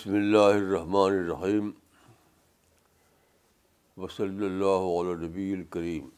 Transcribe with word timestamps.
بسم 0.00 0.14
اللہ 0.14 0.38
الرحمن 0.38 1.12
الرحیم 1.12 1.70
وصلی 3.96 4.44
اللہ 4.46 4.84
علیہ 4.90 5.14
نبی 5.26 5.52
الکریم 5.52 6.08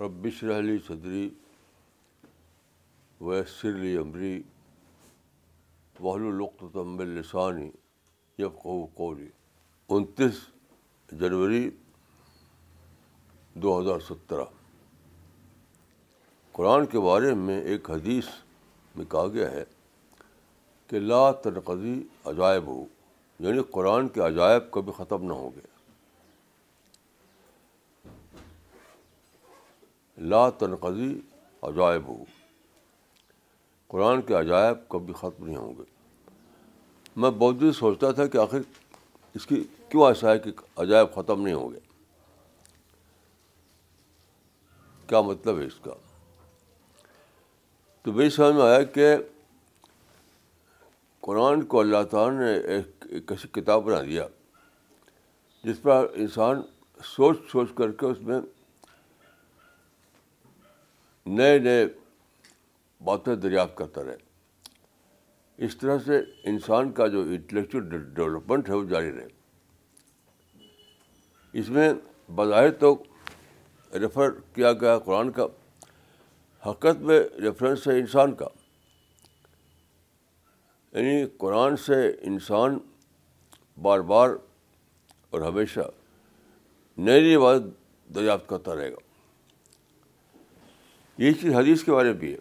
ربش 0.00 0.42
رحلی 0.44 0.78
صدری 0.86 1.28
ویسر 3.20 3.72
لی 3.72 3.96
عمری 3.96 4.42
وحل 6.00 6.42
السانی 7.00 7.70
یفقو 8.38 8.86
قولی 8.94 9.28
انتیس 9.88 10.40
جنوری 11.12 11.70
دو 13.54 13.80
ہزار 13.80 14.00
سترہ۔ 14.08 14.44
قرآن 16.52 16.86
کے 16.86 17.00
بارے 17.00 17.34
میں 17.34 17.60
ایک 17.60 17.90
حدیث 17.90 18.28
میں 18.94 19.04
کہا 19.04 19.28
گیا 19.28 19.50
ہے 19.50 19.64
کہ 20.88 20.98
لا 20.98 21.32
تنقضی 21.32 22.02
عجائب 22.24 22.66
ہو 22.66 22.84
یعنی 23.38 23.62
قرآن 23.70 24.08
کے 24.08 24.20
عجائب 24.20 24.70
کبھی 24.70 24.92
ختم 24.96 25.24
نہ 25.24 25.32
ہوں 25.32 25.50
گے 25.56 25.78
لا 30.18 30.50
تنقضی 30.50 31.20
عجائب 31.62 32.08
ہو، 32.08 32.24
قرآن 33.88 34.22
کے 34.22 34.34
عجائب 34.34 34.88
کبھی 34.88 35.14
ختم 35.14 35.46
نہیں 35.46 35.56
ہوں 35.56 35.74
گے۔ 35.78 35.82
میں 37.16 37.30
بہت 37.30 37.60
دن 37.60 37.72
سوچتا 37.72 38.10
تھا 38.10 38.26
کہ 38.26 38.38
آخر 38.38 38.58
اس 39.34 39.46
کی 39.46 39.64
کیوں 39.88 40.06
ایسا 40.06 40.32
ہے 40.32 40.38
کہ 40.38 40.50
عجائب 40.76 41.14
ختم 41.14 41.42
نہیں 41.42 41.54
ہوں 41.54 41.70
گے۔ 41.74 41.78
کیا 45.06 45.20
مطلب 45.20 45.58
ہے 45.58 45.64
اس 45.64 45.80
کا؟ 45.82 45.90
تو 48.02 48.12
میری 48.12 48.30
سمجھ 48.30 48.54
میں 48.54 48.64
آیا 48.64 48.82
کہ 48.82 49.16
قرآن 51.20 51.62
کو 51.62 51.80
اللہ 51.80 52.02
تعالیٰ 52.10 52.40
نے 52.40 52.52
ایک 52.54 53.32
ایسی 53.32 53.48
کتاب 53.48 53.84
بنا 53.84 54.02
دیا، 54.02 54.26
جس 55.64 55.82
پر 55.82 56.06
انسان 56.14 56.62
سوچ 57.04 57.38
سوچ 57.52 57.68
کر 57.74 57.92
کے 57.92 58.06
اس 58.06 58.20
میں 58.20 58.40
نئے 61.26 61.58
نئے 61.58 61.86
باتیں 63.04 63.36
دریافت 63.36 63.76
کرتا 63.76 64.04
رہے۔ 64.04 64.16
اس 65.56 65.76
طرح 65.76 65.98
سے 66.06 66.18
انسان 66.44 66.92
کا 66.92 67.06
جو 67.06 67.20
انٹلیکچوئل 67.20 67.88
ڈیولپمنٹ 68.14 68.68
ہے 68.68 68.74
وہ 68.74 68.84
جاری 68.84 69.12
رہے۔ 69.12 69.28
اس 71.52 71.68
میں 71.68 71.92
بظاہر 72.34 72.70
تو 72.70 73.02
ریفر 73.94 74.30
کیا 74.30 74.72
گیا 74.72 74.98
قرآن 74.98 75.30
کا، 75.32 75.46
حقیقت 76.66 77.00
میں 77.00 77.20
ریفرنس 77.40 77.88
ہے 77.88 77.98
انسان 77.98 78.34
کا۔ 78.34 78.48
یعنی 80.92 81.26
قرآن 81.38 81.76
سے 81.76 82.12
انسان 82.20 82.78
بار 83.82 84.00
بار 84.00 84.30
اور 85.30 85.40
ہمیشہ 85.40 85.80
نئی 86.98 87.20
نئی 87.20 87.36
بات 87.36 87.60
دریافت 88.14 88.48
کرتا 88.48 88.76
رہے 88.76 88.92
گا۔ 88.92 88.96
یہ 91.18 91.32
چیز 91.32 91.52
حدیث 91.52 91.84
کے 91.84 91.92
بارے 91.92 92.12
میں 92.12 92.20
بھی 92.20 92.32
ہے۔ 92.32 92.38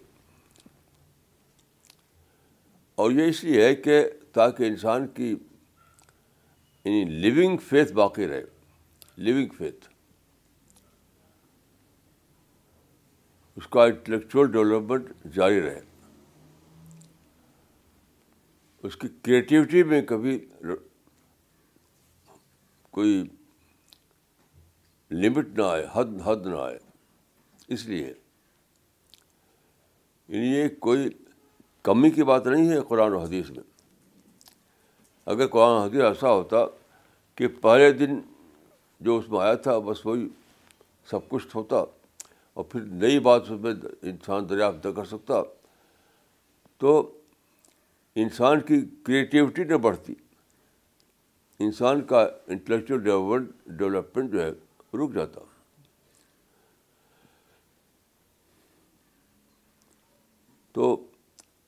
اور 2.96 3.12
یہ 3.12 3.26
اس 3.26 3.44
لیے 3.44 3.66
ہے 3.66 3.76
کہ 3.76 4.10
تاکہ 4.34 4.64
انسان 4.64 5.08
کی 5.08 5.36
یعنی 6.86 7.06
لیونگ 7.06 7.58
فیتھ 7.58 7.94
باقی 7.94 8.28
رہے۔ 8.28 8.44
لیونگ 9.18 9.48
فیتھ 9.58 9.90
اس 13.56 13.68
کا 13.68 13.84
انٹلیکچوئل 13.84 14.52
ڈیولپمنٹ 14.52 15.36
جاری 15.36 15.62
رہے۔ 15.62 15.82
اس 18.84 18.96
کی 18.96 19.08
کریٹیوٹی 19.22 19.84
میں 19.84 20.02
کبھی 20.02 20.46
کوئی 22.92 23.24
لمٹ 25.12 25.48
نہ 25.58 25.64
آئے، 25.64 25.88
حد 25.94 26.06
حد 26.24 26.46
نہ 26.46 26.56
آئے۔ 26.56 26.80
اس 27.68 27.86
لیے 27.86 28.14
یعنی 30.28 30.48
یہ 30.48 30.68
کوئی 30.80 31.10
کمی 31.84 32.10
کی 32.10 32.24
بات 32.24 32.48
نہیں 32.48 32.70
ہے 32.70 32.82
قرآن 32.88 33.14
و 33.14 33.18
حدیث 33.18 33.50
میں۔ 33.50 33.64
اگر 35.26 35.48
قرآن 35.48 35.72
و 35.72 35.84
حدیث 35.84 36.02
ایسا 36.02 36.32
ہوتا 36.32 36.58
کہ 37.36 37.48
پہلے 37.48 37.92
دن 37.92 38.20
جو 39.00 39.18
اس 39.18 39.30
میں 39.30 39.40
آیا 39.40 39.54
تھا، 39.54 39.78
بس 39.80 40.06
وہی 40.06 40.28
سب 41.10 41.30
کچھ 41.30 41.56
ہوتا 41.56 41.76
اور 42.54 42.64
پھر 42.64 42.82
نئی 42.82 43.20
بات 43.20 43.42
اس 43.42 43.62
میں 43.62 43.74
انسان 44.02 44.50
دریافت 44.50 44.86
نہ 44.86 44.92
کر 44.92 45.06
سکتا، 45.06 45.42
تو 46.78 47.12
انسان 48.20 48.62
کی 48.62 48.82
کریٹیوٹی 49.04 49.64
نہ 49.64 49.74
بڑھتی۔ 49.74 50.14
انسان 51.60 52.02
کا 52.02 52.28
انٹلیکچوئل 52.48 53.00
ڈیولپمنٹ 53.04 53.52
ڈیولپمنٹ 53.66 54.32
جو 54.32 54.42
ہے، 54.42 54.50
رک 54.94 55.14
جاتا۔ 55.14 55.42
تو 60.72 61.08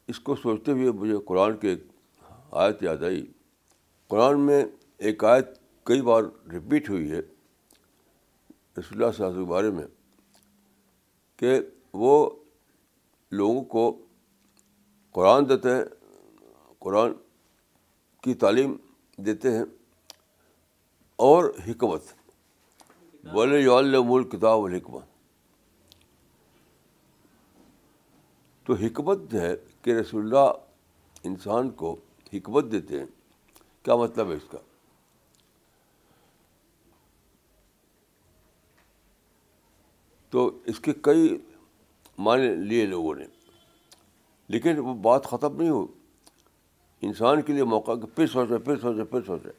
اس 0.07 0.19
کو 0.19 0.35
سوچتے 0.35 0.71
ہوئے 0.71 0.91
مجھے 0.91 1.17
قرآن 1.25 1.57
کی 1.57 1.67
ایک 1.67 1.83
آیت 2.51 2.83
یاد 2.83 3.03
آئی۔ 3.03 3.31
قرآن 4.07 4.39
میں 4.39 4.65
ایک 4.97 5.23
آیت 5.23 5.47
کئی 5.83 6.01
بار 6.01 6.23
رپیٹ 6.47 6.89
ہوئی 6.89 7.11
ہے، 7.11 7.19
رسول 8.77 9.03
اللہ 9.03 9.11
صاحب 9.17 9.33
کے 9.33 9.45
بارے 9.45 9.71
میں، 9.71 9.87
کہ 11.37 11.59
وہ 11.93 12.29
لوگوں 13.31 13.63
کو 13.63 14.05
قرآن 15.11 15.49
دیتے 15.49 15.69
ہیں 15.69 15.83
قرآن 16.79 17.11
کی 18.21 18.33
تعلیم 18.33 18.75
دیتے 19.17 19.51
ہیں 19.51 19.63
اور 21.15 21.45
حکمت۔ 21.67 22.03
بولے 23.33 23.59
یو 23.59 24.23
کتاب 24.23 24.59
الحکمت 24.59 25.03
تو 28.63 28.73
حکمت 28.73 29.19
جو 29.31 29.41
ہے 29.41 29.55
کہ 29.81 29.89
رسول 29.89 30.21
اللہ 30.21 30.51
انسان 31.23 31.69
کو 31.69 31.95
حکمت 32.33 32.65
دیتے 32.71 32.99
ہیں۔ 32.99 33.05
کیا 33.83 33.95
مطلب 33.95 34.29
ہے 34.29 34.35
اس 34.35 34.47
کا؟ 34.51 34.57
تو 40.29 40.59
اس 40.65 40.79
کے 40.79 40.93
کئی 41.01 41.37
معنی 42.17 42.47
لیے 42.55 42.85
لوگوں 42.85 43.15
نے، 43.15 43.25
لیکن 44.47 44.79
وہ 44.79 44.93
بات 44.93 45.25
ختم 45.25 45.57
نہیں 45.57 45.69
ہو 45.69 45.87
انسان 47.01 47.41
کے 47.41 47.53
لیے 47.53 47.63
موقع 47.63 47.91
کہ 47.91 48.15
پھر 48.15 48.27
سوچے 48.27 48.57
پھر 48.57 48.79
سوچے 48.79 49.03
پھر 49.03 49.21
سوچے 49.21 49.49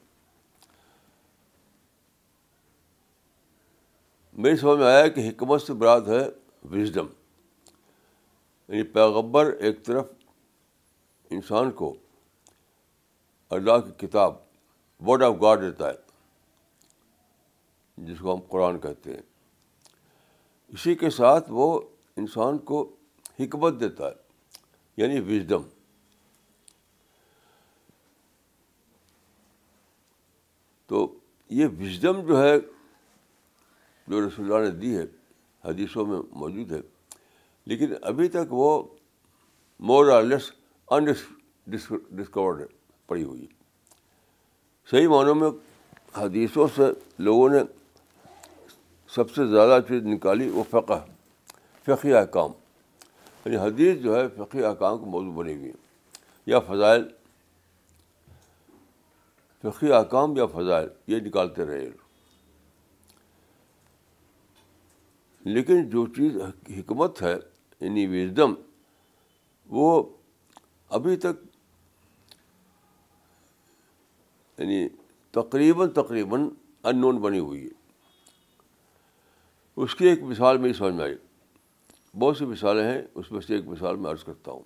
میری 4.33 4.56
سمجھ 4.56 4.78
میں 4.78 4.87
آیا 4.87 5.09
کہ 5.09 5.28
حکمت 5.28 5.62
سے 5.62 5.73
براد 5.73 6.01
ہے 6.01 6.28
وزڈم 6.71 7.06
یعنی 8.69 8.83
پیغبر 8.83 9.47
ایک 9.47 9.84
طرف 9.84 10.06
انسان 11.31 11.71
کو 11.71 11.95
اللہ 13.51 13.78
کی 13.78 14.07
کتاب 14.07 14.34
ورڈ 15.07 15.22
آف 15.22 15.34
گاڈ 15.43 15.61
دیتا 15.61 15.89
ہے، 15.89 15.95
جس 17.97 18.19
کو 18.19 18.34
ہم 18.34 18.41
قرآن 18.49 18.78
کہتے 18.78 19.15
ہیں۔ 19.15 19.22
اسی 20.69 20.95
کے 20.95 21.11
ساتھ 21.11 21.45
وہ 21.49 21.81
انسان 22.17 22.59
کو 22.59 22.97
حکمت 23.41 23.81
دیتا 23.81 24.09
ہے 24.09 24.15
یعنی 24.97 25.21
وزڈم 25.21 25.62
تو 30.91 31.07
یہ 31.51 31.66
وزڈم 31.81 32.21
جو 32.27 32.42
ہے 32.42 32.54
جو 34.09 34.21
رسول 34.21 34.53
اللہ 34.53 34.65
نے 34.65 34.71
دی 34.78 34.97
ہے، 34.97 35.04
حدیثوں 35.65 36.04
میں 36.07 36.19
موجود 36.33 36.72
ہے، 36.72 36.81
لیکن 37.66 37.92
ابھی 38.03 38.28
تک 38.28 38.53
وہ 38.53 38.71
مور 39.81 40.09
آر 40.13 40.22
لیس 40.22 40.51
ان 40.89 41.04
ڈسکورڈ 41.04 42.63
پڑی 43.09 43.25
ہوئی 43.25 43.47
صحیح 44.89 45.09
معنوں 45.09 45.34
میں 45.34 45.51
حدیثوں 46.16 46.66
سے 46.77 46.91
لوگوں 47.19 47.48
نے 47.48 47.59
سب 49.10 49.31
سے 49.31 49.47
زیادہ 49.47 49.78
چیز 49.89 50.03
نکالی 50.07 50.48
وہ 50.48 50.63
فقہ 50.71 51.04
فقی 51.86 52.15
احکام۔ 52.15 52.51
یعنی 53.45 53.57
حدیث 53.57 54.03
جو 54.03 54.16
ہے 54.16 54.27
فقی 54.36 54.65
احکام 54.65 54.98
کو 54.98 55.07
موضوع 55.07 55.33
بنی 55.33 55.54
ہوئی 55.54 55.69
ہے، 55.69 55.78
یا 56.47 56.60
فضائل 56.60 57.09
فقی 59.62 59.92
احکام 59.92 60.36
یا 60.36 60.47
فضائل، 60.47 60.89
یہ 61.07 61.21
نکالتے 61.21 61.65
رہے۔ 61.65 61.91
لیکن 65.41 65.89
جو 65.89 66.07
چیز 66.07 66.36
حکمت 66.78 67.22
ہے 67.22 67.36
یعنی 67.80 68.07
وزڈم، 68.07 68.54
وہ 69.66 70.16
ابھی 70.89 71.16
تک 71.16 71.45
یعنی 74.59 74.89
تقریباً 75.30 75.89
تقریباً 75.89 76.48
ان 76.83 77.01
نون 77.01 77.18
بنی 77.18 77.39
ہوئی 77.39 77.65
ہے۔ 77.65 77.71
اس 79.77 79.95
کی 79.95 80.07
ایک 80.07 80.22
مثال 80.22 80.59
میری 80.59 80.72
سمجھ 80.72 80.95
میں 80.95 81.04
آئی۔ 81.04 81.15
بہت 82.18 82.36
سی 82.36 82.45
مثالیں 82.45 82.84
ہیں، 82.84 83.03
اس 83.15 83.33
میں 83.33 83.41
سے 83.41 83.57
ایک 83.57 83.65
مثال 83.66 83.97
میں 83.97 84.10
عرض 84.10 84.24
کرتا 84.24 84.53
ہوں۔ 84.53 84.62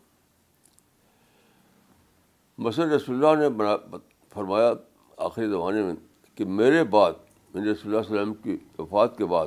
مثلاً 2.59 2.89
رسول 2.89 3.25
اللہ 3.25 3.43
نے 3.43 3.49
بنا 3.49 3.97
فرمایا 4.35 4.73
آخری 5.17 5.49
زمانے 5.49 5.83
میں 5.83 5.95
کہ 6.35 6.45
میرے 6.45 6.85
بعد 6.85 7.13
رسول 7.13 7.63
اللہ 7.63 7.75
صلی 7.75 7.91
اللہ 7.91 8.01
علیہ 8.01 8.11
وسلم 8.11 8.35
کی 8.35 8.57
وفات 8.79 9.19
کے 9.19 9.25
بعد 9.25 9.47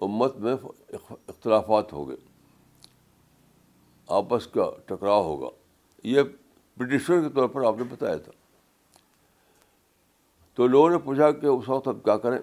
امت 0.00 0.36
میں 0.36 0.54
اختلافات 1.28 1.92
ہو 1.92 2.08
گئے، 2.08 2.16
آپس 4.06 4.46
کا 4.46 4.70
ٹکراؤ 4.86 5.22
ہوگا۔ 5.22 5.48
یہ 6.04 6.22
پٹیشنر 6.76 7.22
کے 7.22 7.28
طور 7.34 7.48
پر 7.48 7.64
آپ 7.64 7.78
نے 7.78 7.84
بتایا 7.84 8.16
تھا۔ 8.16 8.32
تو 10.54 10.66
لوگوں 10.66 10.90
نے 10.90 10.98
پوچھا 10.98 11.30
کہ 11.30 11.46
اس 11.46 11.68
وقت 11.68 11.88
اب 11.88 12.04
کیا 12.04 12.16
کریں؟ 12.16 12.38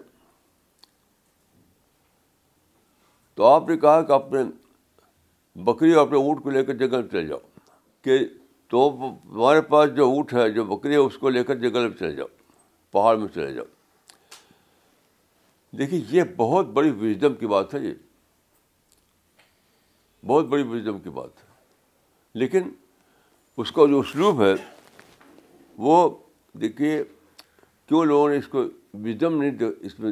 تو 3.36 3.46
آپ 3.46 3.70
نے 3.70 3.78
کہا 3.78 4.02
کہ 4.02 4.12
اپنے 4.12 4.40
بکری 5.56 5.94
اور 5.94 6.08
اپنے 6.08 6.18
اونٹ 6.18 6.44
کو 6.44 6.50
لے 6.50 6.66
کر 6.66 6.74
جنگل 6.74 7.08
چلے 7.08 7.28
جاؤ، 7.28 7.40
کہ 8.02 8.20
تو 8.70 9.10
ہمارے 9.26 9.62
پاس 9.62 9.90
جو 9.96 10.06
اونٹ 10.06 10.34
ہے، 10.34 10.50
جو 10.50 10.66
بکری 10.66 10.92
ہے، 10.92 10.98
اس 10.98 11.18
کو 11.18 11.30
لے 11.30 11.44
کر 11.44 11.56
جنگل 11.56 11.88
میں 11.88 11.98
چلے 11.98 12.12
جاؤ، 12.12 12.28
پہاڑ 12.92 13.18
میں 13.18 13.28
چلے 13.28 13.54
جاؤ۔ 13.54 13.66
دیکھیے، 15.78 16.02
یہ 16.10 16.24
بہت 16.38 16.66
بڑی 16.66 16.92
وزڈم 16.92 17.34
کی 17.34 17.48
بات 17.48 17.76
ہے، 17.76 17.80
یہ۔ 17.80 17.94
بہت 20.26 20.46
بڑی 20.46 20.64
وزڈم 20.64 21.00
کی 21.00 21.10
بات 21.10 21.30
ہے۔ 21.44 21.50
لیکن 22.34 22.62
اس 23.58 23.72
کا 23.72 23.86
جو 23.90 24.00
اسلوب 24.00 24.44
ہے، 24.44 24.54
وہ 25.78 26.10
دیکھیے، 26.54 27.04
کیوں 27.86 28.06
لوگوں 28.06 28.30
نے 28.30 28.38
اس 28.38 28.48
کو 28.48 28.64
وزڈم 28.94 29.42
نہیں 29.42 29.52
اس 29.80 30.00
میں 30.00 30.12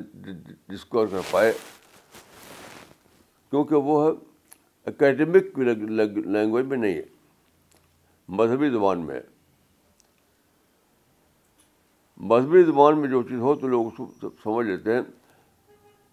ڈسکور 0.67 1.07
کر 1.07 1.19
پائے؟ 1.31 1.53
کیونکہ 3.49 3.75
وہ 3.75 4.05
ہے 4.05 4.11
اکیڈمک 4.85 5.59
لینگویج 6.27 6.65
میں 6.65 6.77
نہیں 6.77 6.93
ہے۔ 6.93 7.16
مذہبی 8.27 8.69
زبان 8.69 9.05
میں 9.05 9.15
ہے۔ 9.15 9.21
مذہبی 12.17 12.63
زبان 12.63 12.99
میں 12.99 13.09
جو 13.09 13.23
چیز 13.23 13.39
ہو 13.39 13.55
تو 13.55 13.67
لوگ 13.67 13.87
اس 13.87 13.93
کو 13.97 14.29
سمجھ 14.43 14.67
لیتے 14.67 14.93
ہیں۔ 14.93 15.01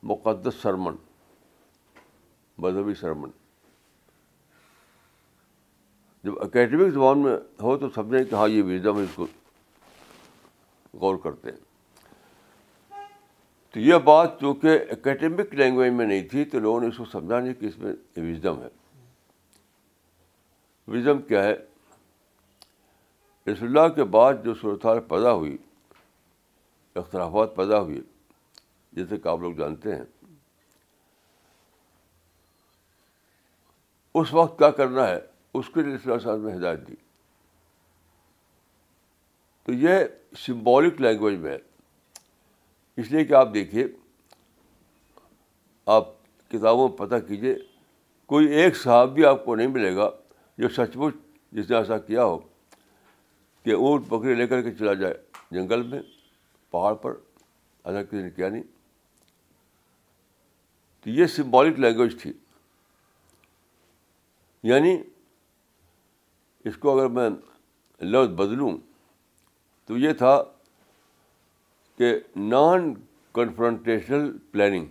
مقدس 0.02 0.54
سرمن، 0.54 0.94
مذہبی 2.58 2.94
سرمن۔ 2.94 3.30
جب 6.24 6.42
اکیڈمک 6.42 6.92
زبان 6.92 7.18
میں 7.18 7.36
ہو 7.62 7.78
تو 7.78 7.90
سمجھیں 7.90 8.24
کہ 8.24 8.34
ہاں 8.34 8.48
یہ 8.48 8.62
وزڈم 8.62 8.98
ہے، 8.98 9.02
اس 9.02 9.10
کو 9.14 9.26
غور 10.94 11.16
کرتے 11.16 11.50
ہیں۔ 11.50 11.58
تو 13.70 13.80
یہ 13.80 13.94
بات 13.94 14.40
چونکہ 14.40 14.78
اکیڈمک 14.90 15.54
لینگویج 15.54 15.92
میں 15.92 16.06
نہیں 16.06 16.28
تھی 16.28 16.44
تو 16.44 16.58
لوگوں 16.58 16.80
نے 16.80 16.86
اس 16.86 16.96
کو 16.96 17.04
سمجھا 17.04 17.40
نہیں 17.40 17.54
کہ 17.54 17.66
اس 17.66 17.78
میں 17.78 17.92
وزڈم 18.16 18.62
ہے۔ 18.62 18.68
وزڈم 20.88 21.22
کیا 21.22 21.44
ہے؟ 21.44 21.73
رسول 23.52 23.78
اللہ 23.78 23.94
کے 23.94 24.04
بعد 24.04 24.34
جو 24.44 24.54
صورتحال 24.54 25.00
پیدا 25.00 25.32
ہوئی، 25.32 25.56
اختلافات 26.94 27.56
پیدا 27.56 27.80
ہوئی، 27.80 28.00
جیسے 28.92 29.16
کہ 29.16 29.28
آپ 29.28 29.38
لوگ 29.38 29.54
جانتے 29.54 29.96
ہیں۔ 29.96 30.34
اس 34.14 34.34
وقت 34.34 34.58
کیا 34.58 34.70
کرنا 34.70 35.08
ہے؟ 35.08 35.20
اس 35.54 35.70
کے 35.74 35.82
لیے 35.82 35.94
رسول 35.94 36.20
صاحب 36.20 36.48
نے 36.48 36.56
ہدایت 36.56 36.88
دی۔ 36.88 36.94
تو 39.64 39.72
یہ 39.72 39.98
سمبولک 40.36 41.00
لینگویج 41.00 41.38
میں 41.38 41.52
ہے۔ 41.52 41.58
اس 42.96 43.10
لیے 43.10 43.24
کہ 43.24 43.32
آپ 43.32 43.48
دیکھیے، 43.54 43.86
آپ 45.86 46.08
کتابوں 46.48 46.88
میں 46.88 46.98
پتہ 46.98 47.14
کیجیے 47.28 47.54
کوئی 48.26 48.46
ایک 48.46 48.76
صاحب 48.76 49.14
بھی 49.14 49.24
آپ 49.24 49.44
کو 49.44 49.54
نہیں 49.54 49.66
ملے 49.66 49.96
گا 49.96 50.10
جو 50.58 50.68
سچ 50.68 50.96
مچ 50.96 51.14
جس 51.52 51.70
نے 51.70 51.76
ایسا 51.76 51.98
کیا 51.98 52.24
ہو۔ 52.24 52.53
کہ 53.64 53.74
اونٹ 53.74 54.06
بکری 54.08 54.34
لے 54.34 54.46
کر 54.46 54.62
کے 54.62 54.74
چلا 54.74 54.94
جائے۔ 54.94 55.14
جنگل 55.50 55.82
میں، 55.82 56.02
پہاڑ 56.70 56.94
پر 56.94 57.14
ایسا 57.84 58.02
کسی 58.02 58.22
نے 58.22 58.30
کیا 58.30 58.48
نہیں 58.48 58.62
یعنی۔ 58.62 58.72
تو 61.00 61.10
یہ 61.10 61.26
سمبولک 61.26 61.80
لینگویج 61.80 62.22
تھی۔ 62.22 62.32
یعنی 64.62 65.02
اس 66.64 66.76
کو 66.76 66.98
اگر 66.98 67.08
میں 67.08 67.30
لفظ 68.04 68.32
بدلوں، 68.32 68.78
تو 69.84 69.98
یہ 69.98 70.12
تھا 70.12 70.42
کہ 71.96 72.20
non 72.36 72.94
confrontational 73.34 74.38
planning 74.38 74.86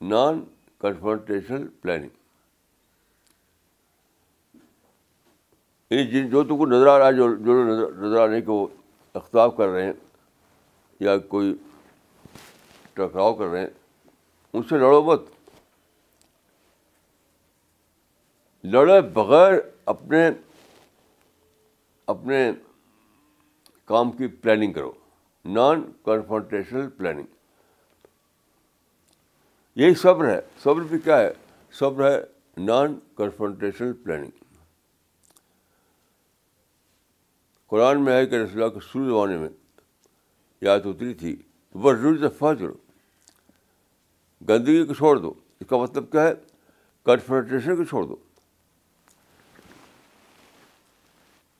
non 0.00 0.44
confrontational 0.78 1.68
planning 1.68 2.08
یعنی 5.92 6.06
جن 6.06 6.30
جو 6.30 6.44
تم 6.44 6.58
کو 6.58 6.66
نظر 6.66 6.86
آ 6.86 6.98
رہا 6.98 7.06
ہے، 7.06 7.12
جو 7.12 7.36
جو 7.36 7.64
نظر 7.88 8.20
آ 8.20 8.26
رہے 8.26 8.34
ہیں 8.34 8.40
کہ 8.40 8.50
وہ 8.50 8.66
اختلاف 9.14 9.56
کر 9.56 9.68
رہے 9.68 9.84
ہیں 9.84 9.92
یا 11.00 11.18
کوئی 11.18 11.54
ٹکراؤ 12.92 13.34
کر 13.34 13.44
رہے 13.44 13.60
ہیں، 13.60 13.66
ان 14.52 14.62
سے 14.62 14.76
لڑو 14.76 15.02
مت۔ 15.02 15.22
لڑے 18.64 19.00
بغیر 19.00 19.52
اپنے 19.86 20.30
اپنے 22.06 22.52
کام 23.84 24.12
کی 24.12 24.26
پلاننگ 24.26 24.72
کرو۔ 24.72 24.92
نان 25.44 25.92
کنفرنٹیشنل 26.04 26.88
پلاننگ 26.88 27.26
یہی 29.74 29.94
صبر 29.94 30.28
ہے۔ 30.28 30.40
صبر 30.62 30.82
بھی 30.82 30.98
کیا 30.98 31.18
ہے؟ 31.18 31.32
صبر 31.72 32.10
ہے 32.10 32.20
نان 32.56 32.98
کنفرنٹیشنل 33.16 33.92
پلاننگ 33.92 34.41
قرآن 37.72 38.04
میں 38.04 38.12
ہے 38.12 38.26
کہ 38.26 38.34
رسول 38.34 38.62
اللہ 38.62 38.74
کے 38.74 38.80
شروع 38.92 39.04
زمانے 39.04 39.36
میں 39.36 39.48
یاد 40.60 40.80
اتری 40.84 41.14
تھی 41.14 41.36
وہ 41.74 41.92
روز 41.92 42.22
فضر 42.38 42.68
گندگی 44.48 44.84
کو 44.84 44.94
چھوڑ 44.94 45.16
دو۔ 45.16 45.34
اس 45.60 45.66
کا 45.68 45.76
مطلب 45.76 46.12
کیا 46.12 46.28
ہے؟ 46.28 46.32
کنفرنٹیشن 47.04 47.76
کو 47.76 47.84
چھوڑ 47.84 48.04
دو۔ 48.04 48.16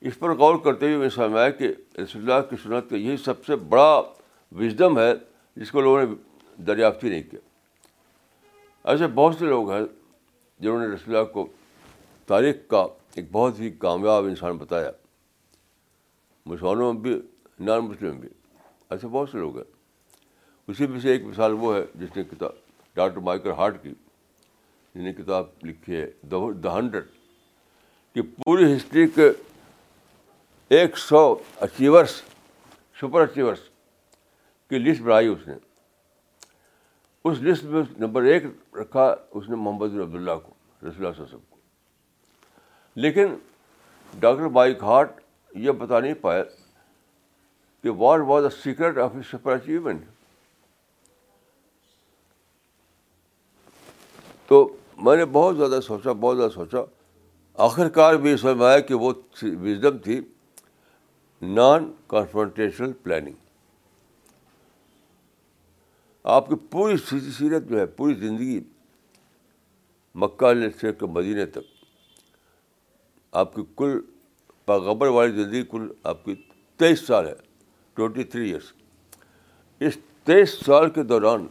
اس 0.01 0.19
پر 0.19 0.33
غور 0.33 0.55
کرتے 0.57 0.85
ہوئے 0.85 0.97
میں 0.97 1.09
سمجھایا 1.09 1.49
کہ 1.49 1.67
رسول 1.97 2.31
اللہ 2.31 2.49
کی 2.49 2.55
سنت 2.63 2.89
کا 2.89 2.95
یہی 2.95 3.17
سب 3.17 3.45
سے 3.45 3.55
بڑا 3.55 4.01
وزڈم 4.51 4.99
ہے 4.99 5.13
جس 5.55 5.71
کو 5.71 5.81
لوگوں 5.81 6.03
نے 6.03 6.15
دریافت 6.61 7.03
ہی 7.03 7.09
نہیں 7.09 7.23
کیا۔ 7.23 7.39
ایسے 8.83 9.07
بہت 9.07 9.35
سے 9.35 9.45
لوگ 9.45 9.71
ہیں 9.71 9.81
جنہوں 10.59 10.79
نے 10.79 10.87
رسول 10.87 11.15
اللہ 11.15 11.31
کو 11.31 11.47
تاریخ 12.25 12.55
کا 12.67 12.87
ایک 13.15 13.25
بہت 13.31 13.59
ہی 13.59 13.71
کامیاب 13.71 14.23
انسان 14.23 14.57
بتایا۔ 14.57 14.91
مسلمانوں 16.45 16.93
میں 16.93 17.01
بھی 17.01 17.21
نان 17.59 17.79
مسلم 17.79 18.19
بھی، 18.19 18.29
ایسے 18.89 19.07
بہت 19.07 19.29
سے 19.29 19.37
لوگ 19.37 19.57
ہیں۔ 19.57 19.71
اسی 20.67 20.87
میں 20.87 20.99
سے 20.99 21.11
ایک 21.11 21.23
مثال 21.23 21.53
وہ 21.53 21.75
ہے 21.75 21.81
جس 21.95 22.17
نے 22.17 22.23
کتاب، 22.23 22.51
ڈاکٹر 22.93 23.17
مائیکل 23.17 23.51
ہارٹ 23.51 23.83
کی، 23.83 23.89
جس 23.89 25.01
نے 25.01 25.13
کتاب 25.13 25.45
لکھی 25.63 25.95
ہے 25.95 26.11
دا 26.23 26.77
ہنڈریڈ 26.77 27.05
کہ 28.13 28.21
پوری 28.21 28.75
ہسٹری 28.75 29.07
کے 29.07 29.31
ایک 30.69 30.97
سو 30.97 31.35
اچیورس 31.59 32.21
سپر 33.01 33.21
اچیورس 33.21 33.59
کی 34.69 34.77
لسٹ 34.77 35.01
بنائی 35.01 35.27
اس 35.27 35.47
نے۔ 35.47 35.53
اس 37.23 37.41
لسٹ 37.41 37.63
میں 37.63 37.83
نمبر 37.99 38.21
ایک 38.21 38.43
رکھا 38.73 39.15
اس 39.31 39.49
نے 39.49 39.55
محمد 39.55 39.93
عبداللہ 39.93 40.31
کو، 40.31 40.53
رسول 40.87 41.05
اللہ 41.05 41.21
وسلم 41.21 41.39
کو۔ 41.49 41.57
لیکن 42.95 43.35
ڈاکٹر 44.19 44.47
مائک 44.47 44.83
ہارٹ 44.83 45.22
یہ 45.55 45.71
بتا 45.71 45.99
نہیں 45.99 46.13
پایا 46.21 46.43
کہ 47.83 47.89
what 47.89 48.19
was 48.27 48.43
the 48.43 48.49
secret 48.49 48.97
of 48.97 49.15
his 49.15 49.25
super 49.31 49.55
achievement 49.55 50.05
تو 54.47 54.77
میں 54.97 55.15
نے 55.17 55.25
بہت 55.25 55.57
زیادہ 55.57 55.79
سوچا، 55.83 56.11
بہت 56.11 56.37
زیادہ 56.37 56.51
سوچا۔ 56.51 56.77
آخر 57.53 57.89
کار 57.89 58.15
بھی 58.15 58.35
سمجھ 58.37 58.57
میں 58.57 58.67
آیا 58.67 58.79
کہ 58.79 58.93
وہ 58.93 59.11
وزڈم 59.41 59.97
تھی 59.97 60.19
نان 61.41 61.91
کنفرنٹیشنل 62.07 62.93
پلاننگ 62.93 63.35
آپ 66.23 66.47
کی 66.49 66.55
پوری 66.69 66.97
سیرت 67.37 67.63
جو 67.69 67.79
ہے، 67.79 67.85
پوری 67.85 68.13
زندگی 68.13 68.59
مکہ 70.15 70.53
سے 70.81 70.91
کے 70.93 71.05
مدینے 71.05 71.45
تک 71.45 71.71
آپ 73.31 73.55
کی 73.55 73.61
کل 73.75 73.99
باغبر 74.67 75.07
والی 75.07 75.43
زندگی 75.43 75.63
کل 75.63 75.87
آپ 76.03 76.25
کی 76.25 76.35
تیئیس 76.77 76.99
سال 76.99 77.27
ہے 77.27 77.33
ٹوینٹی 77.93 78.23
تھری 78.23 78.47
ایئرس 78.47 78.73
اس 79.79 79.97
تیئیس 80.23 80.59
سال 80.65 80.89
کے 80.89 81.03
دوران 81.03 81.47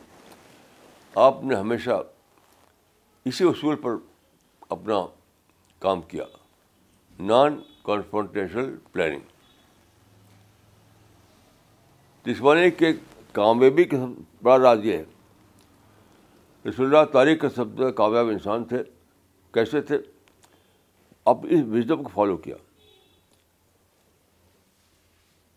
آپ 1.14 1.44
نے 1.44 1.54
ہمیشہ 1.54 2.02
اسی 3.24 3.44
اصول 3.44 3.76
پر 3.76 3.90
اپنا 4.68 5.06
کام 5.78 6.02
کیا 6.02 6.24
نان 7.20 7.60
کنفرنٹیشنل 7.84 8.76
پلاننگ 8.92 9.20
دشمنی 12.26 12.70
کے 12.70 12.86
کامیابی 13.32 13.84
کے 13.84 13.96
بڑا 14.42 14.58
راز 14.58 14.84
یہ 14.84 14.96
ہے۔ 14.96 15.04
رسول 16.68 16.86
اللہ 16.86 17.12
تاریخ 17.12 17.40
کے 17.40 17.48
سب 17.48 17.64
سے 17.78 17.92
کامیاب 17.92 18.26
انسان 18.28 18.64
تھے، 18.64 18.82
کیسے 19.52 19.80
تھے؟ 19.80 19.98
اب 21.24 21.46
اس 21.50 21.60
وزڈم 21.72 22.02
کو 22.02 22.10
فالو 22.14 22.36
کیا۔ 22.36 22.56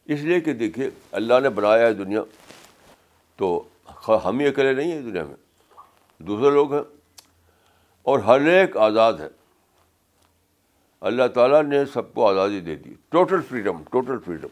اس 0.07 0.19
لیے 0.21 0.39
کہ 0.41 0.53
دیکھیے، 0.53 0.89
اللہ 1.11 1.39
نے 1.43 1.49
بنایا 1.49 1.85
ہے 1.87 1.93
دنیا، 1.93 2.21
تو 3.39 3.47
ہم 4.25 4.39
ہی 4.39 4.47
اکیلے 4.47 4.73
نہیں 4.73 4.91
ہیں 4.91 5.01
دنیا 5.01 5.23
میں، 5.25 5.35
دوسرے 6.21 6.51
لوگ 6.51 6.73
ہیں، 6.73 6.81
اور 8.05 8.19
ہر 8.19 8.41
ایک 8.47 8.77
آزاد 8.77 9.13
ہے۔ 9.19 9.27
اللہ 11.01 11.27
تعالیٰ 11.33 11.61
نے 11.63 11.85
سب 11.93 12.13
کو 12.13 12.27
آزادی 12.27 12.59
دے 12.59 12.75
دی 12.75 12.93
ٹوٹل 13.09 13.41
فریڈم 13.49 13.83
ٹوٹل 13.91 14.17
فریڈم 14.25 14.47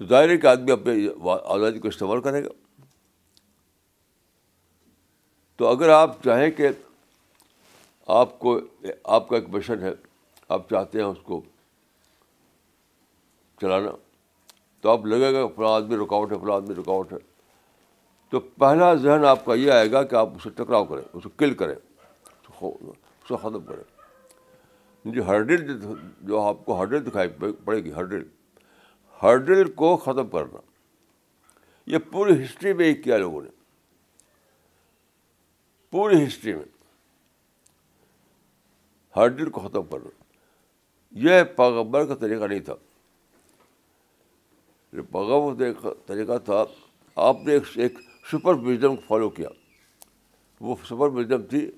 تو 0.00 0.06
ظاہر 0.06 0.36
کہ 0.36 0.46
آدمی 0.46 0.72
اپنے 0.72 0.92
آزادی 1.24 1.78
کو 1.78 1.88
استعمال 1.88 2.20
کرے 2.20 2.42
گا۔ 2.44 2.48
تو 5.56 5.66
اگر 5.68 5.88
آپ 5.88 6.22
چاہیں 6.24 6.50
کہ 6.50 6.68
آپ 8.08 8.38
کو، 8.38 8.58
آپ 9.04 9.28
کا 9.28 9.36
ایک 9.36 9.48
مشن 9.48 9.82
ہے، 9.82 9.92
آپ 10.48 10.68
چاہتے 10.70 10.98
ہیں 10.98 11.06
اس 11.06 11.18
کو 11.22 11.40
چلانا۔ 13.62 13.90
تو 14.80 14.90
آپ 14.90 15.06
لگے 15.06 15.34
گا 15.34 15.46
فلاں 15.46 15.70
آدمی 15.70 15.96
رکاوٹ 15.96 16.32
ہے، 16.32 16.36
فلاں 16.38 16.56
آدمی 16.56 16.74
رکاوٹ 16.74 17.12
ہے۔ 17.12 17.18
تو 18.30 18.40
پہلا 18.40 18.94
ذہن 18.94 19.24
آپ 19.24 19.44
کا 19.44 19.54
یہ 19.54 19.72
آئے 19.72 19.92
گا 19.92 20.02
کہ 20.02 20.14
آپ 20.14 20.28
اسے 20.34 20.50
ٹکراؤ 20.50 20.84
کریں، 20.84 21.02
اسے 21.12 21.28
کل 21.36 21.54
کریں 21.54 21.74
اسے 22.60 23.36
ختم 23.36 23.60
کریں۔ 23.60 23.84
جو 25.04 25.26
ہرڈل 25.26 25.80
جو 26.20 26.40
آپ 26.40 26.56
کو 26.64 26.80
ہرڈل 26.80 27.06
دکھائی 27.06 27.28
پڑے 27.64 27.84
گی، 27.84 27.92
ہرڈل۔ 27.92 28.22
ہرڈل 29.22 29.72
کو 29.72 29.96
ختم 29.96 30.26
کرنا۔ 30.26 30.58
یہ 31.86 31.98
پوری 32.12 32.44
ہسٹری 32.44 32.72
میں 32.72 32.84
ایک 32.84 33.04
کیا 33.04 33.16
لوگوں 33.16 33.42
نے۔ 33.42 33.50
پوری 35.90 36.26
ہسٹری 36.26 36.54
میں۔ 36.54 36.64
ہرڈل 39.16 39.50
کو 39.50 39.60
ختم 39.60 39.82
کرنا۔ 39.82 40.22
یہ 41.10 41.44
پیغبر 41.44 42.06
کا 42.06 42.14
طریقہ 42.14 42.44
نہیں 42.44 42.60
تھا۔ 42.60 42.74
پیغبر 44.92 45.72
کا 45.72 45.88
طریقہ 46.06 46.38
تھا، 46.44 46.64
آپ 47.16 47.36
نے 47.44 47.58
ایک 47.76 47.98
سپر 48.32 48.54
وزڈم 48.54 48.96
کو 48.96 49.02
فالو 49.06 49.30
کیا۔ 49.30 49.48
وہ 50.60 50.76
سپر 50.84 51.08
وزڈم 51.08 51.42
تھی 51.42 51.70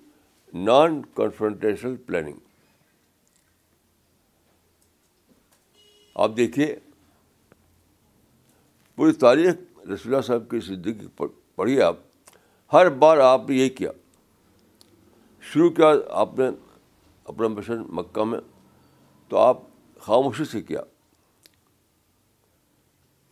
نان 0.55 1.03
کنفرنٹیشنل 1.15 1.97
پلاننگ۔ 1.97 2.37
آپ 6.15 6.31
دیکھیے، 6.37 6.77
پوری 8.97 9.13
تاریخ 9.13 9.55
رسول 9.79 9.99
اللہ 10.05 10.21
صاحب 10.21 10.51
کی 10.51 10.59
زندگی 10.61 11.25
پڑھیے 11.55 11.83
آپ۔ 11.83 11.97
ہر 12.73 12.89
بار 12.91 13.19
آپ 13.19 13.51
نے 13.51 13.57
یہی 13.57 13.69
کیا۔ 13.69 13.91
شروع 15.41 15.71
کیا 15.71 15.93
آپ 16.11 16.39
نے 16.39 16.47
اپنا 17.25 17.49
مشن 17.49 17.83
مکہ 17.89 18.25
میں، 18.25 18.41
تو 19.29 19.39
آپ 19.39 19.57
خاموشی 19.99 20.45
سے 20.45 20.63
کیا۔ 20.63 20.81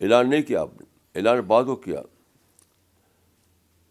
اعلان 0.03 0.29
نہیں 0.29 0.41
کیا 0.41 0.61
آپ 0.61 0.69
نے 0.81 0.85
اعلان 1.15 1.39
بعد 1.39 1.63
کو 1.63 1.75
کیا۔ 1.75 2.01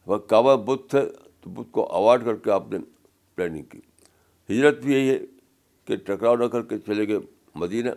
وہ 0.07 0.19
کعبہ 0.19 0.57
بدھ 0.57 0.91
تھے 0.91 1.01
تو 1.41 1.51
بدھ 1.51 1.73
کو 1.73 1.87
اوارڈ 1.93 2.25
کر 2.25 2.37
کے 2.37 2.51
آپ 2.51 2.73
نے 2.73 2.79
پلاننگ 3.35 3.63
کی۔ 3.63 3.81
ہجرت 4.51 4.79
بھی 4.79 4.95
یہی 4.95 5.11
ہے 5.11 5.19
کہ 5.85 5.97
ٹکراؤ 5.97 6.37
نہ 6.37 6.45
کر 6.45 6.63
کے 6.63 6.79
چلے 6.79 7.09
گئے 7.09 7.19
مدینہ۔ 7.55 7.91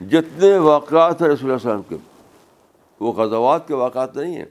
جتنے 0.00 0.58
واقعات 0.58 1.22
ہیں 1.22 1.28
رسول 1.28 1.50
اللہ 1.50 1.70
وسلم 1.70 1.82
کے، 1.88 1.96
وہ 3.00 3.12
غزوات 3.12 3.68
کے 3.68 3.74
واقعات 3.74 4.16
نہیں 4.16 4.36
ہیں۔ 4.36 4.44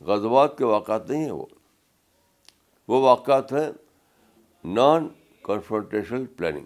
غزوات 0.00 0.58
کے 0.58 0.64
واقعات 0.64 1.10
نہیں 1.10 1.24
ہیں 1.24 1.32
وہ۔ 1.32 1.46
وہ 2.88 3.00
واقعات 3.00 3.52
ہیں 3.52 3.72
نان 4.64 5.08
کنفرنٹیشنل 5.42 6.26
پلاننگ 6.26 6.64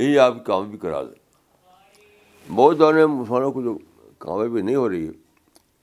یہی 0.00 0.18
آپ 0.18 0.44
کام 0.44 0.70
بھی 0.70 0.78
کرا 0.78 1.02
دیں۔ 1.02 2.50
بہت 2.54 2.78
دورے 2.78 3.06
مسلمانوں 3.06 3.52
کو 3.52 3.62
جو 3.62 3.78
کامیابی 4.18 4.62
نہیں 4.62 4.76
ہو 4.76 4.88
رہی 4.88 5.04
ہے، 5.04 5.10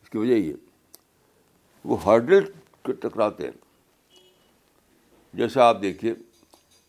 اس 0.02 0.10
کی 0.10 0.18
وجہ 0.18 0.34
یہ 0.34 0.54
وہ 1.84 2.04
ہرڈل 2.04 2.52
ٹکراتے 2.82 3.44
ہیں۔ 3.44 3.52
جیسے 5.34 5.62
آپ 5.62 5.82
دیکھیے، 5.82 6.14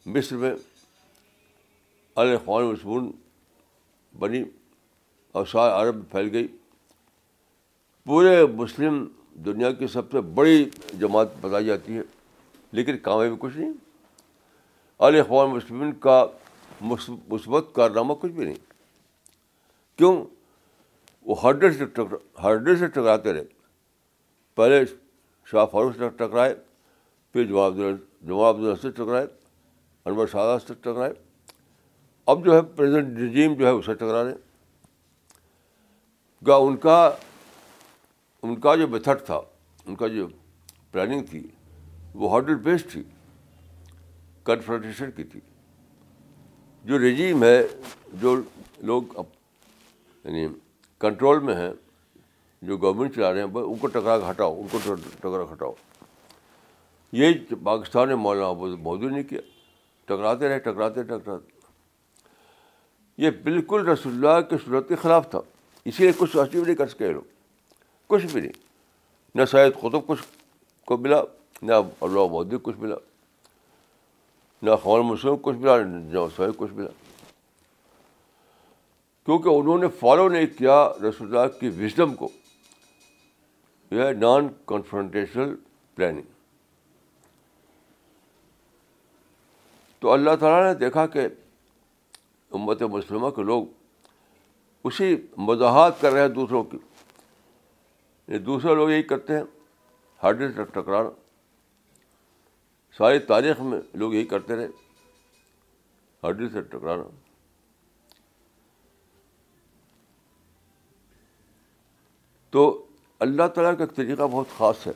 مصر 0.07 0.37
میں 0.37 0.55
الخوان 2.15 2.65
مسمون 2.65 3.13
بنی 4.19 4.43
اور 5.33 5.47
سارے 5.47 5.73
عرب 5.73 6.11
پھیل 6.11 6.29
گئی۔ 6.33 6.49
پورے 8.05 8.47
مسلم 8.47 9.07
دنیا 9.35 9.73
کی 9.73 9.87
سب 9.87 10.11
سے 10.11 10.21
بڑی 10.21 10.71
جماعت 10.99 11.29
بتائی 11.41 11.67
جاتی 11.67 11.97
ہے، 11.97 12.03
لیکن 12.73 12.99
کامیابی 12.99 13.37
کچھ 13.39 13.57
نہیں۔ 13.57 13.73
الخوان 14.99 15.51
مسلم 15.51 15.93
کا 15.93 16.27
مثبت 16.83 17.65
کارنامہ 17.73 18.13
کچھ 18.15 18.33
بھی 18.33 18.45
نہیں۔ 18.45 18.73
کیوں؟ 19.97 20.25
وہ 21.23 21.35
ہرڈر 21.43 21.73
سے 21.73 21.85
ہرڈر 22.43 22.77
سے 22.77 22.87
ٹکراتے 22.87 23.33
رہے۔ 23.33 23.45
پہلے 24.55 24.85
شاہ 25.45 25.67
فاروق 25.67 25.93
سے 25.99 26.09
ٹکرائے، 26.09 26.55
پھر 27.33 27.45
جواب 27.45 27.75
جواب 28.21 28.57
سے 28.83 28.91
ٹکرائے، 28.91 29.27
انور 30.05 30.27
شاہ 30.27 30.59
سے 30.69 30.75
ٹکرائے۔ 30.75 31.13
اب 32.27 32.45
جو 32.45 32.55
ہے 32.55 32.63
پریزنٹ 32.63 33.19
رجیم 33.19 33.55
جو 33.55 33.67
ہے 33.67 33.71
اسے 33.71 33.95
ٹکرا 33.95 34.25
رہے 34.25 34.35
کیا 36.45 36.55
ان 36.55 36.77
کا 36.77 37.11
ان 38.43 38.61
کا 38.61 38.77
جو 38.77 38.89
میتھڈ 38.89 39.27
تھا، 39.27 39.41
ان 39.87 39.97
کا 39.97 40.07
جو 40.07 40.29
پلاننگ 40.93 41.25
تھی، 41.31 41.47
وہ 42.15 42.31
ہارڈر 42.31 42.55
بیسڈ 42.55 42.91
تھی، 42.91 43.03
کنفرنٹیشن 44.45 45.11
کی 45.11 45.25
تھی۔ 45.25 45.41
جو 46.88 46.99
رجیم 46.99 47.42
ہے، 47.42 47.66
جو 48.12 48.40
لوگ 48.78 49.02
یعنی 50.25 50.47
کنٹرول 50.99 51.38
میں 51.38 51.54
ہیں، 51.54 51.71
جو 52.62 52.76
گورنمنٹ 52.76 53.14
چلا 53.14 53.33
رہے 53.33 53.40
ہیں 53.40 53.49
ان 53.54 53.75
کو 53.75 53.87
ٹکرا 53.87 54.18
کے 54.18 54.30
ہٹاؤ، 54.30 54.61
ان 54.61 54.66
کو 54.71 54.95
ٹکرا 54.95 55.52
ہٹاؤ۔ 55.52 55.73
یہ 57.12 57.33
پاکستان 57.64 58.09
نے 58.09 58.14
مولانا 58.14 58.52
موجود 58.78 59.12
نہیں 59.12 59.23
کیا۔ 59.23 59.40
ٹکراتے 60.04 60.49
رہے، 60.49 60.59
ٹکراتے 60.59 61.02
ٹکراتے۔ 61.02 61.61
یہ 63.18 63.30
بالکل 63.30 63.88
رسول 63.88 64.12
اللہ 64.12 64.40
کی 64.40 64.57
صورت 64.64 64.88
کے 64.88 64.97
خلاف 64.97 65.30
تھا۔ 65.30 65.40
اسی 65.85 66.02
لیے 66.02 66.12
کچھ 66.18 66.37
بھی 66.37 66.61
نہیں 66.61 66.75
کر 66.75 66.87
سکے 66.87 67.12
لوگ۔ 67.12 67.23
کچھ 68.07 68.26
بھی 68.26 68.40
نہیں۔ 68.40 68.52
نہ 69.35 69.45
شاید 69.45 69.73
قطب 69.75 70.07
کچھ 70.07 70.23
کو 70.85 70.97
ملا، 70.97 71.23
نہ 71.62 71.73
اللہ 72.00 72.26
مودی 72.30 72.57
کچھ 72.62 72.76
ملا۔ 72.78 72.97
نہ 74.62 74.71
خوان 74.83 75.03
مسلم 75.03 75.37
کچھ 75.43 75.57
ملا 75.57 75.79
نہ 75.79 76.19
سہیب 76.37 76.57
کچھ 76.57 76.73
ملا 76.73 76.91
کیونکہ 79.25 79.49
انہوں 79.49 79.79
نے 79.79 79.88
فالو 79.88 80.29
نہیں 80.29 80.47
کیا 80.59 80.88
رسول 80.88 81.37
اللہ 81.37 81.59
کی 81.59 81.69
وزڈم 81.69 82.15
کو۔ 82.15 82.29
یہ 83.91 84.03
ہے 84.03 84.12
نان 84.12 84.49
کنفرنٹیشنل 84.67 85.57
پلاننگ 85.95 86.23
تو 89.99 90.12
اللہ 90.12 90.31
تعالیٰ 90.41 90.73
نے 90.73 90.79
دیکھا 90.79 91.07
کہ 91.07 91.29
امت 92.50 92.83
مسلمہ 92.83 93.31
کے 93.31 93.43
لوگ 93.43 93.65
اسی 94.85 95.17
وضاحت 95.37 96.00
کر 96.00 96.12
رہے 96.12 96.21
ہیں 96.21 96.29
دوسروں 96.29 96.65
کی۔ 96.65 96.79
دوسرے 98.38 98.75
لوگ 98.75 98.91
یہی 98.91 99.03
کرتے 99.03 99.37
ہیں۔ 99.37 99.45
ہارڈ 100.23 100.43
ٹکرانا۔ 100.73 101.28
ساری 102.99 103.19
تاریخ 103.19 103.61
میں 103.61 103.81
لوگ 103.95 104.14
یہی 104.14 104.25
کرتے 104.25 104.57
رہے۔ 104.57 104.69
ہڈی 106.28 106.49
سے 106.49 106.61
ٹکرانا۔ 106.62 107.02
تو 112.50 112.87
اللہ 113.19 113.43
تعالیٰ 113.55 113.78
کا 113.78 113.85
ایک 113.85 113.97
طریقہ 113.97 114.23
بہت 114.23 114.47
خاص 114.57 114.87
ہے۔ 114.87 114.93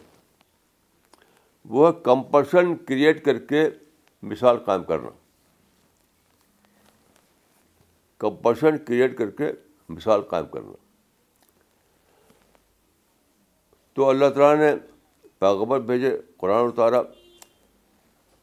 وہ 1.64 1.92
کمپلشن 1.92 2.76
کریٹ 2.76 3.24
کر 3.24 3.38
کے 3.38 3.70
مثال 4.22 4.58
قائم 4.64 4.84
کرنا۔ 4.84 5.10
کمپلشن 8.18 8.84
کریٹ 8.84 9.18
کر 9.18 9.30
کے 9.30 9.52
مثال 9.88 10.22
قائم 10.22 10.46
کرنا۔ 10.46 10.72
تو 13.92 14.08
اللہ 14.08 14.28
تعالیٰ 14.28 14.64
نے 14.64 14.74
پیغبر 15.38 15.80
بھیجے، 15.80 16.20
قرآن 16.36 16.66
اتارا۔ 16.66 17.02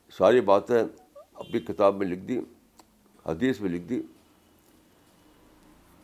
ساری 0.09 0.41
باتیں 0.41 0.83
اپنی 1.33 1.59
کتاب 1.59 1.95
میں 1.95 2.07
لکھ 2.07 2.19
دی، 2.19 2.39
حدیث 3.25 3.61
میں 3.61 3.69
لکھ 3.69 3.83
دی۔ 3.83 4.01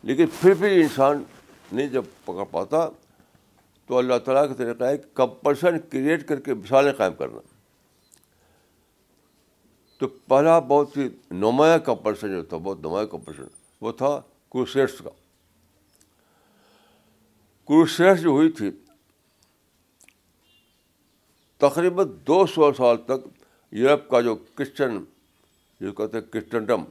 لیکن 0.03 0.25
پھر 0.41 0.53
بھی 0.53 0.81
انسان 0.81 1.23
نہیں 1.71 1.87
جب 1.87 2.03
پکڑ 2.25 2.43
پاتا 2.43 2.89
تو 3.85 3.97
اللہ 3.97 4.17
تعالیٰ 4.17 4.47
کا 4.47 4.53
طریقہ 4.53 4.83
ہے 4.83 4.97
کمپلشن 5.13 5.79
کریٹ 5.79 6.27
کر 6.27 6.39
کے 6.39 6.53
مثالیں 6.53 6.93
قائم 6.93 7.13
کرنا۔ 7.13 7.39
تو 9.97 10.07
پہلا 10.07 10.59
بہت 10.59 10.97
ہی 10.97 11.09
نمایاں 11.31 11.77
کمپلشن 11.77 12.29
جو 12.31 12.43
تھا، 12.43 12.57
بہت 12.57 12.79
نمایاں 12.79 13.07
کمپلشن 13.07 13.43
وہ 13.81 13.91
تھا 13.91 14.21
کروسیٹس 14.51 14.99
کا۔ 14.99 15.09
کروسیٹس 17.67 18.21
جو 18.21 18.29
ہوئی 18.29 18.49
تھی، 18.51 18.71
تقریباً 21.57 22.07
دو 22.27 22.45
سو 22.45 22.73
سال 22.73 22.97
تک 22.97 23.44
یورپ 23.75 24.07
کا 24.09 24.19
جو 24.21 24.35
کرسچن 24.55 25.03
جو 25.81 25.91
کہتے 25.91 26.17
ہیں 26.17 26.31
کرسچنڈم 26.31 26.83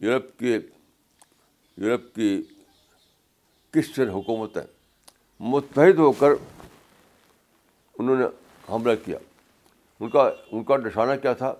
یورپ 0.00 0.38
کے 0.38 0.58
یورپ 1.78 2.14
کی 2.14 2.30
کرسچن 3.74 4.08
حکومتیں 4.08 4.62
متحد 5.40 5.98
ہو 5.98 6.10
کر 6.12 6.32
انہوں 7.96 8.16
نے 8.16 8.24
حملہ 8.72 8.94
کیا 9.04 9.18
ان 10.00 10.08
کا 10.08 10.22
ان 10.52 10.64
کا 10.64 10.76
نشانہ 10.76 11.12
کیا 11.22 11.32
تھا 11.32 11.52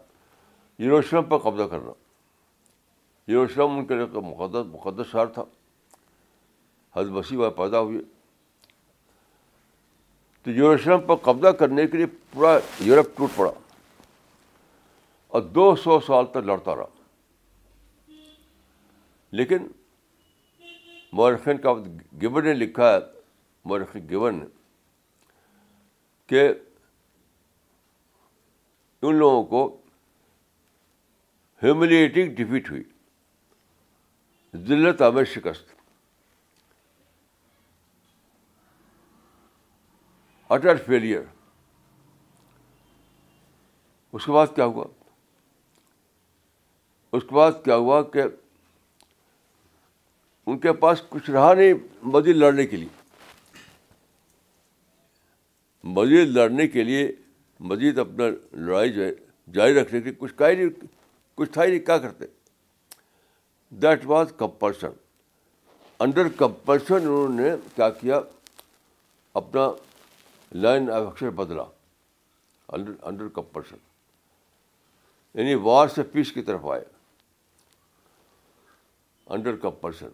یروشلم 0.79 1.25
پر 1.25 1.39
قبضہ 1.39 1.63
کرنا 1.63 1.93
یروشلم 3.29 3.77
ان 3.79 3.87
کے 3.87 3.95
لیے 3.95 4.21
مقدس 4.21 4.67
مقدس 4.67 5.11
شہر 5.13 5.27
تھا 5.27 5.45
حضرت 6.95 7.13
مسیح 7.13 7.39
وہ 7.39 7.51
پیدا 7.51 7.81
ہوئی 7.81 8.01
تو 10.47 10.51
یروشلم 10.51 11.07
پر 11.07 11.17
قبضہ 11.23 11.53
کرنے 11.53 11.87
کے 11.87 11.97
لیے 11.97 12.07
پورا 12.31 12.59
یورپ 12.81 13.17
ٹوٹ 13.17 13.37
پڑا 13.37 13.51
اور 15.37 15.45
دو 15.45 15.77
سو 15.77 16.01
سال 16.01 16.27
تک 16.27 16.37
لڑتا 16.37 16.77
رہا۔ 16.77 16.85
لیکن 19.31 19.69
مورخین 21.13 21.59
کا 21.59 21.73
گبر 22.23 22.43
نے 22.43 22.53
لکھا 22.53 22.95
ہے، 22.95 22.99
مورخ 23.65 23.97
گبر 23.97 24.33
نے، 24.33 24.45
کہ 26.27 26.49
ان 29.03 29.15
لوگوں 29.15 29.45
کو 29.45 29.81
ہیوملیٹنگ 31.63 32.35
ڈفیٹ 32.35 32.71
ہوئی۔ 32.71 32.83
ذلت 34.57 35.03
آمر 35.03 35.25
شکست۔ 35.25 35.69
اٹر 40.49 40.77
فیلئر 40.77 41.23
اس 44.13 44.25
کے 44.25 44.33
بعد 44.33 44.47
کیا 44.55 44.65
ہوا؟ 44.65 44.85
اس 47.17 47.23
کے 47.23 47.35
بعد 47.35 47.53
کیا 47.65 47.77
ہوا 47.77 48.03
کہ 48.03 48.23
ان 50.47 50.59
کے 50.59 50.73
پاس 50.73 51.03
کچھ 51.09 51.31
رہا 51.31 51.55
نہیں 51.55 51.75
مزید 52.03 52.37
لڑنے 52.37 52.67
کے 52.67 52.77
لیے۔ 52.77 52.89
مزید 55.85 56.29
لڑنے 56.29 56.69
کے 56.69 56.85
لیے 56.85 57.13
مزید 57.61 57.99
اپنا 57.99 58.25
لڑائی 58.53 58.93
جو 58.93 59.05
ہے 59.05 59.11
جاری 59.53 59.75
رکھنے 59.75 60.01
کے 60.01 60.05
لیے 60.05 60.15
کچھ 60.19 60.35
کا 60.35 60.51
ہی 60.51 60.55
نہیں، 60.55 60.85
کچھ 61.35 61.51
تھا 61.51 61.65
ہی 61.65 61.71
نہیں، 61.71 61.87
کیا 61.87 61.99
کرتے؟ 61.99 62.25
That 63.71 64.01
was 64.05 64.33
compulsion. 64.37 64.89
Under 65.99 66.29
compulsion 66.29 66.95
انہوں 66.95 67.29
نے 67.29 67.51
کیا 67.77 67.91
کیا؟ 67.91 68.21
اپنا 69.35 69.71
لائن 70.53 70.91
آف 70.91 71.07
ایکشن 71.07 71.29
بدلا۔ 71.29 71.63
Under 72.69 72.93
under 73.03 73.29
compulsion. 73.29 73.77
یعنی 75.35 75.55
وار 75.55 75.89
سے 75.89 76.03
پیس 76.03 76.33
کی 76.33 76.43
طرف 76.43 76.67
آئے۔ 76.67 76.85
انڈر 79.27 79.57
کمپلشن 79.57 80.09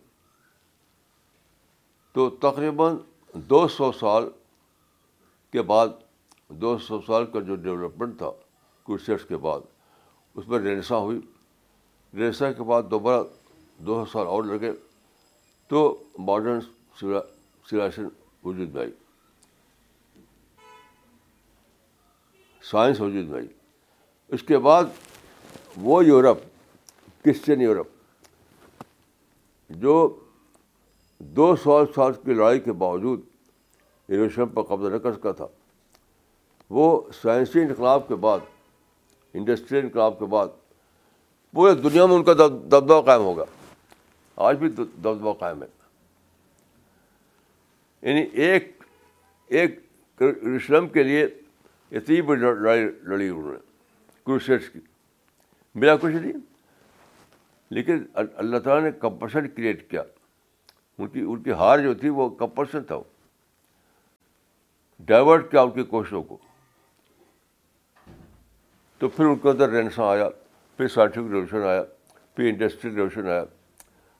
تو 2.13 2.31
تقریباً 2.31 2.97
دو 3.35 3.69
سو 3.69 3.93
سال 3.93 4.25
کے 5.51 5.63
بعد، 5.63 5.89
دو 6.49 6.79
سو 6.79 7.01
سال 7.01 7.27
کا 7.27 7.41
جو 7.41 7.57
ڈیولپمنٹ 7.57 8.19
تھا 8.19 8.31
کرسچرس 8.87 9.25
کے 9.25 9.37
بعد، 9.37 9.61
اس 10.35 10.49
میں 10.49 10.59
رینسا 10.59 10.99
ہوئی۔ 10.99 11.21
رینسا 12.15 12.53
کے 12.53 12.63
بعد 12.63 12.83
دوبارہ 12.91 13.23
دو 13.79 14.05
سو 14.05 14.11
سال 14.13 14.27
اور 14.27 14.45
لگے۔ 14.45 14.73
تو 15.69 16.03
ماڈرن 16.19 16.61
سولیشن 17.01 18.09
وجود 18.45 18.75
میں 18.75 18.83
آئی۔ 18.83 18.93
سائنس 22.63 23.01
وجود 23.01 23.25
میں 23.25 23.39
آئی۔ 23.39 23.49
اس 24.29 24.43
کے 24.43 24.59
بعد 24.59 24.85
وہ 25.77 26.05
یورپ، 26.05 26.39
کرسچن 27.25 27.61
یورپ 27.61 27.92
جو 29.77 30.21
دو 31.19 31.57
سو 31.57 31.87
سال 31.95 32.13
کی 32.13 32.35
لڑائی 32.35 32.61
کے 32.61 32.73
باوجود 32.73 33.21
یروشلم 34.09 34.49
پر 34.49 34.63
قبضہ 34.63 34.93
نہ 34.93 34.97
کر 34.97 35.13
سکا 35.13 35.33
تھا۔ 35.33 35.47
وہ 36.71 37.03
سائنسی 37.23 37.61
انقلاب 37.61 38.09
کے 38.09 38.15
بعد 38.15 38.39
انڈسٹریل 39.35 39.85
انقلاب 39.85 40.19
کے 40.19 40.25
بعد 40.25 40.47
پورے 41.53 41.75
دنیا 41.75 42.07
میں 42.07 42.17
ان 42.17 42.25
کا 42.25 42.33
دبدبہ 42.33 43.03
قائم 43.03 43.21
ہوگا 43.21 43.45
آج 44.37 44.57
بھی 44.57 44.69
دبدبہ 44.69 45.33
قائم 45.33 45.63
ہے۔ 45.63 45.69
یعنی 48.03 48.23
ایک 48.33 48.85
ایک 49.47 49.79
یروشلم 50.21 50.89
کے 50.89 51.03
لیے 51.03 51.25
اتنی 51.93 52.23
بڑی 52.23 52.41
لڑائی 52.41 52.85
لڑی 53.03 53.29
انہوں 53.29 53.53
نے 53.53 53.59
کروسیٹس 54.27 54.69
کی۔ 54.69 54.79
میرا 55.75 55.97
کچھ 55.97 56.15
نہیں۔ 56.15 56.52
لیکن 57.73 58.05
اللہ 58.15 58.59
تعالیٰ 58.59 58.91
نے 58.91 58.99
کمپلشن 58.99 59.49
کریٹ 59.49 59.91
کیا۔ 59.91 60.03
ان 60.99 61.09
کی 61.09 61.21
ان 61.21 61.43
کی 61.43 61.53
ہار 61.53 61.79
جو 61.79 61.95
تھی 61.95 62.09
وہ 62.09 62.29
کمپلشن 62.29 62.85
تھا۔ 62.85 62.97
ڈائیورٹ 65.01 65.51
کیا 65.51 65.63
ان 65.63 65.71
کی 65.71 65.83
کوششوں 65.83 66.23
کو۔ 66.23 66.39
تو 68.99 69.09
پھر 69.09 69.25
ان 69.25 69.37
کے 69.39 69.51
اندر 69.51 69.69
رینسا 69.69 70.05
آیا، 70.05 70.29
پھر 70.77 70.89
سائنٹیفک 70.89 71.27
ریولیوشن 71.27 71.63
آیا، 71.67 71.83
پھر 72.35 72.45
انڈسٹریل 72.45 72.95
ریولیوشن 72.95 73.29
آیا۔ 73.29 73.45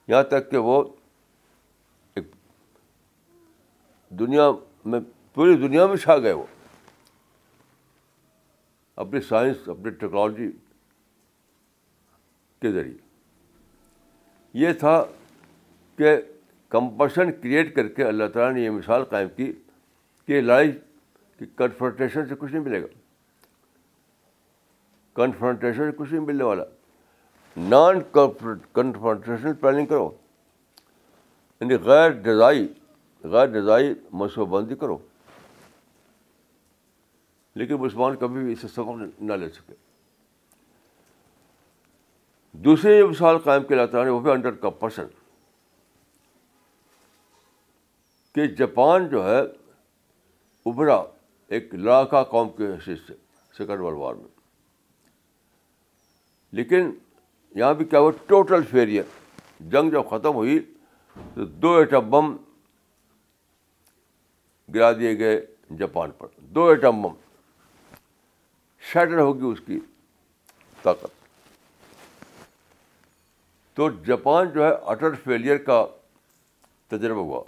یہاں 0.07 0.23
تک 0.23 0.51
کہ 0.51 0.57
وہ 0.57 0.83
ایک 2.15 2.27
دنیا 4.09 4.51
میں، 4.85 4.99
پوری 5.33 5.55
دنیا 5.55 5.85
میں 5.85 5.97
چھا 5.97 6.17
گئے 6.17 6.33
وہ۔ 6.33 6.45
اپنی 8.95 9.21
سائنس، 9.21 9.69
اپنی 9.69 9.89
ٹیکنالوجی 9.89 10.51
کے 12.61 12.71
ذریعے۔ 12.71 13.02
یہ 14.53 14.73
تھا 14.73 15.05
کہ 15.97 16.17
کمپشن 16.69 17.31
کریٹ 17.31 17.75
کر 17.75 17.87
کے 17.87 18.03
اللہ 18.03 18.23
تعالیٰ 18.33 18.53
نے 18.53 18.61
یہ 18.61 18.69
مثال 18.69 19.03
قائم 19.03 19.27
کی 19.35 19.53
کہ 20.27 20.41
لڑائی 20.41 20.71
کی 21.39 21.45
کنفرنٹیشن 21.55 22.25
سے 22.25 22.35
کچھ 22.39 22.51
نہیں 22.51 22.63
ملے 22.63 22.81
گا۔ 22.81 22.87
کنفرنٹیشن 25.13 25.91
سے 25.91 25.97
کچھ 25.97 26.13
نہیں 26.13 26.25
ملنے 26.25 26.43
والا۔ 26.43 26.63
نان 27.57 27.95
کنفرنٹیشن 28.73 29.53
پلاننگ 29.53 29.85
کرو۔ 29.85 30.09
یعنی 31.61 31.75
غیر 31.75 32.09
ڈزائی 32.09 32.73
غیر 33.23 33.45
ڈزائی 33.45 33.93
منصوبہ 34.13 34.61
بندی 34.61 34.75
کرو۔ 34.75 34.97
لیکن 37.55 37.73
مسلمان 37.73 38.15
کبھی 38.15 38.43
بھی 38.43 38.53
اسے 38.53 38.67
سبق 38.67 39.21
نہ 39.21 39.33
لے 39.33 39.49
سکے۔ 39.49 39.73
دوسری 42.53 42.99
جو 42.99 43.07
مثال 43.07 43.37
قائم 43.37 43.63
کیا 43.63 43.77
جاتا 43.77 44.03
ہے 44.05 44.09
وہ 44.09 44.19
بھی 44.19 44.31
انڈر 44.31 44.51
کمپشن 44.51 45.05
کہ 48.35 48.47
جاپان 48.47 49.09
جو 49.09 49.29
ہے 49.29 49.41
ابھرا 50.65 51.03
ایک 51.47 51.75
لڑاکا 51.75 52.23
قوم 52.23 52.49
کے 52.49 52.67
حیثیت 52.67 52.97
سے، 53.07 53.13
سیکنڈ 53.57 53.79
ورلڈ 53.79 53.97
وار 53.97 54.15
میں۔ 54.15 54.27
لیکن 56.51 56.91
یہاں 57.55 57.73
بھی 57.73 57.85
کیا 57.85 57.99
ہوا 57.99 58.11
ٹوٹل 58.25 58.63
فیلئر 58.63 59.03
جنگ 59.59 59.89
جب 59.89 60.01
ختم 60.09 60.33
ہوئی 60.33 60.59
تو 61.13 61.45
دو 61.45 61.75
ایٹم 61.75 62.09
بم 62.09 62.37
گرا 64.75 64.91
دیے 64.91 65.19
گئے 65.19 65.45
جاپان 65.77 66.11
پر۔ 66.11 66.27
دو 66.37 66.67
ایٹم 66.67 67.01
بم۔ 67.01 67.13
شیٹر 68.79 69.19
ہوگی 69.19 69.45
اس 69.45 69.59
کی 69.65 69.79
طاقت۔ 70.81 71.22
تو 73.73 73.89
جاپان 73.89 74.49
جو 74.49 74.63
ہے 74.65 74.71
اٹر 74.81 75.15
فیلئر 75.15 75.57
کا 75.57 75.85
تجربہ 76.87 77.19
ہوا۔ 77.19 77.43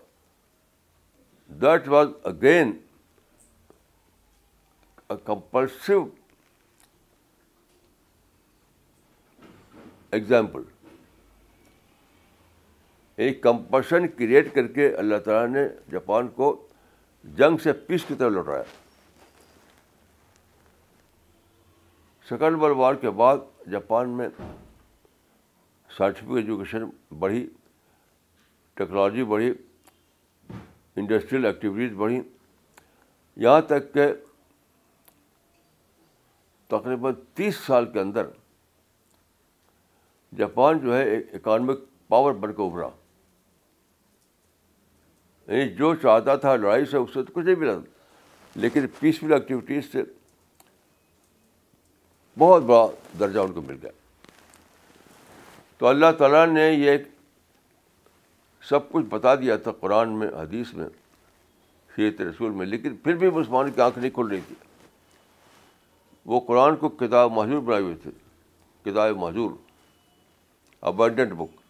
That 1.47 1.88
was 1.88 2.07
again 2.23 2.71
compulsive 5.07 6.05
example 10.11 10.61
ایک 13.15 13.41
کمپلشن 13.41 14.07
کریٹ 14.07 14.55
کر 14.55 14.67
کے 14.67 14.95
اللہ 14.95 15.17
تعالیٰ 15.17 15.47
نے 15.49 15.67
جاپان 15.91 16.27
کو 16.27 16.67
جنگ 17.23 17.57
سے 17.57 17.73
پیس 17.73 18.05
کی 18.07 18.15
طرف 18.15 18.31
لوٹایا۔ 18.31 18.63
سیکنڈ 22.29 22.61
ورلڈ 22.61 22.77
وار 22.77 22.93
کے 22.93 23.09
بعد 23.09 23.38
جاپان 23.71 24.09
میں 24.09 24.29
سائنٹیفک 25.97 26.31
ایجوکیشن 26.36 26.84
بڑھی 27.19 27.47
ٹیکنالوجی 28.73 29.23
بڑھی 29.23 29.53
انڈسٹریل 30.95 31.45
ایکٹیویٹیز 31.45 31.97
بڑھیں 31.97 32.21
یہاں 33.36 33.62
تک 33.62 33.93
کہ 33.93 34.08
تقریباً 36.67 37.13
تیس 37.34 37.55
سال 37.55 37.91
کے 37.91 37.99
اندر 37.99 38.25
جاپان 40.38 40.79
جو 40.79 40.97
ہے 40.97 41.17
اکانمک 41.17 41.79
پاور 42.08 42.34
بن 42.34 42.53
کے 42.53 42.63
ابھرا۔ 42.63 42.89
یعنی 45.47 45.69
جو 45.69 45.95
چاہتا 45.95 46.36
تھا 46.36 46.55
لڑائی 46.55 46.86
سے 46.86 46.97
اس 46.97 47.10
سے 47.13 47.23
تو 47.23 47.34
کچھ 47.34 47.45
نہیں 47.45 47.55
ملا، 47.55 47.73
لیکن 48.55 48.86
پیسفل 48.99 49.34
ایکٹیویٹیز 49.34 49.91
سے 49.91 50.03
بہت 52.39 52.63
بڑا 52.63 52.88
درجہ 53.19 53.39
ان 53.39 53.53
کو 53.53 53.62
مل 53.62 53.77
گیا۔ 53.81 53.91
تو 55.77 55.88
اللہ 55.88 56.11
تعالیٰ 56.17 56.47
نے 56.47 56.71
یہ 56.71 56.97
سب 58.61 58.91
کچھ 58.91 59.05
بتا 59.05 59.35
دیا 59.35 59.57
تھا 59.57 59.71
قرآن 59.71 60.09
میں، 60.09 60.27
حدیث 60.27 60.73
میں 60.73 60.89
سیرت 61.95 62.21
رسول 62.21 62.51
میں، 62.51 62.65
لیکن 62.65 62.95
پھر 62.95 63.15
بھی 63.15 63.29
مسلمان 63.29 63.71
کی 63.71 63.81
آنکھ 63.81 63.99
نہیں 63.99 64.11
کھل 64.11 64.27
رہی 64.27 64.39
تھی۔ 64.47 64.55
وہ 66.25 66.39
قرآن 66.39 66.75
کو 66.75 66.89
کتاب 66.89 67.31
معذور 67.31 67.61
بنائے 67.61 67.83
ہوئے 67.83 67.95
تھے۔ 67.95 68.11
کتاب 68.83 69.17
معذور 69.17 69.51
ابنڈنٹ 70.81 71.31
بک 71.31 71.61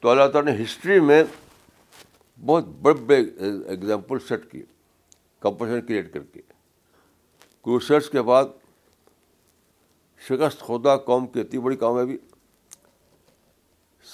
تو 0.00 0.08
اللہ 0.08 0.28
تعالیٰ 0.32 0.56
نے 0.56 0.62
ہسٹری 0.62 1.00
میں 1.00 1.24
بہت 2.46 2.64
بڑے 2.64 2.94
بڑے 2.94 3.24
ایگزامپل 3.66 4.18
سیٹ 4.18 4.50
کیے 4.50 4.62
کمپٹیشن 5.40 5.86
کریٹ 5.86 6.12
کر 6.12 6.22
کے۔ 6.22 6.40
کروسرس 7.64 8.10
کے 8.10 8.22
بعد 8.22 8.44
شکست 10.20 10.60
خدا 10.60 10.96
قوم 10.96 11.26
کی 11.26 11.40
اتنی 11.40 11.60
بڑی 11.60 11.76
کامیابی۔ 11.76 12.18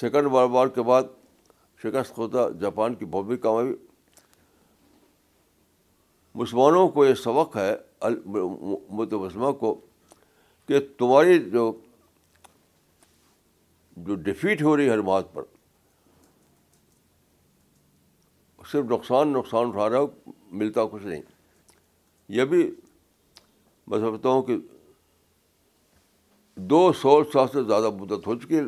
سیکنڈ 0.01 0.27
وار 0.27 0.47
وار 0.51 0.67
کے 0.67 0.83
بعد 0.83 1.03
شکست 1.83 2.15
خدا 2.15 2.49
جاپان 2.61 2.95
کی 2.95 3.05
بہت 3.05 3.25
بڑی 3.25 3.37
کامیابی۔ 3.37 3.75
مسلمانوں 6.35 6.89
کو 6.89 7.05
یہ 7.05 7.15
سبق 7.15 7.57
ہے 7.57 7.75
مسلمہ 8.01 9.51
کو، 9.53 9.75
کہ 10.69 10.79
تمہاری 10.99 11.39
جو 11.51 11.73
جو 13.97 14.15
ڈیفیٹ 14.15 14.63
ہو 14.63 14.77
رہی 14.77 14.85
ہے 14.85 14.91
ہر 14.91 15.01
بات 15.01 15.33
پر، 15.33 15.43
صرف 18.71 18.85
نقصان 18.91 19.33
نقصان 19.33 19.69
اٹھا 19.69 19.89
رہا 19.91 19.99
ہو، 19.99 20.07
ملتا 20.51 20.85
کچھ 20.93 21.07
نہیں۔ 21.07 21.23
یہ 22.29 22.45
بھی 22.45 22.71
میں 23.87 23.99
سمجھتا 23.99 24.29
ہوں 24.29 24.43
کہ 24.43 24.57
دو 26.57 26.93
سو 26.93 27.23
سال 27.33 27.47
سے 27.53 27.63
زیادہ 27.63 27.91
مدت 27.91 28.27
ہو 28.27 28.35
چکی 28.35 28.57
ہے۔ 28.57 28.63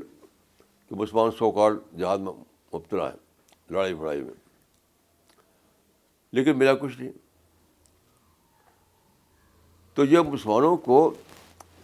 کہ 0.88 0.94
مسلمان 0.94 1.30
سو 1.38 1.50
کال 1.50 1.78
جہاد 1.98 2.18
میں 2.18 2.32
مبتلا 2.74 3.08
ہے 3.08 3.16
لڑائی 3.70 3.94
بڑائی 3.94 4.20
میں۔ 4.20 4.34
لیکن 6.32 6.58
ملا 6.58 6.74
کچھ 6.74 7.00
نہیں۔ 7.00 7.12
تو 9.94 10.04
یہ 10.04 10.18
مسلمانوں 10.18 10.76
کو 10.76 11.14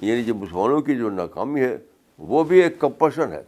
یعنی 0.01 0.25
جو 0.25 0.35
مسلمانوں 0.35 0.81
کی 0.81 0.97
جو 0.97 1.11
ناکامی 1.11 1.61
ہے، 1.61 1.79
وہ 2.19 2.45
بھی 2.45 2.63
ایک 2.63 2.79
کمپشن 2.79 3.33
ہے۔ 3.33 3.43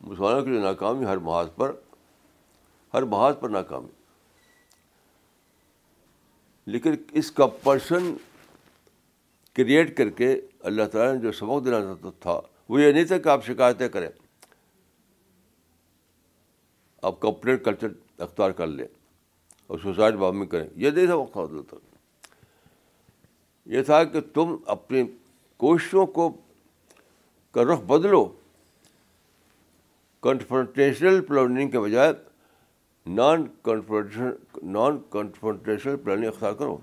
مسلمانوں 0.00 0.42
کی 0.42 0.54
جو 0.54 0.60
ناکامی، 0.60 1.04
ہر 1.04 1.16
محاذ 1.16 1.46
پر، 1.56 1.72
ہر 2.94 3.02
محاذ 3.02 3.34
پر 3.40 3.48
ناکامی۔ 3.48 3.88
لیکن 6.66 6.94
اس 7.12 7.32
کمپلشن 7.32 8.16
کریٹ 9.52 9.96
کر 9.96 10.10
کے 10.10 10.40
اللہ 10.60 10.82
تعالیٰ 10.92 11.14
نے 11.14 11.20
جو 11.20 11.32
سبق 11.32 11.64
دینا 11.64 12.10
تھا 12.20 12.40
وہ 12.68 12.80
یہ 12.80 12.92
نہیں 12.92 13.04
تھا 13.04 13.18
کہ 13.18 13.28
آپ 13.28 13.44
شکایتیں 13.44 13.88
کریں۔ 13.88 14.08
آپ 17.02 17.20
کمپلیٹ 17.20 17.64
کلچر 17.64 17.88
اختیار 18.18 18.50
کر 18.50 18.66
لیں 18.66 18.86
اور 19.66 19.78
سوسائڈ 19.82 20.14
بامنگ 20.14 20.46
کریں۔ 20.46 20.68
یہ 20.76 20.90
نہیں 20.90 21.06
تھا 21.06 21.14
وقت 21.14 21.36
ہوتا 21.36 21.76
یہ 23.66 23.82
تھا 23.82 24.04
کہ 24.04 24.20
تم 24.20 24.56
اپنی 24.66 25.02
کوششوں 25.56 26.06
کو 26.06 26.36
کا 27.50 27.62
رخ 27.62 27.80
بدلو۔ 27.80 28.36
کنفرنٹیشنل 30.22 31.20
پلاننگ 31.20 31.70
کے 31.70 31.80
بجائے 31.80 32.12
non 33.06 33.46
confrontation 33.62 34.30
non 34.72 34.98
confrontational 35.10 35.96
planning 35.96 36.28
اختیار 36.28 36.52
کرو۔ 36.52 36.78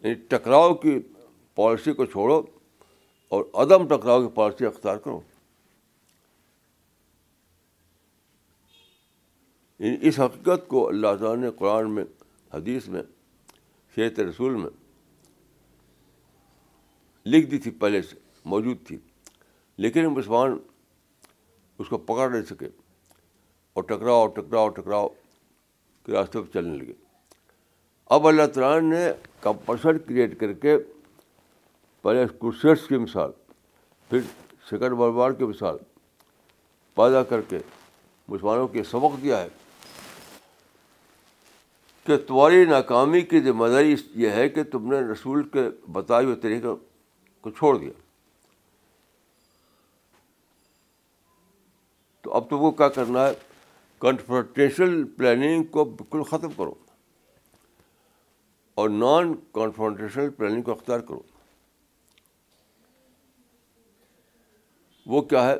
یعنی 0.00 0.14
ٹکراؤ 0.14 0.74
کی 0.74 1.00
پالیسی 1.54 1.92
کو 1.92 2.04
چھوڑو۔ 2.04 2.42
اور 3.30 3.44
عدم 3.54 3.88
ٹکراؤ 3.88 4.22
کی 4.22 4.34
پالیسی 4.34 4.66
اختیار 4.66 4.96
کرو۔ 4.96 5.20
یعنی 9.78 9.96
اس 10.00 10.20
حقیقت 10.20 10.68
کو 10.68 10.88
اللہ 10.88 11.06
تعالیٰ 11.06 11.36
نے 11.36 11.50
قرآن 11.50 11.90
میں، 11.90 12.04
حدیث 12.54 12.88
میں 12.88 13.02
شیت 13.94 14.20
رسول 14.20 14.54
میں 14.54 14.70
لکھ 17.26 17.46
دی 17.46 17.58
تھی 17.58 17.70
پہلے 17.70 18.02
سے، 18.02 18.16
موجود 18.44 18.76
تھی۔ 18.86 18.98
لیکن 19.76 20.06
مسلمان 20.06 20.58
اس 21.78 21.88
کو 21.88 21.98
پکڑ 21.98 22.30
نہیں 22.30 22.42
سکے۔ 22.42 22.68
اور 23.72 23.84
ٹکراؤ 23.84 24.26
ٹکراؤ 24.26 24.68
ٹکراؤ 24.68 25.08
کے 26.04 26.12
راستے 26.12 26.42
پہ 26.42 26.52
چلنے 26.52 26.78
لگے۔ 26.78 26.92
اب 28.06 28.28
اللہ 28.28 28.46
تعالیٰ 28.46 28.90
نے 28.90 29.12
کمپلسن 29.40 29.98
کریٹ 29.98 30.40
کر 30.40 30.52
کے 30.52 30.76
پہلے 32.02 32.26
کرسیٹس 32.26 32.88
کی 32.88 32.96
مثال، 32.96 33.30
پھر 34.10 34.20
سیکنڈ 34.70 34.92
ورلڈ 34.92 35.14
وار 35.14 35.30
کی 35.30 35.44
مثال، 35.44 35.76
پیدا 36.94 37.22
کر 37.22 37.40
کے 37.40 37.58
مسلمانوں 38.28 38.68
کے 38.68 38.84
سبق 38.84 39.22
دیا 39.22 39.40
ہے 39.40 39.48
کہ 42.04 42.16
تمہاری 42.16 42.64
ناکامی 42.64 43.20
کی 43.20 43.40
ذمہ 43.40 43.66
داری 43.66 43.96
یہ 44.14 44.30
ہے 44.30 44.48
کہ 44.48 44.62
تم 44.62 44.92
نے 44.92 45.00
رسول 45.00 45.48
کے 45.48 45.90
بتائے 45.92 46.24
ہوئے 46.24 46.36
طریقے 46.36 46.68
کو 47.40 47.50
چھوڑ 47.50 47.78
دیا۔ 47.78 47.90
تو 52.20 52.32
اب 52.32 52.50
تم 52.50 52.58
کو 52.58 52.70
کیا 52.70 52.88
کرنا 52.88 53.26
ہے؟ 53.26 53.32
کنفرنٹیشنل 53.98 55.04
پلاننگ 55.04 55.62
کو 55.62 55.84
بالکل 55.84 56.22
ختم 56.22 56.50
کرو 56.56 56.74
اور 58.74 58.88
نان 58.88 59.34
کنفرنٹیشنل 59.34 60.30
پلاننگ 60.30 60.62
کو 60.62 60.72
اختیار 60.72 61.00
کرو۔ 61.00 61.22
وہ 65.06 65.22
کیا 65.22 65.48
ہے؟ 65.48 65.54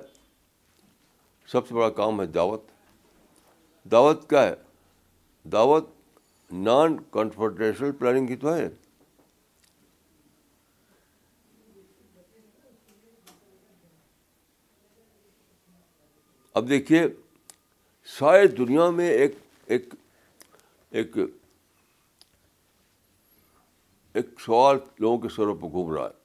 سب 1.47 1.69
سے 1.69 1.75
بڑا 1.75 1.91
کام 1.91 2.21
ہے 2.21 2.27
دعوت۔ 2.27 2.63
دعوت 3.85 4.31
کیا 4.31 4.43
ہے؟ 4.43 4.55
دعوت 5.45 5.89
نان 6.53 6.97
کنفرٹیشنل 7.11 7.93
پلاننگ 7.93 8.27
کی 8.27 8.37
تو 8.37 8.55
ہے۔ 8.55 8.69
اب 16.55 16.69
دیکھیے، 16.69 17.07
ساری 18.05 18.47
دنیا 18.47 18.91
میں 18.91 19.11
ایک 19.11 19.35
ایک 19.67 19.95
ایک 20.91 21.17
ایک 24.13 24.41
سوال 24.41 24.77
لوگوں 24.99 25.19
کے 25.19 25.29
سروں 25.29 25.55
پہ 25.55 25.67
گھوم 25.67 25.93
رہا 25.93 26.05
ہے۔ 26.05 26.20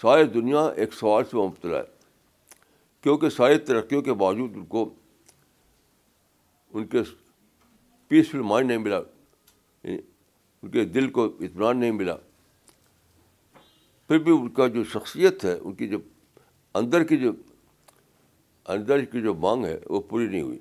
ساری 0.00 0.24
دنیا 0.24 0.66
ایک 0.66 0.92
سوال 0.92 1.24
سے 1.24 1.36
مبتلا 1.36 1.78
ہے۔ 1.78 1.82
کیونکہ 3.00 3.28
ساری 3.28 3.58
ترقیوں 3.58 4.02
کے 4.02 4.12
باوجود 4.12 4.50
ان 4.54 4.66
کو 4.66 4.94
ان 6.72 6.86
کے 6.86 6.98
پیسفل 8.08 8.38
مائنڈ 8.38 8.68
نہیں 8.68 8.78
ملا 8.78 8.96
یعنی 9.82 9.98
ان 10.62 10.70
کے 10.70 10.84
دل 10.84 11.10
کو 11.10 11.24
اطمینان 11.24 11.78
نہیں 11.78 11.90
ملا۔ 11.90 12.16
پھر 14.08 14.18
بھی 14.18 14.32
ان 14.32 14.48
کا 14.48 14.66
جو 14.66 14.84
شخصیت 14.84 15.44
ہے، 15.44 15.52
ان 15.52 15.74
کی 15.74 15.88
جو 15.88 15.98
اندر 16.74 17.04
کی 17.04 17.16
جو 17.16 17.32
اندر 18.66 19.04
کی 19.04 19.20
جو 19.20 19.34
مانگ 19.34 19.64
ہے، 19.64 19.80
وہ 19.86 20.00
پوری 20.00 20.26
نہیں 20.26 20.42
ہوئی۔ 20.42 20.58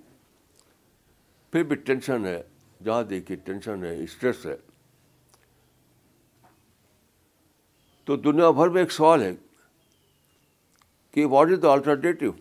پھر 1.52 1.64
بھی 1.64 1.76
ٹینشن 1.76 2.26
ہے، 2.26 2.44
جہاں 2.84 3.04
دیکھیے 3.04 3.38
ٹینشن 3.38 3.84
ہے، 3.84 4.04
اسٹریس 4.04 4.46
ہے۔ 4.46 4.56
تو 8.06 8.16
دنیا 8.16 8.52
بھر 8.52 8.68
میں 8.68 8.82
ایک 8.82 8.92
سوال 8.92 9.22
ہے 9.22 9.32
کہ 11.12 11.26
واٹ 11.26 11.48
از 11.52 11.60
دا 11.62 11.72
آلٹرنیٹیو 11.72 12.32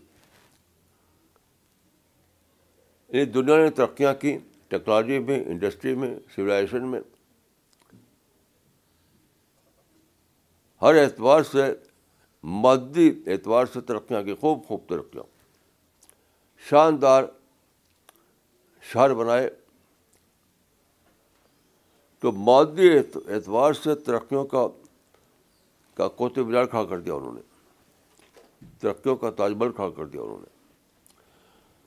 یعنی 3.09 3.25
دنیا 3.25 3.57
نے 3.57 3.71
ترقیاں 3.71 4.15
کی 4.15 4.39
ٹیکنالوجی 4.69 5.19
میں 5.19 5.45
انڈسٹری 5.45 5.95
میں 5.95 6.19
سویلائزیشن 6.35 6.87
میں۔ 6.87 7.01
ہر 10.83 11.03
اعتبار 11.03 11.43
سے، 11.43 11.75
مادی 12.43 13.13
اعتبار 13.27 13.67
سے 13.67 13.81
ترقیاں 13.81 14.23
کی، 14.23 14.35
خوب 14.35 14.67
خوب 14.67 14.81
ترقیاں۔ 14.89 15.25
شاندار 16.71 17.25
شہر 18.93 19.15
بنائے۔ 19.15 19.51
تو 22.19 22.33
مادی 22.33 22.99
اعتبار 23.15 23.73
سے 23.73 23.95
ترقیوں 23.95 24.45
کا 24.45 24.67
کا 25.95 26.09
کوتے 26.09 26.43
مینار 26.43 26.65
کھڑا 26.65 26.85
کر 26.85 27.01
دیا 27.01 27.15
انہوں 27.15 27.33
نے۔ 27.33 27.41
ترقیوں 28.81 29.17
کا 29.17 29.31
تاج 29.31 29.53
محل 29.53 29.73
کھڑا 29.73 29.91
کر 29.91 30.07
دیا 30.07 30.23
انہوں 30.23 30.39
نے۔ 30.39 30.47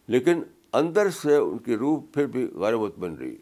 لیکن 0.07 0.43
اندر 0.73 1.09
سے 1.09 1.35
ان 1.35 1.57
کی 1.57 1.75
روح 1.75 1.99
پھر 2.13 2.25
بھی 2.25 2.47
غیر 2.53 2.75
بن 2.75 3.13
رہی۔ 3.13 3.35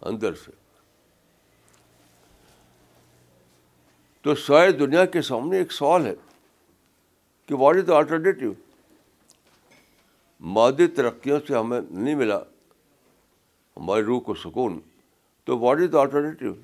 اندر 0.00 0.34
سے۔ 0.34 0.52
تو 4.22 4.34
ساری 4.34 4.72
دنیا 4.72 5.04
کے 5.04 5.22
سامنے 5.22 5.58
ایک 5.58 5.72
سوال 5.72 6.06
ہے 6.06 6.14
کہ 7.46 7.54
واٹ 7.54 7.76
از 7.76 7.84
دا 7.86 7.96
آلٹرنیٹیو 7.96 8.52
مادی 10.40 10.86
ترقیوں 10.86 11.40
سے 11.48 11.54
ہمیں 11.54 11.80
نہیں 11.90 12.14
ملا، 12.14 12.38
ہماری 13.76 14.02
روح 14.02 14.20
کو 14.20 14.34
سکون۔ 14.34 14.80
تو 15.44 15.58
واٹ 15.58 15.78
از 15.78 15.88
دا 15.92 16.00
آلٹرنیٹیو 16.00 16.54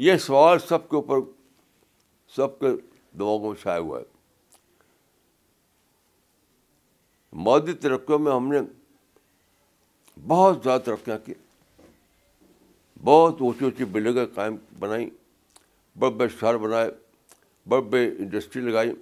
یہ 0.00 0.16
سوال 0.16 0.58
سب 0.58 0.88
کے 0.88 0.96
اوپر، 0.96 1.16
سب 2.36 2.58
کے 2.58 2.66
دماغوں 3.18 3.52
میں 3.52 3.62
چھایا 3.62 3.78
ہوا 3.78 4.00
ہے۔ 4.00 4.04
مادی 7.32 7.72
ترقیوں 7.72 8.18
میں 8.18 8.32
ہم 8.32 8.52
نے 8.52 8.58
بہت 10.26 10.58
زیادہ 10.64 10.80
ترقیاں 10.80 11.18
کی۔ 11.18 11.34
بہت 13.04 13.36
اونچی 13.40 13.64
اونچی 13.64 13.84
بلڈنگیں 13.84 14.26
قائم 14.34 14.56
بنائیں، 14.78 15.10
بڑے 15.98 16.10
بڑے 16.10 16.28
شہر 16.28 16.56
بنائے، 16.56 16.90
بڑے 17.68 17.82
بڑے 17.82 18.08
انڈسٹری 18.08 18.62
لگائی۔ 18.62 18.92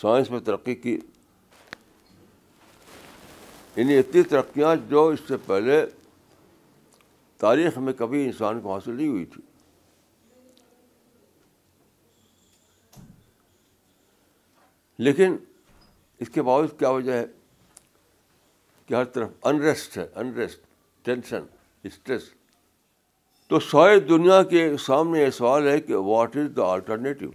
سائنس 0.00 0.30
میں 0.30 0.40
ترقی 0.40 0.74
کی۔ 0.74 0.98
یعنی 3.76 3.98
اتنی 3.98 4.22
ترقیاں 4.22 4.76
جو 4.88 5.08
اس 5.08 5.20
سے 5.28 5.36
پہلے 5.36 5.86
تاریخ 7.44 7.78
میں 7.78 7.92
کبھی 7.92 8.24
انسان 8.24 8.60
کو 8.60 8.72
حاصل 8.72 8.94
نہیں 8.94 9.08
ہوئی 9.08 9.24
تھی۔ 9.24 9.42
لیکن 14.98 15.36
اس 16.18 16.28
کے 16.28 16.42
باوجود 16.42 16.78
کیا 16.78 16.88
وجہ 16.88 17.12
ہے 17.12 17.24
کہ 18.86 18.94
ہر 18.94 19.04
طرف 19.04 19.28
انریسٹ 19.42 19.98
ہے 19.98 20.06
انریسٹ 20.14 20.60
ٹینشن 21.02 21.42
اسٹریس 21.82 22.22
تو 23.48 23.60
ساری 23.60 24.00
دنیا 24.00 24.42
کے 24.42 24.76
سامنے 24.76 25.20
یہ 25.20 25.30
سوال 25.30 25.68
ہے 25.68 25.80
کہ 25.80 25.94
واٹ 25.94 26.36
از 26.36 26.56
دا 26.56 26.62
آلٹرنیٹیو 26.62 27.30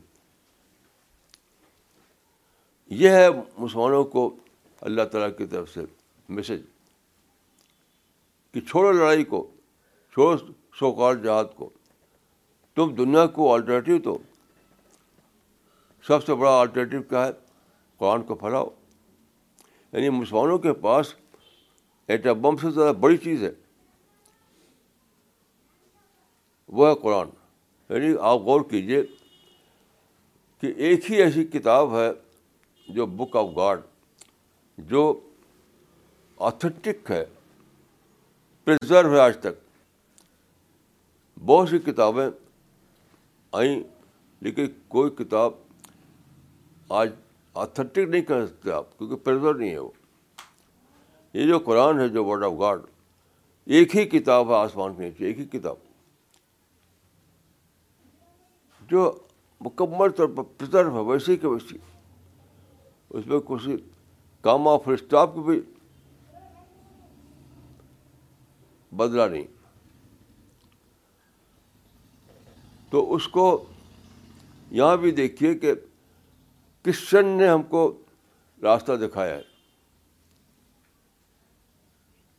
یہ 2.90 3.10
ہے 3.10 3.28
مسلمانوں 3.58 4.04
کو 4.04 4.36
اللہ 4.82 5.04
تعالیٰ 5.04 5.38
کی 5.38 5.46
طرف 5.46 5.74
سے 5.74 5.82
میسج 6.30 6.62
کہ 8.52 8.60
چھوڑو 8.60 8.92
لڑائی 8.92 9.24
کو۔ 9.24 9.52
چھوڑو 10.12 10.38
سوکار 10.80 11.16
جہاد 11.16 11.46
کو۔ 11.56 11.70
تم 12.76 12.96
دنیا 12.96 13.28
کو 13.28 13.54
آلٹرنیٹیو 13.54 14.00
تو 14.00 14.18
سب 16.04 16.26
سے 16.26 16.36
بڑا 16.36 16.60
آلٹرنیٹیو 16.60 17.04
کیا 17.04 17.26
ہے؟ 17.26 17.32
قرآن 17.98 18.22
کو 18.22 18.36
پھیلاؤ۔ 18.36 18.68
یعنی 19.92 20.10
مسلمانوں 20.10 20.58
کے 20.58 20.74
پاس 20.74 21.14
ایٹم 22.08 22.42
بم 22.42 22.58
سے 22.58 22.72
زیادہ 22.72 22.96
بڑی 22.96 23.18
چیز 23.18 23.44
ہے۔ 23.44 23.52
وہ 26.68 26.88
ہے 26.88 26.94
قرآن۔ 26.96 27.28
یعنی 27.90 28.16
آپ 28.22 28.38
غور 28.38 28.62
کیجیے 28.62 29.04
کہ 30.62 30.74
ایک 30.78 31.12
ہی 31.12 31.16
ایسی 31.16 31.44
کتاب 31.44 32.00
ہے 32.00 32.12
جو 32.88 33.06
بک 33.06 33.36
آف 33.36 33.48
گاڈ 33.56 33.82
جو 34.78 35.20
آتھینٹک 36.38 37.12
ہے 37.12 37.26
پرزرو 38.64 39.12
ہے 39.12 39.20
آج 39.20 39.38
تک۔ 39.40 39.69
بہت 41.46 41.70
سی 41.70 41.80
کتابیں 41.80 42.30
آئیں، 43.52 43.84
لیکن 44.42 44.66
کوئی 44.88 45.12
کتاب 45.12 45.54
آج 46.90 47.10
آتھینٹک 47.54 47.98
نہیں 47.98 48.22
کر 48.22 48.48
سکتے 48.48 48.72
آپ، 48.72 48.98
کیونکہ 48.98 49.16
پرزر 49.16 49.54
نہیں 49.54 49.70
ہے 49.70 49.80
وہ۔ 49.80 49.90
یہ 51.34 51.48
جو 51.48 51.60
قرآن 51.60 52.00
ہے، 52.00 52.10
جو 52.10 52.26
ورڈ 52.26 52.44
آف 52.44 52.52
گاڈ 52.60 52.82
ایک 53.66 53.96
ہی 53.96 54.06
کتاب 54.06 54.50
ہے 54.50 54.56
آسمان 54.56 54.94
کے 54.94 55.04
نیچے، 55.04 55.26
ایک 55.26 55.40
ہی 55.40 55.46
کتاب۔ 55.46 55.76
جو 58.90 59.20
مکمل 59.62 60.10
طور 60.10 60.28
پر 60.28 60.44
پرزرو 60.44 60.96
ہے، 60.96 61.12
ویسی 61.12 61.38
کہ 61.38 61.48
ویسی۔ 61.48 61.78
اس 63.10 63.28
میں 63.28 63.40
کچھ 63.46 63.70
کام 64.42 64.68
آف 64.68 64.88
اسٹاپ 64.88 65.34
کو 65.34 65.42
بھی 65.42 65.62
بدلا 68.92 69.28
نہیں۔ 69.28 69.59
تو 72.90 73.14
اس 73.14 73.28
کو 73.28 73.66
یہاں 74.72 74.98
بھی 74.98 75.12
دیکھیے 75.12 75.56
کہ 75.56 75.74
کرسچن 76.82 77.26
نے 77.26 77.48
ہم 77.48 77.64
کو 77.64 77.98
راستہ 78.62 78.92
دکھایا 78.92 79.36
ہے 79.36 79.42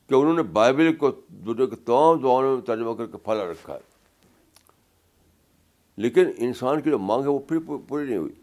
کہ 0.07 0.15
انہوں 0.15 0.35
نے 0.35 0.43
بائبل 0.43 0.97
کو 0.97 1.11
دنیا 1.29 1.67
کے 1.67 1.77
تمام 1.77 2.21
زبانوں 2.21 2.57
میں 2.57 2.67
ترجمہ 2.67 2.95
کر 2.95 3.07
کے 3.07 3.19
پھیلا 3.19 3.45
رکھا 3.45 3.75
ہے۔ 3.75 3.81
لیکن 5.97 6.25
انسان 6.39 6.81
کی 6.81 6.91
جو 6.91 6.99
مانگ 6.99 7.23
ہے 7.23 7.29
وہ 7.29 7.39
پھر 7.39 7.59
پوری 7.89 8.05
نہیں 8.05 8.17
ہوئی۔ 8.17 8.35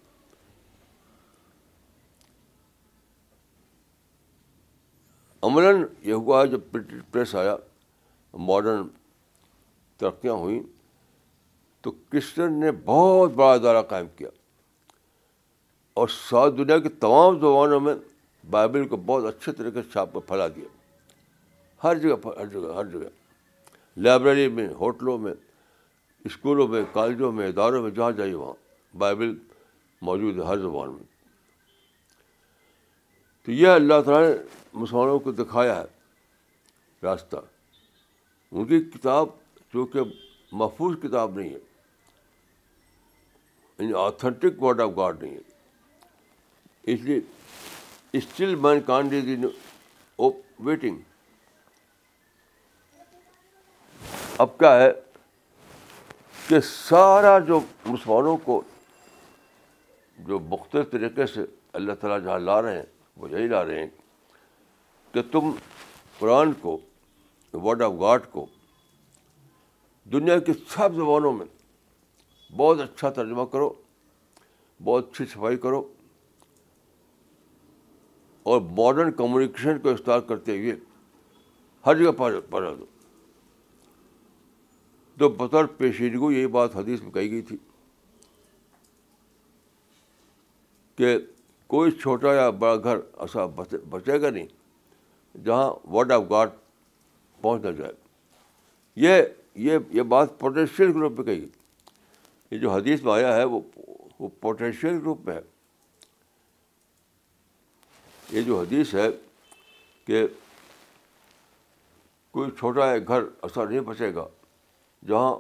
عملاً 5.42 5.84
یہ 6.02 6.14
ہوا 6.14 6.42
ہے 6.42 6.48
جب 6.48 6.60
پریس 7.12 7.36
آیا 7.36 7.56
ماڈرن 8.34 8.88
ترقیاں 9.98 10.34
ہوئیں۔ 10.34 10.77
تو 11.88 11.92
کرسچن 11.92 12.54
نے 12.54 12.72
بہت 12.86 13.32
بڑا 13.32 13.54
ادارہ 13.54 13.82
قائم 13.82 14.08
کیا۔ 14.16 14.30
اور 15.94 16.08
ساری 16.08 16.52
دنیا 16.52 16.80
کی 16.80 16.90
تمام 16.90 17.40
زبانوں 17.40 17.80
میں 17.80 17.96
بائبل 18.50 18.88
کو 18.88 18.98
بہت 18.98 19.24
اچھے 19.24 19.52
طریقے 19.52 19.82
سے 19.82 19.92
چھاپ 19.92 20.14
کر 20.14 20.20
پھیلا 20.20 20.48
دیا۔ 20.48 20.66
ہر 21.84 21.98
جگہ 21.98 22.28
ہر 22.40 22.46
جگہ 22.46 22.76
ہر 22.76 22.86
جگہ۔ 22.86 23.10
لائبریری 23.98 24.48
میں، 24.48 24.74
ہوٹلوں 24.74 25.18
میں، 25.18 25.34
اسکولوں 26.26 26.68
میں، 26.68 26.82
کالجوں 26.94 27.32
میں، 27.32 27.48
اداروں 27.48 27.84
میں، 27.84 27.92
جہاں 27.92 28.12
جائیے 28.12 28.34
وہاں 28.34 28.54
بائبل 28.98 29.36
موجود 30.02 30.38
ہے، 30.38 30.44
ہر 30.44 30.58
زبان 30.58 30.90
میں۔ 30.90 31.04
تو 33.46 33.52
یہ 33.52 33.68
اللہ 33.68 34.02
تعالیٰ 34.06 34.30
نے 34.30 34.36
مسلمانوں 34.74 35.20
کو 35.20 35.32
دکھایا 35.32 35.80
ہے۔ 35.80 35.86
راستہ۔ 37.04 37.38
ان 38.52 38.66
کی 38.66 38.80
کتاب 38.80 39.30
چونکہ 39.74 40.00
محفوظ 40.52 40.98
کتاب 41.02 41.40
نہیں 41.40 41.50
ہے۔ 41.50 41.67
یعنی 43.80 43.94
آتھینٹک 43.94 44.64
ورڈ 44.64 44.82
آف 44.82 44.90
گاڈ 44.98 45.24
نہیں 45.24 45.36
ہے۔ 45.36 46.94
اس 46.94 47.00
لیے 47.00 47.20
still 48.14 48.56
main 48.56 48.80
Kand 48.82 49.14
is 49.14 49.30
in 49.30 49.46
waiting 50.66 50.98
اب 54.38 54.58
کیا 54.58 54.80
ہے 54.80 54.92
کہ 56.48 56.60
سارا 56.60 57.38
جو 57.40 57.60
مسلمانوں 57.86 58.38
کو 58.38 58.62
جو 60.18 60.40
مختلف 60.40 60.92
طریقے 60.92 61.26
سے 61.26 61.42
اللہ 61.74 61.94
تعالیٰ 61.94 62.24
جہاں 62.24 62.40
لا 62.40 62.62
رہے 62.62 62.76
ہیں، 62.76 62.86
وہ 63.18 63.30
یہی 63.32 63.48
لا 63.48 63.66
رہے 63.66 63.80
ہیں 63.80 63.88
کہ 65.14 65.22
تم 65.32 65.52
قرآن 66.20 66.54
کو 66.54 66.78
ورڈ 67.54 67.82
آف 67.82 67.92
گاڈ 68.00 68.22
کو 68.32 68.46
دنیا 70.06 70.40
کی 70.40 70.54
سب 70.68 70.96
زبانوں 70.96 71.34
میں 71.34 71.46
بہت 72.56 72.80
اچھا 72.80 73.10
ترجمہ 73.10 73.44
کرو، 73.52 73.74
بہت 74.84 75.08
اچھی 75.10 75.26
صفائی 75.26 75.58
کرو 75.58 75.82
اور 78.44 78.62
ماڈرن 78.78 79.12
کمیونیکیشن 79.12 79.80
کو 79.80 79.90
استعمال 79.90 80.22
کرتے 80.28 80.58
ہوئے 80.58 80.76
ہر 81.86 81.96
جگہ 81.96 82.12
پڑھا 82.12 82.74
دو 82.80 82.86
تو 85.18 85.30
بطور 85.30 85.66
پیشیدگو 85.78 86.32
یہی 86.32 86.48
بات 86.48 86.76
حدیث 86.76 87.02
میں 87.02 87.12
کہی 87.12 87.32
گئی 87.32 87.42
تھی 87.42 87.58
کہ 90.96 91.18
کوئی 91.68 91.92
چھوٹا 91.92 92.34
یا 92.34 92.50
بڑا 92.50 92.76
گھر 92.76 92.98
ایسا 93.18 93.46
بچے 93.90 94.22
گا 94.22 94.30
نہیں 94.30 94.48
جہاں 95.46 95.88
ورڈ 95.90 96.12
آف 96.12 96.24
گاڈ 96.30 96.50
پہنچ 97.42 97.66
نہ 97.66 97.72
جائے۔ 97.72 97.94
یہ 98.96 99.22
یہ 99.56 99.78
یہ 99.90 100.02
بات 100.02 100.40
پوٹینشیل 100.40 100.92
گروپ 100.92 101.18
پہ 101.18 101.24
کہی 101.24 101.46
یہ 102.52 102.58
جو 102.58 102.72
حدیث 102.72 103.02
میں 103.04 103.14
آیا 103.14 103.36
ہے 103.36 103.44
وہ 103.44 103.60
وہ 104.20 104.28
پوٹینشیل 104.42 104.98
گروپ 104.98 105.20
میں 105.26 105.36
ہے۔ 105.36 105.42
یہ 108.30 108.42
جو 108.42 108.60
حدیث 108.60 108.96
ہے 108.96 109.08
کہ 110.06 110.28
کوئی 112.32 112.52
چھوٹا 112.52 112.92
ہے 112.92 113.08
گھر 113.08 113.22
ایسا 113.22 113.64
نہیں 113.64 113.80
بچے 113.80 114.16
گا 114.16 114.28
جہاں 115.08 115.36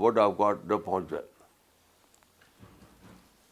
ورڈ 0.00 0.18
آف 0.18 0.32
گاڈ 0.38 0.58
نہ 0.64 0.74
پہنچ 0.84 1.10
جائے۔ 1.10 1.24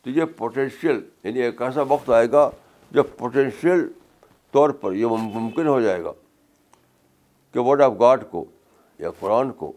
تو 0.02 0.10
یہ 0.10 0.24
پوٹینشیل 0.24 1.08
یعنی 1.24 1.42
ایک 1.42 1.62
ایسا 1.62 1.82
وقت 1.82 2.10
آئے 2.10 2.30
گا 2.30 2.50
جب 2.90 3.04
پوٹینشیل 3.18 3.88
طور 4.50 4.70
پر 4.70 4.92
یہ 4.92 5.06
ممکن 5.06 5.66
ہو 5.66 5.80
جائے 5.80 6.04
گا 6.04 6.12
کہ 7.52 7.60
ورڈ 7.60 7.80
آف 7.80 7.92
گاڈ 8.00 8.24
کو 8.30 8.44
یا 8.98 9.10
قرآن 9.20 9.52
کو 9.52 9.72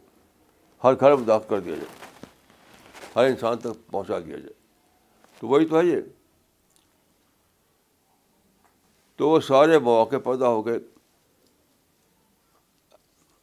ہر 0.83 0.93
گھر 0.99 1.15
میں 1.15 1.25
داخل 1.25 1.45
کر 1.49 1.59
دیا 1.59 1.75
جائے۔ 1.75 2.08
ہر 3.15 3.25
انسان 3.25 3.57
تک 3.57 3.91
پہنچا 3.91 4.19
دیا 4.19 4.37
جائے۔ 4.37 4.53
تو 5.39 5.47
وہی 5.47 5.65
تو 5.65 5.79
ہے 5.79 5.85
یہ۔ 5.85 6.01
تو 9.15 9.29
وہ 9.29 9.39
سارے 9.39 9.79
مواقع 9.79 10.15
پیدا 10.17 10.47
ہو 10.47 10.65
گئے۔ 10.65 10.79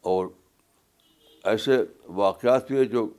اور 0.01 0.27
ایسے 1.43 1.77
واقعات 2.03 2.67
بھی 2.67 2.85
جو 2.85 3.09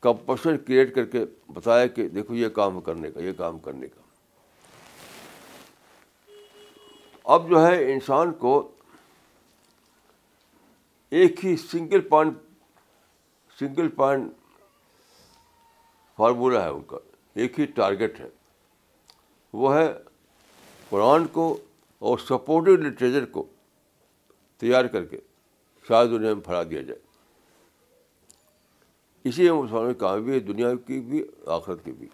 کمپشن 0.00 0.58
کریٹ 0.58 0.94
کر 0.94 1.04
کے 1.04 1.24
بتایا 1.48 1.86
کہ 1.86 2.08
دیکھو 2.08 2.34
یہ 2.34 2.48
کام 2.48 2.80
کرنے 2.80 3.10
کا، 3.10 3.20
یہ 3.20 3.32
کام 3.32 3.58
کرنے 3.58 3.88
کا۔ 3.88 4.00
اب 7.24 7.50
جو 7.50 7.66
ہے 7.66 7.92
انسان 7.92 8.32
کو 8.32 8.70
ایک 11.10 11.44
ہی 11.44 11.56
single 11.56 12.00
point 12.00 12.38
single 13.58 13.88
point 13.88 14.35
formula 16.16 16.58
ہے 16.58 16.68
ان 16.68 16.82
کا، 16.86 16.98
ایک 17.34 17.60
ہی 17.60 17.66
ٹارگیٹ 17.66 18.20
ہے۔ 18.20 18.28
وہ 19.52 19.76
ہے 19.76 19.94
قرآن 20.88 21.26
کو 21.26 21.60
اور 21.98 22.18
سپورٹو 22.18 22.76
لٹریچر 22.76 23.24
کو 23.24 23.46
تیار 24.56 24.84
کر 24.84 25.04
کے 25.04 25.18
شاید 25.88 26.10
دنیا 26.10 26.34
میں 26.34 26.44
پھیلا 26.44 26.62
دیا 26.62 26.82
جائے۔ 26.82 27.00
اسی 29.24 29.50
میں 29.50 29.62
مسلمانوں 29.62 29.92
کی 29.92 29.98
کامیابی 29.98 30.32
ہے، 30.32 30.38
دنیا 30.38 30.74
کی 30.86 31.00
بھی، 31.00 31.24
آخرت 31.46 31.84
کی 31.84 31.92
بھی۔ 31.92 32.08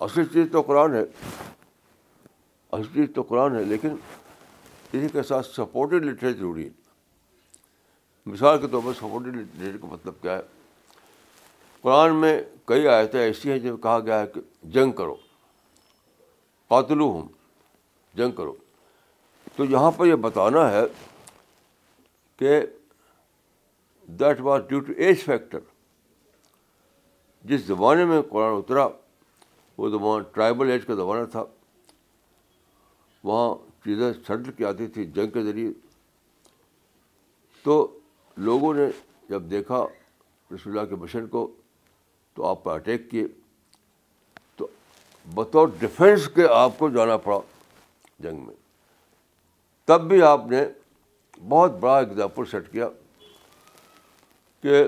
اصل 0.00 0.24
چیز 0.24 0.46
تو 0.52 0.62
قرآن 0.62 0.94
ہے۔ 0.94 1.02
اصل 2.72 2.94
چیز 2.94 3.06
تو 3.14 3.22
قرآن 3.22 3.56
ہے، 3.56 3.64
لیکن 3.64 3.88
اسی 4.92 5.08
کے 5.12 5.22
ساتھ 5.22 5.46
سپورٹڈ 5.46 6.04
لٹریچر 6.04 6.38
ضروری 6.38 6.64
ہے۔ 6.64 6.70
مثال 8.26 8.60
کے 8.60 8.66
طور 8.68 8.80
پر 8.84 8.92
سپورٹڈ 8.92 9.36
لٹریچر 9.36 9.78
کا 9.78 9.86
مطلب 9.86 10.14
کیا 10.22 10.38
ہے؟ 10.38 10.57
قرآن 11.80 12.16
میں 12.16 12.42
کئی 12.64 12.88
آیتیں 12.88 13.20
ایسی 13.20 13.50
ہیں 13.50 13.58
جب 13.58 13.82
کہا 13.82 14.00
گیا 14.00 14.20
ہے 14.20 14.26
کہ 14.26 14.40
جنگ 14.62 14.92
کرو 14.92 15.16
قاتلو 16.68 17.10
ہوں 17.10 17.28
جنگ 18.14 18.32
کرو۔ 18.32 18.54
تو 19.56 19.64
یہاں 19.64 19.90
پر 19.90 20.06
یہ 20.06 20.14
بتانا 20.14 20.70
ہے 20.70 20.80
کہ 22.36 22.60
that 24.06 24.40
was 24.40 24.62
due 24.68 24.80
to 24.80 24.92
age 24.96 25.18
factor 25.18 25.58
جس 27.44 27.60
زمانے 27.60 28.04
میں 28.04 28.22
قرآن 28.22 28.56
اترا، 28.56 28.88
وہ 29.78 29.88
زمانہ 29.88 30.22
ٹرائبل 30.22 30.70
ایج 30.70 30.86
کا 30.86 30.94
زمانہ 30.94 31.24
تھا۔ 31.24 31.44
وہاں 33.24 33.54
چیزیں 33.84 34.12
سیٹل 34.12 34.52
کی 34.52 34.64
آتی 34.64 34.86
تھی 34.86 35.04
جنگ 35.04 35.30
کے 35.30 35.42
ذریعے۔ 35.42 35.70
تو 37.62 37.98
لوگوں 38.36 38.74
نے 38.74 38.86
جب 39.28 39.42
دیکھا 39.42 39.86
رسول 40.54 40.78
اللہ 40.78 40.88
کے 40.88 40.94
مشن 40.94 41.26
کو 41.26 41.54
تو 42.38 42.46
آپ 42.46 42.64
پر 42.64 42.74
اٹیک 42.74 43.10
کیے۔ 43.10 43.26
تو 44.56 44.66
بطور 45.34 45.68
ڈیفینس 45.78 46.28
کے 46.28 46.48
آپ 46.48 46.70
کو 46.78 46.88
جانا 46.88 47.16
پڑا 47.16 47.40
جنگ 48.18 48.40
میں۔ 48.46 48.54
تب 49.84 50.00
بھی 50.08 50.22
آپ 50.22 50.46
نے 50.46 50.66
بہت 51.48 51.72
بڑا 51.72 51.98
ایگزامپل 51.98 52.44
سیٹ 52.44 52.72
کیا 52.72 52.88
کہ 54.62 54.84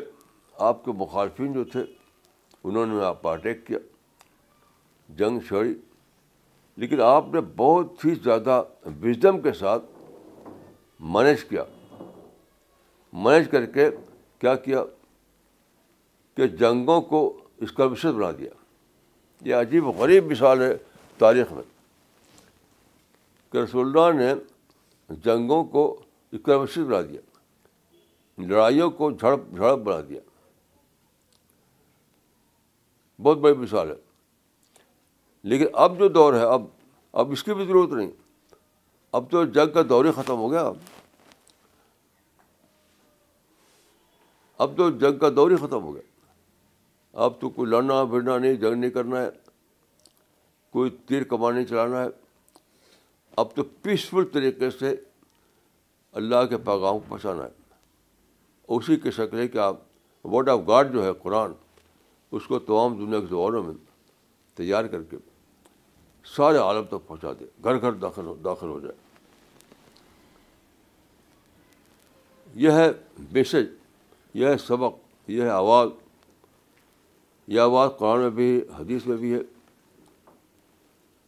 آپ 0.58 0.84
کے 0.84 0.92
مخالفین 0.92 1.52
جو 1.52 1.64
تھے، 1.64 1.80
انہوں 2.64 2.86
نے 2.86 3.04
آپ 3.04 3.22
پر 3.22 3.32
اٹیک 3.32 3.66
کیا، 3.66 3.78
جنگ 5.08 5.40
چھوڑی۔ 5.40 5.74
لیکن 6.76 7.00
آپ 7.00 7.24
نے 7.32 7.40
بہت 7.56 8.04
ہی 8.04 8.14
زیادہ 8.14 8.62
وزڈم 8.84 9.40
کے 9.40 9.52
ساتھ 9.52 9.84
مینیج 11.00 11.44
کیا۔ 11.44 11.64
مینیج 13.12 13.50
کر 13.50 13.66
کے 13.66 13.90
کیا 14.38 14.54
کیا؟ 14.54 14.84
کہ 16.34 16.46
جنگوں 16.46 17.00
کو 17.00 17.39
اسکرمشز 17.60 18.06
بنا 18.06 18.30
دیا۔ 18.38 18.50
یہ 19.40 19.54
عجیب 19.54 19.86
غریب 19.86 20.30
مثال 20.30 20.62
ہے 20.62 20.76
تاریخ 21.18 21.52
میں 21.52 21.62
کہ 23.52 23.58
رسول 23.58 23.98
اللہ 23.98 24.22
نے 24.22 24.34
جنگوں 25.08 25.64
کو 25.64 26.02
اسکرمشز 26.32 26.78
بنا 26.78 27.02
دیا، 27.02 27.20
لڑائیوں 28.38 28.90
کو 28.90 29.10
جھڑپ 29.10 29.40
جھڑپ 29.50 29.78
بنا 29.78 30.00
دیا۔ 30.08 30.20
بہت 33.22 33.38
بڑی 33.38 33.54
مثال 33.54 33.90
ہے۔ 33.90 33.94
لیکن 35.42 35.66
اب 35.72 35.98
جو 35.98 36.08
دور 36.08 36.34
ہے، 36.34 36.44
اب 36.44 36.62
اب 37.12 37.30
اس 37.30 37.44
کی 37.44 37.54
بھی 37.54 37.66
ضرورت 37.66 37.90
نہیں۔ 37.90 38.10
اب 39.12 39.30
تو 39.30 39.44
جنگ 39.44 39.72
کا 39.72 39.82
دور 39.88 40.04
ہی 40.04 40.12
ختم 40.12 40.36
ہو 40.36 40.50
گیا۔ 40.50 40.60
اب 40.60 40.76
اب 44.58 44.76
تو 44.76 44.90
جنگ 44.90 45.18
کا 45.18 45.28
دور 45.36 45.50
ہی 45.50 45.56
ختم 45.56 45.82
ہو 45.82 45.94
گیا۔ 45.94 46.09
اب 47.12 47.40
تو 47.40 47.50
کوئی 47.50 47.70
لڑنا 47.70 48.04
بھیڑنا 48.04 48.38
نہیں، 48.38 48.54
جنگ 48.54 48.74
نہیں 48.74 48.90
کرنا 48.90 49.22
ہے، 49.22 49.28
کوئی 50.70 50.90
تیر 50.90 51.22
کمان 51.22 51.54
نہیں 51.54 51.64
چلانا 51.64 52.02
ہے۔ 52.02 52.08
اب 53.36 53.54
تو 53.54 53.62
پیسفل 53.82 54.24
طریقے 54.24 54.70
سے 54.70 54.96
اللہ 56.12 56.46
کے 56.50 56.56
پیغام 56.56 56.98
کو 56.98 57.04
پہنچانا 57.08 57.44
ہے۔ 57.44 57.48
اسی 58.68 58.96
کے 58.96 59.10
شکل 59.10 59.38
ہے 59.38 59.48
کہ 59.48 59.58
آپ 59.58 59.76
ورڈ 60.24 60.48
آف 60.48 60.60
گاڈ 60.68 60.92
جو 60.92 61.04
ہے، 61.04 61.12
قرآن، 61.22 61.52
اس 62.30 62.46
کو 62.46 62.58
تمام 62.58 63.06
دنیا 63.06 63.20
کے 63.20 63.26
زبانوں 63.26 63.62
میں 63.62 63.74
تیار 64.54 64.84
کر 64.84 65.02
کے 65.02 65.16
سارے 66.24 66.58
عالم 66.58 66.84
تک 66.84 67.08
پہنچا 67.08 67.32
دے۔ 67.40 67.44
گھر 67.64 67.80
گھر 67.80 67.92
داخل 67.92 68.26
ہو 68.26 68.34
داخل 68.34 68.66
ہو 68.66 68.80
جائے۔ 68.80 68.94
یہ 72.54 72.70
ہے 72.70 72.90
میسج 73.32 73.74
یہ 74.34 74.46
ہے 74.46 74.58
سبق، 74.58 74.96
یہ 75.26 75.42
ہے 75.42 75.48
آواز۔ 75.48 75.88
یہ 77.50 77.60
آواز 77.60 77.90
قرآن 77.98 78.20
میں 78.20 78.30
بھی 78.30 78.60
ہے، 78.60 78.74
حدیث 78.78 79.06
میں 79.06 79.16
بھی 79.16 79.34
ہے، 79.34 79.38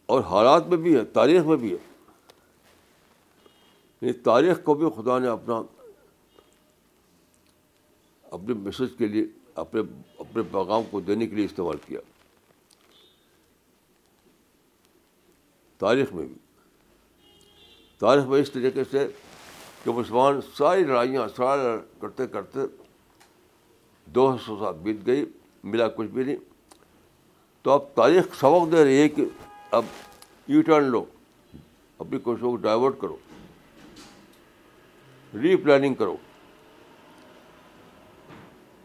اور 0.05 0.21
حالات 0.21 0.67
میں 0.67 0.77
بھی 0.77 0.95
ہے، 0.95 1.05
تاریخ 1.05 1.43
میں 1.43 1.57
بھی 1.57 1.71
ہے۔ 1.71 1.77
یعنی 4.01 4.13
تاریخ 4.13 4.63
کو 4.63 4.73
بھی 4.73 4.85
خدا 4.95 5.19
نے 5.19 5.27
اپنا، 5.27 5.61
اپنے 8.23 8.53
میسج 8.53 8.97
کے 8.97 9.07
لیے، 9.07 9.25
اپنے 9.55 9.81
اپنے 10.17 10.43
پیغام 10.43 10.81
کو 10.91 10.99
دینے 10.99 11.27
کے 11.27 11.35
لیے 11.35 11.45
استعمال 11.45 11.75
کیا۔ 11.87 11.99
تاریخ 15.77 16.13
میں 16.13 16.25
بھی۔ 16.25 16.35
تاریخ 17.99 18.23
میں 18.23 18.41
اس 18.41 18.51
طریقے 18.51 18.83
سے 18.91 19.07
کہ 19.83 19.91
مسلمان 19.91 20.39
ساری 20.53 20.83
لڑائیاں، 20.83 21.27
سارا 21.27 21.77
کرتے 21.99 22.27
کرتے 22.27 22.59
دو 24.05 24.37
سو 24.45 24.57
سال 24.59 24.73
بیت 24.73 24.97
گئی۔ 25.05 25.25
ملا 25.63 25.87
کچھ 25.87 26.07
بھی 26.07 26.23
نہیں۔ 26.23 26.35
تو 27.61 27.71
اب 27.71 27.79
تاریخ 27.95 28.35
سبق 28.35 28.71
دے 28.71 28.83
رہی 28.83 29.01
ہے 29.01 29.09
کہ 29.09 29.25
اب 29.71 29.85
یو 30.47 30.61
ٹرن 30.61 30.83
لو، 30.83 31.05
اپنی 31.97 32.19
کوششوں 32.19 32.49
کو 32.49 32.55
ڈائیورٹ 32.55 32.99
کرو، 32.99 33.17
ری 35.33 35.55
پلاننگ 35.55 35.93
کرو۔ 35.93 36.17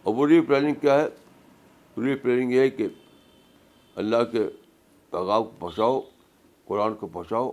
اور 0.03 0.15
وہ 0.15 0.27
ری 0.27 0.41
پلاننگ 0.41 0.75
کیا 0.75 1.03
ہے؟ 1.03 1.07
ری 2.01 2.15
پلاننگ 2.15 2.53
یہ 2.53 2.61
ہے 2.61 2.71
کہ 2.71 2.89
اللہ 3.95 4.17
کے 4.33 4.49
پیغام 5.11 5.45
کو 5.45 5.51
پہنچاؤ 5.59 6.01
قرآن 6.65 6.95
کو 6.95 7.07
پہنچاؤ 7.07 7.51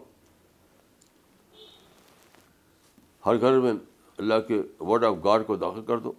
ہر 3.25 3.41
گھر 3.41 3.59
میں 3.59 3.73
اللہ 4.17 4.33
کے 4.47 4.61
ورڈ 4.79 5.03
آف 5.03 5.15
گاڈ 5.23 5.47
کو 5.47 5.55
داخل 5.55 5.81
کر 5.85 5.97
دو۔ 5.97 6.13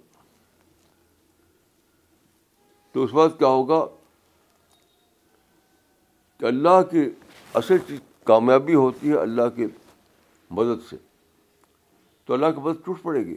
تو 2.97 3.05
اس 3.05 3.15
وقت 3.15 3.39
کیا 3.39 3.49
ہوگا 3.49 3.87
کہ 6.39 6.45
اللہ 6.45 6.83
کی 6.91 7.11
اصل 7.55 7.79
چیز 7.79 8.01
کامیابی 8.25 8.75
ہوتی 8.75 9.11
ہے 9.11 9.17
اللہ 9.17 9.49
کی 9.57 9.67
مدد 10.51 10.89
سے۔ 10.91 10.97
تو 12.25 12.35
اللہ 12.35 12.47
کی 12.47 12.61
مدد 12.61 12.85
ٹوٹ 12.85 13.03
پڑے 13.03 13.27
گی۔ 13.27 13.37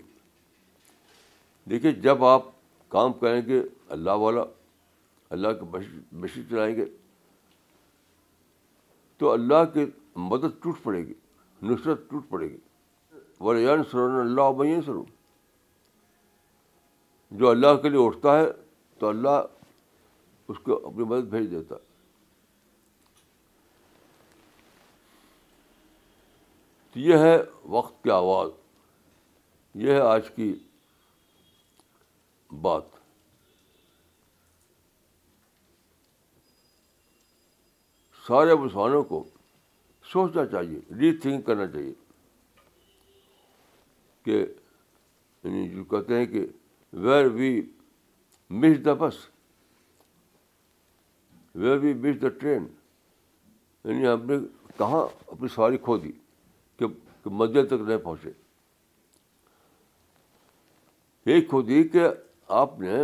دیکھیے 1.69 1.91
جب 1.91 2.25
آپ 2.25 2.41
کام 2.89 3.13
کریں 3.13 3.41
گے 3.45 3.61
اللہ 3.89 4.11
والا، 4.11 4.41
اللہ 5.29 5.47
کے 5.47 5.77
بشی 6.15 6.41
چلائیں 6.49 6.75
گے، 6.75 6.85
تو 9.17 9.31
اللہ 9.31 9.65
کی 9.73 9.85
مدد 10.15 10.63
ٹوٹ 10.63 10.83
پڑے 10.83 11.07
گی، 11.07 11.13
نصرت 11.61 12.09
ٹوٹ 12.09 12.29
پڑے 12.29 12.49
گی۔ 12.49 12.57
ولیان 13.39 13.83
سرون 13.91 14.19
اللہ 14.19 14.51
بین 14.57 14.81
سرو 14.81 15.03
جو 17.31 17.49
اللہ 17.49 17.75
کے 17.81 17.89
لیے 17.89 18.05
اٹھتا 18.05 18.39
ہے 18.39 18.45
تو 18.99 19.09
اللہ 19.09 19.43
اس 20.47 20.57
کو 20.63 20.87
اپنی 20.87 21.03
مدد 21.03 21.27
بھیج 21.27 21.51
دیتا۔ 21.51 21.75
تو 26.93 26.99
یہ 26.99 27.17
ہے 27.17 27.37
وقت 27.63 28.03
کی 28.03 28.09
آواز۔ 28.09 28.49
یہ 29.73 29.91
ہے 29.91 29.99
آج 29.99 30.29
کی 30.35 30.55
بات۔ 32.61 32.83
سارے 38.27 38.55
مسلمانوں 38.55 39.03
کو 39.03 39.23
سوچنا 40.03 40.45
چاہیے 40.45 40.79
ری 40.89 41.17
تھنک 41.17 41.45
کرنا 41.45 41.67
چاہیے۔ 41.67 41.93
کہ 44.23 44.45
یعنی 45.43 45.69
جو 45.69 45.83
کہتے 45.83 46.17
ہیں 46.17 46.25
کہ 46.25 46.47
ویر 46.93 47.25
وی 47.25 47.61
مس 48.49 48.85
دا 48.85 48.93
بس 48.93 49.15
ویر 51.55 51.77
وی 51.77 51.93
مس 51.93 52.21
دا 52.21 52.29
ٹرین 52.29 52.67
یعنی 53.83 54.07
ہم 54.07 54.25
نے 54.25 54.37
کہاں 54.77 55.07
اپنی 55.27 55.47
سواری 55.47 55.77
کھو 55.77 55.97
دی 55.97 56.11
کہ 56.77 56.85
منزل 57.25 57.67
تک 57.67 57.73
نہیں 57.73 57.97
پہنچے؟ 57.97 58.31
ایک 61.25 61.49
خود 61.51 61.69
ہی 61.69 61.87
کہ 61.87 62.03
آپ 62.47 62.79
نے 62.79 62.97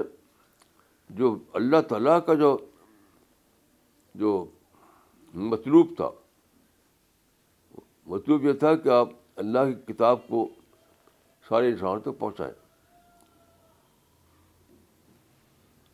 جو 1.09 1.37
اللہ 1.53 1.81
تعالیٰ 1.81 2.25
کا 2.25 2.33
جو 2.33 2.57
جو 4.15 4.45
مطلوب 5.33 5.87
تھا، 5.95 6.09
مطلوب 8.05 8.43
یہ 8.43 8.53
تھا 8.53 8.75
کہ 8.75 8.89
آپ 8.89 9.09
اللہ 9.35 9.59
کی 9.59 9.93
کتاب 9.93 10.27
کو 10.27 10.49
سارے 11.49 11.67
انسانوں 11.67 11.99
تک 11.99 12.19
پہنچائیں۔ 12.19 12.64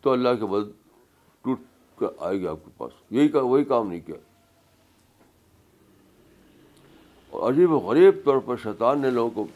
تو 0.02 0.12
اللہ 0.12 0.30
کے 0.40 0.46
مدد 0.46 0.72
ٹوٹ 1.42 1.60
کر 1.96 2.08
آئے 2.20 2.40
گی 2.40 2.48
آپ 2.48 2.58
کے 2.66 2.72
پاس۔ 2.78 2.92
یہی 3.10 3.28
کا 3.28 3.42
وہی 3.42 3.64
کام 3.64 3.90
نہیں 3.90 4.00
کیا۔ 4.00 4.16
اور 7.30 7.54
عجیب 7.54 7.72
و 7.72 7.78
غریب 7.78 8.26
طور 8.26 8.38
پر 8.46 8.56
شیطان 8.58 9.02
نے 9.02 9.10
لوگوں 9.10 9.32
کو 9.32 9.48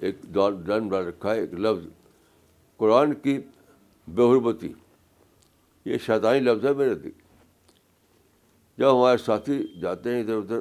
ایک 0.00 0.16
ڈال 0.32 0.62
ڈال 0.66 0.82
رکھا 0.92 1.34
ہے، 1.34 1.40
ایک 1.40 1.54
لفظ 1.54 1.86
قرآن 2.76 3.14
کی 3.14 3.38
بےحربتی 4.08 4.72
یہ 5.84 5.98
شیطانی 5.98 6.40
لفظ 6.40 6.66
ہے 6.66 6.72
میرے 6.72 6.94
دل۔ 6.94 7.10
جب 8.78 8.96
ہمارے 8.96 9.18
ساتھی 9.18 9.80
جاتے 9.80 10.14
ہیں 10.14 10.22
ادھر 10.22 10.36
ادھر، 10.36 10.60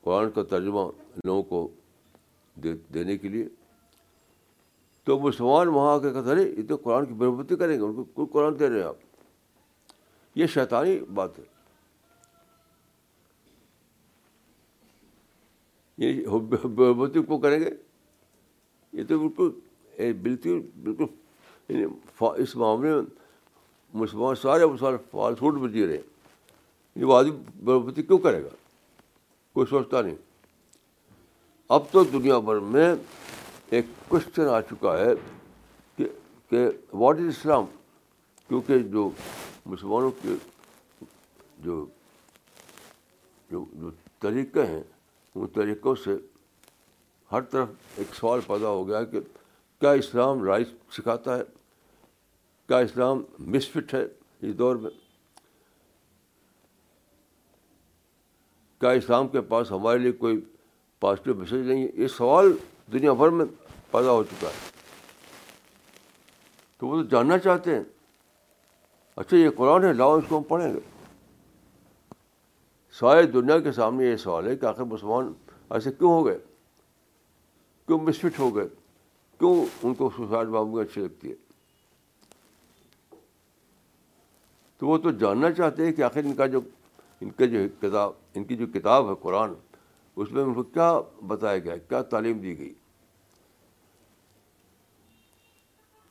قرآن 0.00 0.30
کا 0.30 0.42
ترجمہ 0.42 0.90
لوگوں 1.24 1.42
کو 1.42 1.68
دینے 2.94 3.18
کے 3.18 3.28
لیے 3.28 3.48
تو 5.04 5.18
مسلمان 5.18 5.68
وہاں 5.68 5.94
آ 5.94 5.98
کے 5.98 6.12
کہتے 6.12 6.30
ہیں 6.30 6.48
یہ 6.48 6.62
تو 6.68 6.76
قرآن 6.76 7.06
کی 7.06 7.12
بربتی 7.12 7.56
کریں 7.56 7.76
گے، 7.76 7.84
ان 7.84 7.94
کو 7.94 8.04
کوئی 8.04 8.28
قرآن 8.32 8.58
دے 8.58 8.68
رہے 8.68 8.76
ہیں 8.76 8.84
آپ۔ 8.84 8.96
یہ 10.34 10.46
شیطانی 10.46 10.98
بات 10.98 11.38
ہے۔ 11.38 11.44
یہ 15.98 16.26
بربتی 16.62 17.22
کو 17.22 17.38
کریں 17.38 17.60
گے؟ 17.60 17.70
یہ 18.92 19.02
تو 19.08 19.28
بالکل 19.28 19.50
بالکل 20.12 20.60
بالکل 20.82 21.04
یعنی 21.68 21.84
اس 22.20 22.56
معاملے 22.56 22.94
میں 22.94 23.02
مسلمان 23.94 24.34
سارے 24.34 24.66
مسلمان 24.66 24.96
فالسوٹ 25.10 25.54
میں 25.54 25.68
جی 25.68 25.86
رہے 25.86 25.94
ہیں۔ 25.94 26.02
یہ 26.94 27.04
وہ 27.04 27.14
آدمی 27.14 27.30
بربتی 27.64 28.02
کیوں 28.02 28.18
کرے 28.18 28.44
گا؟ 28.44 28.48
کوئی 29.52 29.66
سوچتا 29.66 30.02
نہیں۔ 30.02 30.14
اب 31.68 31.82
تو 31.90 32.04
دنیا 32.04 32.38
بھر 32.38 32.58
میں 32.58 32.94
ایک 33.70 33.84
کوشچن 34.08 34.48
آ 34.48 34.60
چکا 34.60 34.98
ہے 34.98 35.12
کہ 35.96 36.04
کہ 36.50 36.68
واٹ 36.92 37.16
از 37.16 37.26
اسلام 37.26 37.64
کیونکہ 38.48 38.78
جو 38.78 39.10
مسلمانوں 39.66 40.10
کے 40.22 40.34
جو 41.58 41.86
جو 43.50 43.64
جو 43.72 43.90
طریقے 44.18 44.66
ہیں، 44.66 44.82
ان 45.34 45.46
طریقوں 45.46 45.94
سے 45.94 46.10
ہر 47.32 47.40
طرف 47.40 47.68
ایک 47.96 48.14
سوال 48.14 48.40
پیدا 48.46 48.68
ہو 48.68 48.88
گیا 48.88 49.04
کہ 49.04 49.20
کیا 49.80 49.90
اسلام 49.90 50.42
رائٹ 50.44 50.68
سکھاتا 50.92 51.36
ہے؟ 51.36 51.42
کیا 52.68 52.78
اسلام 52.78 53.22
مسفٹ 53.38 53.94
ہے 53.94 54.02
اس 54.40 54.58
دور 54.58 54.76
میں؟ 54.76 54.90
کیا 58.80 58.90
اسلام 58.90 59.28
کے 59.28 59.40
پاس 59.40 59.70
ہمارے 59.70 59.98
لیے 59.98 60.12
کوئی 60.12 60.40
پازیٹیو 61.00 61.34
میسیج 61.34 61.66
نہیں 61.66 61.82
ہے؟ 61.82 61.88
یہ 61.94 62.08
سوال 62.08 62.52
دنیا 62.92 63.12
بھر 63.12 63.28
میں 63.28 63.44
پیدا 63.90 64.10
ہو 64.10 64.24
چکا 64.24 64.48
ہے۔ 64.48 64.70
تو 66.78 66.86
وہ 66.86 67.02
تو 67.02 67.08
جاننا 67.08 67.38
چاہتے 67.38 67.74
ہیں۔ 67.74 67.82
اچھا 69.16 69.36
یہ 69.36 69.50
قرآن 69.56 69.84
ہے، 69.84 69.92
لاؤ 69.92 70.18
اس 70.18 70.24
کو 70.28 70.38
ہم 70.38 70.42
پڑھیں 70.42 70.74
گے۔ 70.74 70.78
سارے 72.92 73.22
دنیا 73.22 73.58
کے 73.58 73.72
سامنے 73.72 74.06
یہ 74.06 74.16
سوال 74.16 74.46
ہے 74.46 74.56
کہ 74.56 74.66
آخر 74.66 74.84
مسلمان 74.84 75.32
ایسے 75.70 75.92
کیوں 75.92 76.10
ہو 76.10 76.26
گئے؟ 76.26 76.38
کیوں 77.86 77.98
مسفٹ 77.98 78.38
ہو 78.38 78.56
گئے؟ 78.56 78.68
کیوں 79.38 79.66
ان 79.82 79.94
کو 79.94 80.10
سوسائڈ 80.16 80.48
بابو 80.48 80.78
اچھی 80.78 81.02
لگتی 81.02 81.30
ہے 81.30 81.34
تو 84.78 84.86
وہ 84.86 84.98
تو 84.98 85.10
جاننا 85.10 85.52
چاہتے 85.52 85.86
ہیں 85.86 85.92
کہ 85.92 86.02
آخر 86.02 86.20
ان 86.24 86.34
کا 86.34 86.46
جو، 86.46 86.60
ان 87.20 87.30
کا 87.30 87.44
جو 87.44 87.58
کتاب، 87.80 88.12
ان 88.34 88.44
کی 88.44 88.56
جو 88.56 88.66
کتاب 88.66 89.10
ہے 89.10 89.14
قرآن، 89.20 89.52
اس 90.16 90.32
میں 90.32 90.42
ان 90.42 90.54
کو 90.54 90.62
کیا 90.62 91.00
بتایا 91.26 91.58
گیا 91.58 91.76
کیا 91.76 92.02
تعلیم 92.02 92.38
دی 92.38 92.58
گئی؟ 92.58 92.74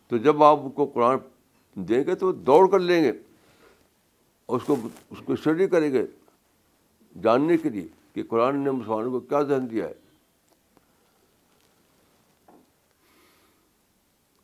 تو 0.09 0.17
جب 0.17 0.43
آپ 0.43 0.59
ان 0.59 0.69
کو 0.69 0.85
قرآن 0.85 1.17
دیں 1.75 2.03
گے 2.03 2.15
تو 2.15 2.31
دوڑ 2.31 2.71
کر 2.71 2.79
لیں 2.79 3.03
گے 3.03 3.11
اور 4.45 4.57
اس 4.57 4.63
کو 4.65 4.75
اس 5.09 5.17
کو 5.25 5.33
اسٹڈی 5.33 5.67
کریں 5.67 5.93
گے 5.93 6.05
جاننے 7.23 7.57
کے 7.57 7.69
لیے 7.69 7.87
کہ 8.13 8.23
قرآن 8.23 8.59
نے 8.59 8.71
مسلمانوں 8.71 9.11
کو 9.11 9.19
کیا 9.19 9.41
ذہن 9.41 9.69
دیا 9.71 9.87
ہے۔ 9.87 9.93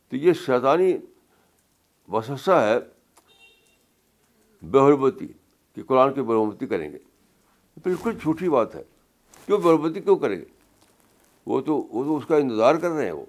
تو 0.08 0.16
یہ 0.16 0.32
شیطانی 0.32 0.96
وسوسہ 2.12 2.50
ہے 2.50 2.78
بےحربتی 4.62 5.26
کہ 5.74 5.82
قرآن 5.82 6.14
کی 6.14 6.22
برحمتی 6.22 6.66
کریں 6.66 6.92
گے۔ 6.92 6.98
بالکل 7.84 8.18
جھوٹی 8.22 8.48
بات 8.48 8.74
ہے۔ 8.74 8.82
کیوں 9.46 9.58
بربتی 9.58 10.00
کیوں 10.00 10.16
کریں 10.16 10.36
گے؟ 10.36 10.44
وہ 11.46 11.60
تو 11.60 11.76
وہ 11.76 12.04
تو 12.04 12.16
اس 12.16 12.26
کا 12.26 12.36
انتظار 12.36 12.74
کر 12.74 12.90
رہے 12.90 13.04
ہیں 13.04 13.12
وہ۔ 13.12 13.24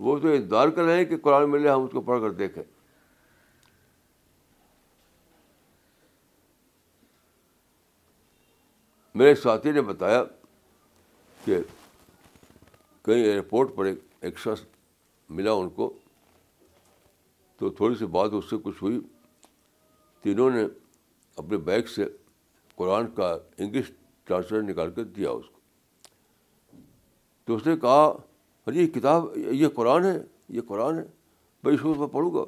وہ 0.00 0.18
تو 0.18 0.28
انتظار 0.28 0.68
کر 0.68 0.82
رہے 0.82 0.96
ہیں 0.96 1.04
کہ 1.04 1.16
قرآن 1.16 1.50
ملے 1.50 1.68
ہم 1.68 1.82
اس 1.82 1.90
کو 1.92 2.00
پڑھ 2.00 2.20
کر 2.20 2.30
دیکھیں۔ 2.30 2.62
میرے 9.14 9.34
ساتھی 9.34 9.72
نے 9.72 9.82
بتایا 9.82 10.24
کہ 11.44 11.58
کہیں 13.02 13.24
ایئرپورٹ 13.24 13.74
پر 13.74 13.84
ایک 14.20 14.38
شخص 14.38 14.64
ملا 15.28 15.52
ان 15.52 15.70
کو 15.70 15.98
تو 17.56 17.70
تھوڑی 17.70 17.94
سی 17.94 18.06
بات 18.06 18.30
اس 18.32 18.50
سے 18.50 18.56
کچھ 18.62 18.82
ہوئی۔ 18.82 19.00
تینوں 20.22 20.50
نے 20.50 20.64
اپنے 21.36 21.56
بیگ 21.56 21.82
سے 21.82 22.04
قرآن 22.74 23.14
کا 23.14 23.38
انگلش 23.58 23.90
ٹرانسلیٹ 24.24 24.62
نکال 24.62 24.90
کر 24.90 25.04
دیا 25.04 25.30
اس 25.30 25.46
کو۔ 25.46 25.60
تو 27.44 27.54
اس 27.56 27.66
نے 27.66 27.76
کہا 27.76 28.12
ارے 28.70 28.78
یہ 28.78 28.86
کتاب، 28.86 29.24
یہ 29.36 29.68
قرآن 29.68 30.04
ہے، 30.04 30.18
یہ 30.48 30.60
قرآن 30.60 30.98
ہے، 30.98 31.04
بھائی 31.62 31.76
اس 31.76 31.98
میں 31.98 32.06
پڑھوں 32.06 32.34
گا۔ 32.34 32.44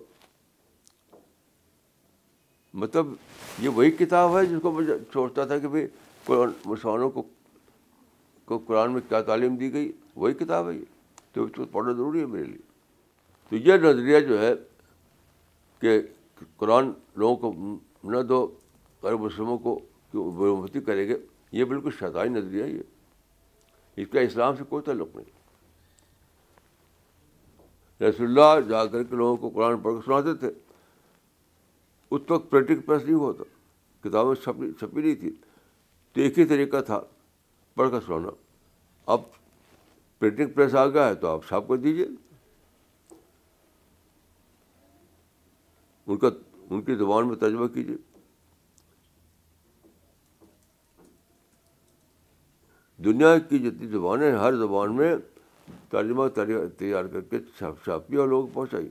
مطلب 2.75 3.07
یہ 3.59 3.69
وہی 3.69 3.91
کتاب 3.91 4.39
ہے 4.39 4.47
جس 4.47 4.63
کو 4.63 4.73
میں 4.73 4.87
سوچتا 5.13 5.45
تھا 5.45 5.59
کہ 5.59 5.69
بھائی 5.69 5.87
قرآن، 6.25 6.51
مسلمانوں 6.65 7.11
کو 7.11 7.23
کو 8.45 8.59
قرآن 8.59 8.93
میں 8.93 9.01
کیا 9.09 9.23
تعلیم 9.23 9.57
دی 9.57 9.73
گئی، 9.73 9.93
وہی 10.17 10.35
کتاب 10.35 10.71
ہے 10.71 10.75
یہ۔ 10.75 10.85
تو 11.33 11.45
اس 11.45 11.51
کو 11.57 11.65
پڑھنا 11.65 11.93
ضروری 11.93 12.21
ہے 12.21 12.27
میرے 12.27 12.45
لیے۔ 12.45 12.59
تو 13.51 13.57
یہ 13.57 13.73
نظریہ 13.73 14.21
جو 14.21 14.43
ہے 14.43 14.53
کہ 15.81 16.01
قرآن 16.57 16.91
لوگوں 17.17 17.37
کو 17.37 17.77
نہ 18.05 18.23
دو، 18.23 18.51
غیر 19.03 19.17
مسلموں 19.17 19.59
کو 19.59 19.81
برمتی 20.15 20.81
کرے 20.81 21.09
گے، 21.09 21.17
یہ 21.53 21.65
بالکل 21.65 21.91
شیطانی 21.99 22.31
نظریہ 22.31 22.65
ہے 22.65 22.81
اس 23.97 24.09
کا 24.13 24.21
اسلام 24.21 24.57
سے 24.57 24.65
کوئی 24.69 24.83
تعلق 24.83 25.17
نہیں۔ 25.17 25.42
رسول 28.03 28.27
اللہ 28.27 28.69
جا 28.69 28.85
کر 28.87 29.03
کے 29.03 29.17
لوگوں 29.17 29.37
کو 29.37 29.51
قرآن 29.51 29.81
پڑھ 29.81 29.95
کر 29.95 30.05
سناتے 30.05 30.35
تھے۔ 30.35 30.51
اس 32.11 32.31
وقت 32.31 32.51
پرنٹنگ 32.51 32.81
پریس 32.81 33.05
نہیں 33.05 33.15
ہوا 33.15 33.33
تھا، 33.33 33.45
کتابیں 34.05 34.35
چھپی 34.35 34.73
چھپی 34.79 35.03
نہیں 35.03 35.15
تھی 35.15 35.31
تو 36.13 36.21
ایک 36.21 36.39
ہی 36.39 36.45
طریقہ 36.45 36.81
تھا، 36.87 37.01
پڑھ 37.75 37.91
کر 37.91 38.01
سنانا۔ 38.07 38.31
اب 39.07 39.21
پرنٹنگ 40.19 40.51
پریس 40.51 40.75
آ 40.75 40.87
گیا 40.87 41.09
ہے 41.09 41.15
تو 41.15 41.29
آپ 41.29 41.47
چھاپ 41.49 41.69
کر 41.69 41.77
دیجیے 41.77 42.07
ان 46.07 46.17
کا، 46.17 46.29
ان 46.71 46.83
کی 46.83 46.95
زبان 46.95 47.29
میں 47.29 47.37
ترجمہ 47.37 47.67
کیجیے 47.67 47.97
دنیا 53.05 53.39
کی 53.39 53.59
جتنی 53.59 53.87
زبانیں 53.87 54.33
ہر 54.33 54.55
زبان 54.57 54.97
میں 54.97 55.15
ترجمہ 55.91 56.29
تیار 56.79 57.05
کر 57.05 57.21
کے 57.21 57.39
چھاپی 57.59 58.17
اور 58.17 58.29
لوگ 58.29 58.49
پہنچائی۔ 58.53 58.89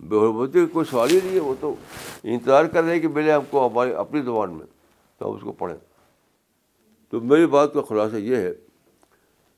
بےحرمتی 0.00 0.66
کوئی 0.66 0.90
سوال 0.90 1.10
ہی 1.10 1.20
نہیں 1.24 1.34
ہے، 1.34 1.40
وہ 1.40 1.54
تو 1.60 1.74
انتظار 2.22 2.64
کر 2.64 2.82
رہے 2.82 2.92
ہیں 2.92 3.00
کہ 3.00 3.08
ملے 3.08 3.32
ہم 3.32 3.42
کو 3.50 3.68
ہماری 3.68 3.94
اپنی 3.94 4.22
زبان 4.22 4.52
میں، 4.52 4.66
تو 5.18 5.30
ہم 5.30 5.36
اس 5.36 5.42
کو 5.42 5.52
پڑھیں۔ 5.52 5.78
تو 7.10 7.20
میری 7.20 7.46
بات 7.46 7.74
کا 7.74 7.82
خلاصہ 7.82 8.16
یہ 8.16 8.36
ہے 8.36 8.54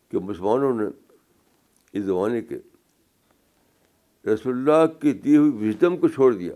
کہ 0.09 0.19
مسلمانوں 0.19 0.75
نے 0.75 0.85
اس 1.93 2.05
زمانے 2.05 2.43
کے 2.43 2.59
رسول 4.31 4.55
اللہ 4.55 5.01
کی 5.01 5.13
دی 5.13 5.37
ہوئی 5.37 5.69
وزڈم 5.69 5.97
کو 5.97 6.09
چھوڑ 6.09 6.35
دیا۔ 6.35 6.55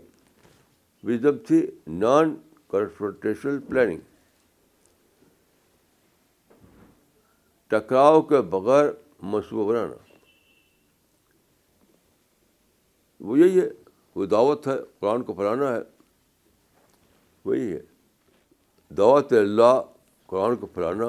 وزڈم 1.03 1.37
تھی 1.47 1.71
نان 1.87 2.35
کنفرنٹیشنل 2.67 3.59
پلاننگ 3.59 3.97
ٹکراؤ 7.67 8.21
کے 8.21 8.41
بغیر 8.41 8.85
منصوبہ 9.21 9.71
بنانا 9.71 9.93
وہ 13.19 13.39
یہی 13.39 13.61
ہے، 13.61 13.69
وہ 14.15 14.25
دعوت 14.25 14.67
ہے، 14.67 14.73
قرآن 14.99 15.23
کو 15.23 15.33
پھیلانا 15.33 15.75
ہے۔ 15.75 15.81
وہی 17.45 17.73
ہے۔ 17.73 17.81
دعوت 18.97 19.33
اللہ، 19.33 19.81
قرآن 20.25 20.55
کو 20.55 20.65
پھیلانا۔ 20.65 21.05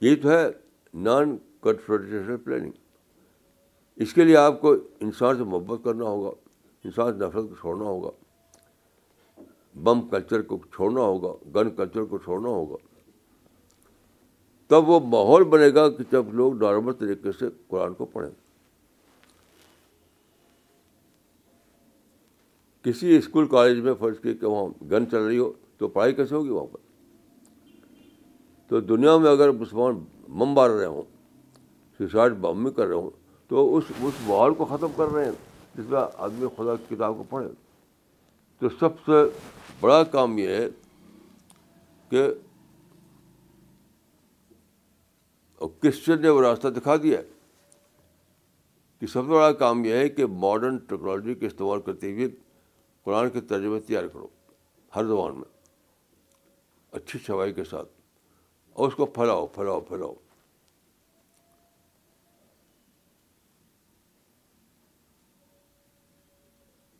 یہی 0.00 0.16
تو 0.16 0.30
ہے 0.30 0.46
نان 0.94 1.36
کنفرنٹیشنل 1.60 2.36
پلاننگ۔ 2.36 2.72
اس 3.96 4.14
کے 4.14 4.24
لیے 4.24 4.36
آپ 4.36 4.60
کو 4.60 4.74
انسان 5.00 5.36
سے 5.36 5.44
محبت 5.44 5.80
کرنا 5.84 6.04
ہوگا، 6.04 6.30
انسان 6.84 7.12
سے 7.12 7.18
نفرت 7.18 7.48
کو 7.48 7.54
چھوڑنا 7.60 7.84
ہوگا۔ 7.84 8.10
بم 9.82 10.08
کلچر 10.08 10.42
کو 10.42 10.58
چھوڑنا 10.74 11.00
ہوگا، 11.00 11.50
گن 11.54 11.70
کلچر 11.70 12.04
کو 12.04 12.18
چھوڑنا 12.18 12.48
ہوگا۔ 12.48 12.76
تب 14.70 14.88
وہ 14.88 15.00
ماحول 15.00 15.44
بنے 15.44 15.74
گا 15.74 15.90
کہ 15.90 16.04
جب 16.12 16.34
لوگ 16.34 16.62
نارمل 16.62 16.92
طریقے 16.92 17.32
سے 17.32 17.48
قرآن 17.68 17.94
کو 17.94 18.04
پڑھیں۔ 18.04 18.30
کسی 22.82 23.16
اسکول، 23.16 23.46
کالج 23.46 23.80
میں 23.80 23.94
فرض 23.98 24.20
کی 24.20 24.34
کہ 24.34 24.46
وہاں 24.46 24.84
گن 24.84 25.10
چل 25.10 25.18
رہی 25.18 25.38
ہو 25.38 25.52
تو 25.78 25.88
پڑھائی 25.88 26.14
کیسے 26.14 26.34
ہوگی 26.34 26.48
وہاں 26.48 26.66
پر؟ 26.66 26.78
تو 28.68 28.80
دنیا 28.80 29.16
میں 29.16 29.30
اگر 29.30 29.50
مسلمان 29.50 30.04
بم 30.28 30.48
مار 30.48 30.70
رہے 30.70 30.86
ہوں، 30.86 31.02
سوسائڈ 31.98 32.32
بم 32.32 32.70
کر 32.70 32.86
رہے 32.86 32.94
ہوں، 32.94 33.10
تو 33.48 33.76
اس 33.76 33.84
اس 34.02 34.14
ماحول 34.26 34.54
کو 34.54 34.64
ختم 34.64 34.86
کر 34.96 35.06
رہے 35.06 35.24
ہیں، 35.24 35.32
جس 35.74 35.84
میں 35.90 36.00
آدمی 36.16 36.46
خدا 36.56 36.76
کی 36.76 36.94
کتاب 36.94 37.14
کو 37.16 37.24
پڑھے۔ 37.28 37.48
تو 38.58 38.68
سب 38.68 39.00
سے 39.06 39.40
بڑا 39.80 40.04
کام 40.04 40.38
یہ 40.38 40.48
ہے 40.48 40.68
کہ 42.08 42.22
اور 45.60 45.68
کرسچن 45.80 46.22
نے 46.22 46.28
وہ 46.28 46.40
راستہ 46.42 46.68
دکھا 46.68 46.96
دیا 46.96 47.20
کہ 48.98 49.06
سب 49.06 49.12
سے 49.12 49.28
بڑا 49.28 49.52
کام 49.52 49.84
یہ 49.84 49.94
ہے 49.94 50.08
کہ 50.08 50.26
ماڈرن 50.26 50.76
ٹیکنالوجی 50.76 51.34
کا 51.34 51.46
استعمال 51.46 51.80
کرتے 51.80 52.12
ہوئے 52.12 52.28
قرآن 53.06 53.30
کے 53.30 53.40
ترجمے 53.40 53.80
تیار 53.80 54.06
کرو 54.06 54.26
ہر 54.96 55.04
زبان 55.04 55.34
میں، 55.34 55.50
اچھی 56.92 57.18
چھوائی 57.18 57.52
کے 57.52 57.64
ساتھ، 57.64 57.88
اور 58.72 58.88
اس 58.88 58.94
کو 58.94 59.06
پھیلاؤ 59.06 59.46
پھیلاؤ 59.46 59.80
پھیلاؤ۔ 59.80 60.14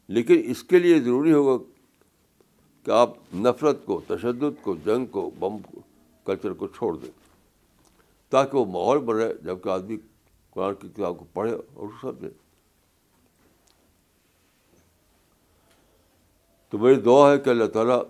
لیکن 0.08 0.42
اس 0.44 0.62
کے 0.64 0.78
لیے 0.78 1.00
ضروری 1.00 1.32
ہوگا 1.32 1.62
کہ 2.84 2.90
آپ 2.90 3.11
نفرت 3.34 3.84
کو، 3.84 4.00
تشدد 4.06 4.62
کو، 4.62 4.74
جنگ 4.84 5.06
کو، 5.06 5.30
بم 5.38 5.56
کلچر 6.24 6.52
کو 6.52 6.66
چھوڑ 6.66 6.96
دیں۔ 6.96 7.19
تاکہ 8.30 8.58
وہ 8.58 8.64
ماحول 8.64 8.98
بنے 8.98 9.34
جبکہ 9.42 9.68
آدمی 9.68 9.96
قرآن 10.50 10.74
کی 10.74 10.88
کتاب 10.88 11.18
کو 11.18 11.24
پڑھے 11.32 11.56
اور 11.74 11.88
سمجھے۔ 12.00 12.30
تو 16.68 16.78
میری 16.78 17.00
دعا 17.00 17.32
ہے 17.32 17.38
کہ 17.38 17.50
اللہ 17.50 17.64
تعالیٰ 17.64 18.02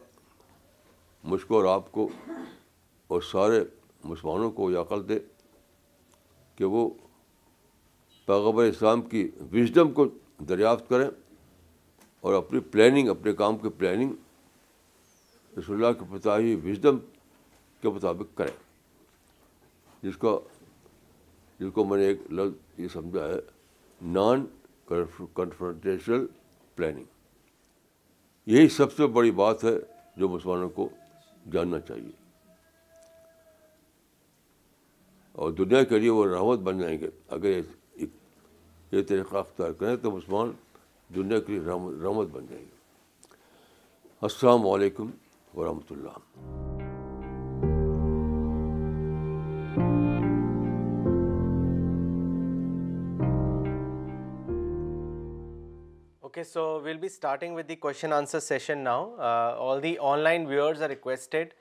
مجھ 1.25 1.47
کو 1.47 1.57
اور 1.57 1.65
آپ 1.65 1.93
کو 1.93 2.09
اور 3.07 3.21
سارے 3.21 3.65
مسلمانوں 4.05 4.51
کو 4.51 4.71
یہ 4.71 4.79
عقل 4.79 5.09
دے 5.09 5.19
کہ 6.57 6.65
وہ 6.65 6.91
پیغبر 8.27 8.65
اسلام 8.65 9.03
کی 9.03 9.31
وژڈم 9.53 9.93
کو 9.93 10.05
دریافت 10.49 10.89
کریں 10.89 11.11
اور 12.21 12.35
اپنی 12.35 12.61
پلاننگ 12.61 13.09
اپنے 13.09 13.33
کام 13.33 13.59
کی 13.59 13.69
پلاننگ 13.69 14.13
رسول 15.59 15.85
اللہ 15.85 15.99
کی 15.99 16.05
بتائی 16.11 16.55
وژڈم 16.55 16.99
کے 17.81 17.89
مطابق 17.89 18.37
کریں۔ 18.37 18.70
جس 20.03 20.17
کو 20.17 20.49
جس 21.59 21.69
کو 21.75 21.85
میں 21.85 21.99
نے 21.99 22.05
ایک 22.05 22.21
لفظ 22.33 22.81
یہ 22.81 22.89
سمجھا 22.89 23.29
ہے 23.29 23.39
نان 24.03 24.47
کنفرنٹیشنل 25.35 26.27
پلاننگ 26.75 27.05
یہی 28.47 28.69
سب 28.69 28.93
سے 28.93 29.07
بڑی 29.07 29.31
بات 29.31 29.65
ہے 29.65 29.75
جو 30.17 30.29
مسلمانوں 30.29 30.69
کو 30.69 30.89
جاننا 31.53 31.81
چاہیے۔ 31.81 32.11
اور 35.33 35.51
دنیا 35.51 35.85
کے 35.85 35.99
لیے 35.99 36.11
وہ 36.11 36.27
رحمت 36.27 36.59
بن 36.59 36.79
جائیں 36.79 36.99
گے۔ 37.01 37.11
اگر 37.29 37.61
یہ 38.93 39.03
طریقہ 39.03 39.37
اختیار 39.37 39.73
کریں 39.73 39.97
تو 39.97 40.11
مسلمان 40.11 40.53
دنیا 41.15 41.41
کے 41.41 41.53
لیے 41.53 41.61
رحمت 42.03 42.27
بن 42.27 42.47
جائیں 42.51 42.65
گے۔ 42.65 42.77
السلام 44.21 44.67
علیکم 44.67 45.11
ورحمۃ 45.57 45.91
اللہ۔ 45.91 46.80
Okay, 56.41 56.49
so 56.49 56.81
we'll 56.83 56.97
be 56.97 57.11
starting 57.11 57.53
with 57.53 57.69
the 57.69 57.77
question 57.77 58.15
answer 58.15 58.41
session 58.41 58.83
now. 58.83 59.13
Uh, 59.19 59.55
all 59.59 59.79
the 59.79 59.99
online 59.99 60.49
viewers 60.49 60.81
are 60.81 60.89
requested 60.89 61.53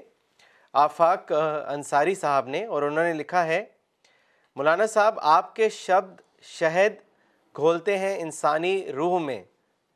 آفاق 0.73 1.31
انصاری 1.67 2.15
صاحب 2.15 2.47
نے 2.47 2.63
اور 2.65 2.81
انہوں 2.81 3.03
نے 3.03 3.13
لکھا 3.13 3.45
ہے، 3.45 3.63
مولانا 4.55 4.85
صاحب، 4.85 5.19
آپ 5.21 5.55
کے 5.55 5.69
شبد 5.69 6.21
شہد 6.41 6.93
گھولتے 7.55 7.97
ہیں 7.97 8.17
انسانی 8.19 8.91
روح 8.93 9.19
میں۔ 9.19 9.43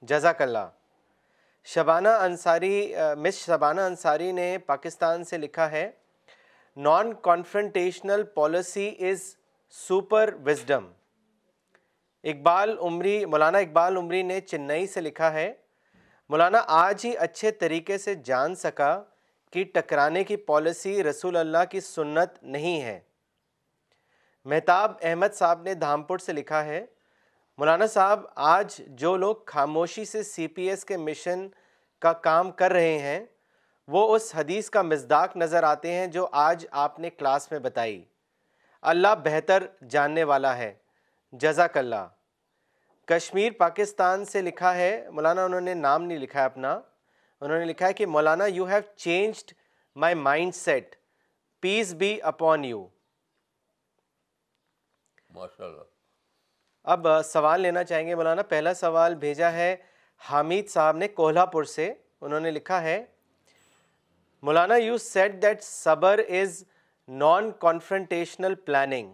جزاک 0.03 0.41
اللہ 0.41 0.67
شبانہ 1.67 2.09
انصاری 2.21 2.93
مس 3.19 3.35
شبانہ 3.35 3.81
انصاری 3.81 4.31
نے 4.31 4.57
پاکستان 4.65 5.23
سے 5.23 5.37
لکھا 5.37 5.69
ہے، 5.71 5.89
non 6.77 7.13
confrontational 7.21 8.23
policy 8.35 8.93
is 9.09 9.21
super 9.73 10.33
wisdom. 10.45 10.91
Iqbal 12.23 12.77
Umri, 12.81 13.25
Maulana 13.25 13.57
Iqbal 13.57 13.97
عمری 13.97 14.21
نے 14.23 14.39
چنئی 14.41 14.87
سے 14.87 15.01
لکھا 15.01 15.33
ہے، 15.33 15.51
مولانا 16.29 16.63
آج 16.67 17.05
ہی 17.05 17.17
اچھے 17.17 17.51
طریقے 17.51 17.97
سے 17.97 18.15
جان 18.15 18.55
سکا 18.55 18.93
کہ 19.55 19.63
ٹکرانے 19.73 20.23
کی 20.23 20.35
پالیسی 20.35 21.03
رسول 21.03 21.37
اللہ 21.37 21.57
کی 21.69 21.79
سنت 21.79 22.43
نہیں 22.43 22.81
ہے۔ 22.81 22.99
مہتاب 24.45 24.93
احمد 25.01 25.33
صاحب 25.33 25.61
نے 25.61 25.73
دھامپور 25.73 26.17
سے 26.17 26.33
لکھا 26.33 26.65
ہے، 26.65 26.85
مولانا 27.57 27.87
صاحب، 27.87 28.25
آج 28.35 28.81
جو 28.87 29.17
لوگ 29.17 29.35
خاموشی 29.45 30.05
سے 30.05 30.23
سی 30.23 30.47
پی 30.47 30.69
ایس 30.69 30.85
کے 30.85 30.97
مشن 30.97 31.47
کا 31.99 32.13
کام 32.13 32.51
کر 32.51 32.71
رہے 32.71 32.97
ہیں، 32.97 33.25
وہ 33.87 34.15
اس 34.15 34.31
حدیث 34.35 34.69
کا 34.69 34.81
مزداق 34.81 35.37
نظر 35.37 35.63
آتے 35.63 35.91
ہیں 35.91 36.07
جو 36.07 36.27
آج 36.31 36.65
آپ 36.71 36.99
نے 36.99 37.09
کلاس 37.09 37.51
میں 37.51 37.59
بتائی۔ 37.59 38.05
اللہ 38.81 39.15
بہتر 39.23 39.63
جاننے 39.89 40.23
والا 40.23 40.57
ہے۔ 40.57 40.73
جزاک 41.31 41.77
اللہ۔ 41.77 42.07
کشمیر، 43.05 43.51
پاکستان 43.51 44.25
سے 44.25 44.41
لکھا 44.41 44.75
ہے، 44.75 45.07
مولانا 45.11 45.45
انہوں 45.45 45.61
نے 45.61 45.73
نام 45.73 46.03
نہیں 46.03 46.17
لکھا 46.17 46.39
ہے 46.39 46.45
اپنا۔ 46.45 46.79
انہوں 47.41 47.59
نے 47.59 47.65
لکھا 47.65 47.87
ہے 47.87 47.93
کہ 47.93 48.05
Maulana 48.05 48.45
you 48.45 48.67
have 48.67 48.81
changed 48.95 49.53
my 49.95 50.15
mindset 50.55 50.95
peace 51.63 51.93
be 51.93 52.21
upon 52.21 52.65
you. 52.65 52.87
اب 56.83 57.07
سوال 57.25 57.61
لینا 57.61 57.83
چاہیں 57.83 58.07
گے 58.07 58.15
مولانا 58.15 58.41
پہلا 58.41 58.73
سوال 58.73 59.15
بھیجا 59.15 59.51
ہے 59.53 59.75
حامد 60.21 60.69
صاحب 60.69 60.97
نے 60.97 61.07
کوہلا 61.07 61.45
پور 61.45 61.63
سے 61.63 61.93
انہوں 62.21 62.39
نے 62.39 62.51
لکھا 62.51 62.81
ہے 62.81 63.05
مولانا 64.43 64.75
یو 64.75 64.97
سیٹ 64.97 65.41
دیٹ 65.41 65.63
صبر 65.63 66.19
is 66.29 66.63
non 67.07 67.51
confrontational 67.59 68.55
planning 68.55 69.13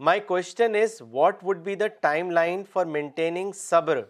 my 0.00 0.20
question 0.20 0.74
is 0.82 1.02
what 1.12 1.44
would 1.44 1.58
be 1.58 1.74
the 1.74 1.86
timeline 2.30 2.62
for 2.72 2.86
maintaining 2.86 3.52
صبر؟ 3.52 4.02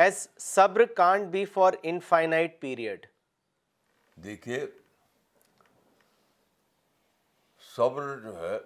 ایز 0.00 0.28
صبر 0.38 0.84
can't 0.84 1.28
be 1.28 1.44
for 1.44 1.72
infinite 1.82 2.60
period 2.60 3.06
دیکھیے، 4.14 4.66
صبر 7.76 8.16
جو 8.16 8.38
ہے، 8.38 8.58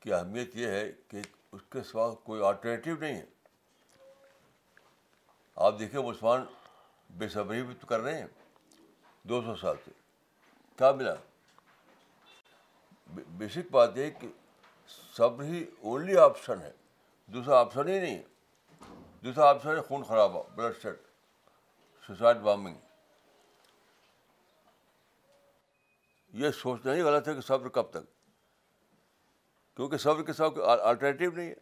کی 0.00 0.12
اہمیت 0.12 0.56
یہ 0.56 0.66
ہے 0.66 0.92
کہ 1.08 1.20
اس 1.52 1.60
کے 1.70 1.82
سوا 1.82 2.14
کوئی 2.14 2.42
آلٹرنیٹیو 2.42 2.96
نہیں 2.96 3.14
ہے۔ 3.14 3.26
آپ 5.56 5.78
دیکھیں 5.78 6.02
مسلمان 6.02 6.46
بے 7.10 7.28
صبری 7.28 7.62
بھی 7.62 7.74
تو 7.80 7.86
کر 7.86 8.00
رہے 8.00 8.18
ہیں، 8.18 8.26
دو 9.22 9.42
سو 9.42 9.56
سال 9.56 9.76
سے۔ 9.84 9.90
کیا 10.76 10.92
ملا؟ 10.92 11.14
بیسک 13.28 13.70
بات 13.70 13.96
یہ 13.96 14.10
کہ 14.10 14.28
صبر 15.16 15.44
ہی 15.44 15.64
اونلی 15.80 16.16
آپشن 16.16 16.60
ہے۔ 16.60 16.72
دوسرا 17.26 17.58
آپشن 17.60 17.88
ہی 17.88 18.00
نہیں۔ 18.00 18.22
دوسرا 19.24 19.48
آپشن 19.48 19.68
ہے 19.68 19.80
خون 19.80 20.02
خراب 20.02 20.32
بلڈ 20.54 20.76
سیٹ 20.82 21.00
سوسائڈ 22.06 22.36
بامنگ 22.36 22.74
یہ 26.32 26.50
سوچنا 26.50 26.94
ہی 26.94 27.02
غلط 27.02 27.28
ہے 27.28 27.34
کہ 27.34 27.40
صبر 27.40 27.68
کب 27.68 27.90
تک۔ 27.90 28.06
کیونکہ 29.76 29.96
صبر 29.96 30.22
کے 30.22 30.32
ساتھ 30.32 30.58
آلٹرنیٹیو 30.58 31.30
نہیں 31.30 31.48
ہے۔ 31.48 31.54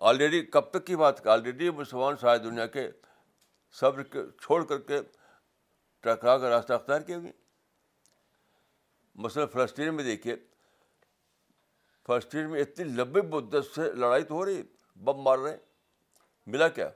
آلریڈی 0.00 0.42
کب 0.42 0.70
تک 0.70 0.86
کی 0.86 0.96
بات 0.96 1.26
آلریڈی 1.26 1.70
مسلمان 1.70 2.16
ساری 2.16 2.38
دنیا 2.38 2.66
کے 2.66 2.90
صبر 3.72 4.02
کے 4.02 4.18
چھوڑ 4.40 4.64
کر 4.64 4.78
کے 4.78 5.00
ٹکرا 6.00 6.38
کا 6.38 6.50
راستہ 6.50 6.72
اختیار 6.72 7.00
کیے 7.00 7.16
ہوئے 7.16 7.32
مثلاً 9.14 9.46
فلسطین 9.46 9.94
میں 9.94 10.04
دیکھیے۔ 10.04 10.36
فلسطین 12.08 12.50
میں 12.50 12.60
اتنی 12.60 12.84
لمبی 12.84 13.20
مدت 13.20 13.74
سے 13.74 13.92
لڑائی 13.92 14.22
تو 14.22 14.34
ہو 14.34 14.44
رہی 14.44 14.62
بم 14.96 15.20
مار 15.22 15.38
رہے 15.38 15.50
ہیں۔ 15.50 15.58
ملا 16.46 16.68
کیا؟ 16.68 16.88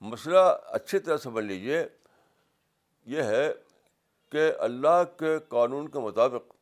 مسئلہ 0.00 0.38
اچھی 0.66 0.98
طرح 0.98 1.16
سمجھ 1.16 1.44
لیجیے 1.44 1.88
یہ 3.06 3.22
ہے 3.22 3.52
کہ 4.28 4.52
اللہ 4.58 5.02
کے 5.18 5.38
قانون 5.48 5.88
کے 5.88 5.98
مطابق 5.98 6.52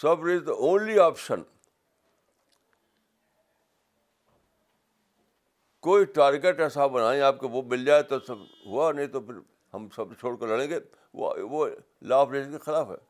صبر 0.00 0.28
از 0.28 0.46
دا 0.46 0.52
اونلی 0.52 0.98
آپشن 0.98 1.42
کوئی 5.80 6.04
ٹارگیٹ 6.04 6.60
ایسا 6.60 6.86
بنائیں، 6.86 7.20
آپ 7.22 7.38
کو 7.38 7.48
وہ 7.48 7.62
مل 7.62 7.84
جائے 7.84 8.02
تو 8.02 8.20
سب 8.20 8.36
ہوا، 8.66 8.92
نہیں 8.92 9.06
تو 9.06 9.20
پھر 9.20 9.34
ہم 9.74 9.88
سب 9.88 10.14
چھوڑ 10.14 10.36
کر 10.36 10.46
لڑیں 10.46 10.70
گے، 10.70 10.78
وہ 11.14 11.34
وہ 11.50 11.68
لا 12.02 12.16
آف 12.16 12.28
کے 12.30 12.58
خلاف 12.58 12.90
ہے۔ 12.90 13.09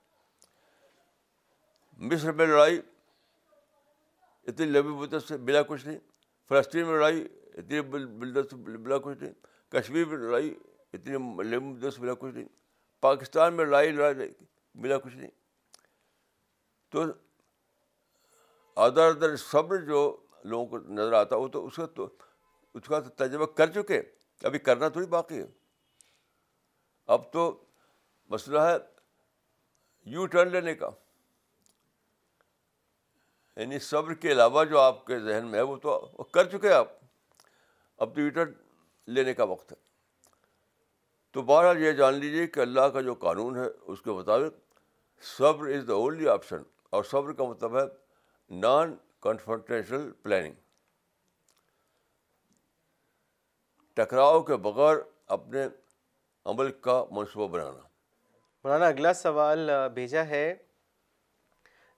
مصر 2.01 2.32
میں 2.32 2.46
لڑائی، 2.46 2.80
اتنی 4.46 4.66
لمبی 4.66 4.88
مدت 4.88 5.28
سے 5.28 5.36
ملا 5.36 5.62
کچھ 5.62 5.86
نہیں، 5.86 5.98
فلسطین 6.48 6.86
میں 6.86 6.94
لڑائی، 6.94 7.28
اتنی 7.55 7.80
مدت 7.80 8.51
سے 8.51 8.57
ملا 8.57 8.98
کچھ 8.98 9.22
نہیں، 9.22 9.34
کشمیر 9.68 10.05
میں 10.05 10.18
لڑائی، 10.18 10.59
اتنی 10.92 11.14
لمبی 11.14 11.59
مدت 11.59 11.94
سے 11.94 12.01
ملا 12.01 12.14
کچھ 12.14 12.34
نہیں، 12.34 12.48
پاکستان 13.01 13.55
میں 13.55 13.64
لڑائی 13.64 13.92
لڑائی 13.92 14.32
ملا 14.74 14.98
کچھ 14.98 15.16
نہیں۔ 15.16 15.30
تو 16.90 17.05
ادر 18.76 19.03
ادر 19.03 19.36
صبر 19.36 19.76
جو 19.76 20.26
لوگوں 20.44 20.66
کو 20.66 20.78
نظر 20.78 21.12
آتا، 21.12 21.36
وہ 21.36 21.48
تو 21.48 21.66
اس 21.66 21.76
کا 21.76 21.86
تو، 21.86 22.09
اس 22.74 22.86
کا 22.86 23.01
تو 23.01 23.11
تجربہ 23.11 23.46
کر 23.46 23.66
چکے 23.66 24.03
ابھی 24.42 24.59
کرنا 24.59 24.88
تھوڑی 24.88 25.07
باقی 25.07 25.38
ہے۔ 25.38 25.46
اب 27.07 27.32
تو 27.32 27.64
مسئلہ 28.28 28.59
ہے 28.59 28.76
یو 30.05 30.26
ٹرن 30.26 30.48
لینے 30.48 30.74
کا۔ 30.74 30.90
یعنی 33.61 33.78
صبر 33.78 34.14
کے 34.14 34.32
علاوہ 34.32 34.64
جو 34.64 34.78
آپ 34.78 35.06
کے 35.06 35.18
ذہن 35.18 35.46
میں 35.46 35.58
ہے، 35.58 35.64
وہ 35.64 35.76
تو 35.76 35.98
کر 36.32 36.44
چکے 36.44 36.72
آپ۔ 36.72 36.88
اب 37.96 38.14
تو 38.14 38.40
لینے 39.06 39.34
کا 39.34 39.44
وقت 39.44 39.72
ہے۔ 39.72 39.76
تو 41.32 41.42
بہرحال 41.42 41.82
یہ 41.82 41.92
جان 41.92 42.14
لیجیے 42.14 42.46
کہ 42.46 42.61
اللہ 42.61 42.80
کا 42.80 43.00
جو 43.00 43.14
قانون 43.14 43.56
ہے، 43.56 43.64
اس 43.82 44.02
کے 44.02 44.11
مطابق 44.11 44.80
صبر 45.22 45.68
از 45.68 45.84
دا 45.88 45.92
اونلی 45.92 46.28
آپشن 46.28 46.62
اور 46.90 47.04
صبر 47.04 47.32
کا 47.32 47.44
مطلب 47.44 47.76
ہے 47.76 47.82
نان 48.50 48.96
کنفرنٹیشنل 49.22 50.12
پلاننگ 50.12 50.54
ٹکراؤ 53.94 54.42
کے 54.42 54.56
بغیر 54.56 54.96
اپنے 55.26 55.66
عمل 56.44 56.72
کا 56.72 57.04
منصوبہ 57.11 57.48
بنانا۔ 57.48 57.80
مولانا، 58.64 58.86
اگلا 58.86 59.12
سوال 59.12 59.70
بھیجا 59.94 60.26
ہے۔ 60.26 60.54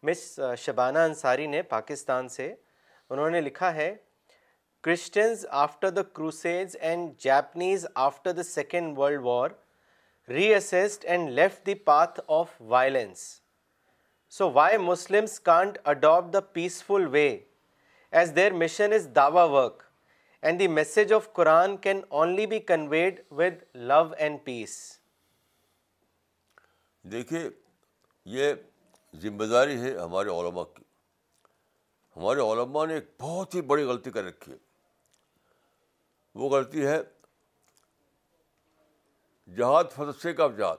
مس 0.02 0.38
شبانہ 0.58 0.98
انصاری 0.98 1.46
نے 1.46 1.62
پاکستان 1.62 2.28
سے، 2.28 2.54
انہوں 3.10 3.30
نے 3.30 3.40
لکھا 3.40 3.74
ہے، 3.74 3.94
Christians 4.84 5.44
after 5.50 5.90
the 5.90 6.02
Crusades 6.02 6.76
and 6.80 7.10
Japanese 7.18 7.86
after 7.94 8.32
the 8.32 8.42
second 8.42 8.98
world 8.98 9.20
war 9.24 9.50
reassessed 10.54 11.04
and 11.04 11.30
left 11.30 11.66
the 11.66 11.74
path 11.74 12.20
of 12.28 12.50
violence. 12.60 13.20
So 14.32 14.50
why 14.50 14.76
Muslims 14.78 15.38
can't 15.40 15.78
adopt 15.84 16.32
the 16.32 16.40
peaceful 16.52 17.06
way 17.12 17.28
as 18.12 18.32
their 18.36 18.52
mission 18.52 18.92
is 18.92 19.08
Dawa 19.16 19.44
work 19.52 19.82
and 20.42 20.60
the 20.60 20.68
message 20.68 21.12
of 21.12 21.32
Quran 21.32 21.76
can 21.76 22.00
only 22.08 22.46
be 22.46 22.58
conveyed 22.58 23.20
with 23.30 23.62
love 23.74 24.02
and 24.18 24.38
peace. 24.44 24.76
دیکھیے، 27.04 27.48
یہ 28.26 28.52
ذمہ 29.14 29.44
داری 29.44 29.80
ہے 29.80 29.98
ہمارے 29.98 30.28
علماء 30.28 30.62
کی۔ 30.62 30.84
ہمارے 32.16 32.40
علماء 32.40 32.86
نے 32.86 32.94
ایک 32.94 33.04
بہت 33.20 33.54
ہی 33.54 33.60
بڑی 33.60 33.84
غلطی 33.84 34.10
کر 34.10 34.24
رکھی 34.24 34.52
ہے۔ 34.52 34.56
وہ 36.34 36.50
غلطی 36.50 36.86
ہے، 36.86 36.98
جہاد 39.56 39.84
فض 39.92 40.26
کا 40.36 40.48
جہاد۔ 40.58 40.76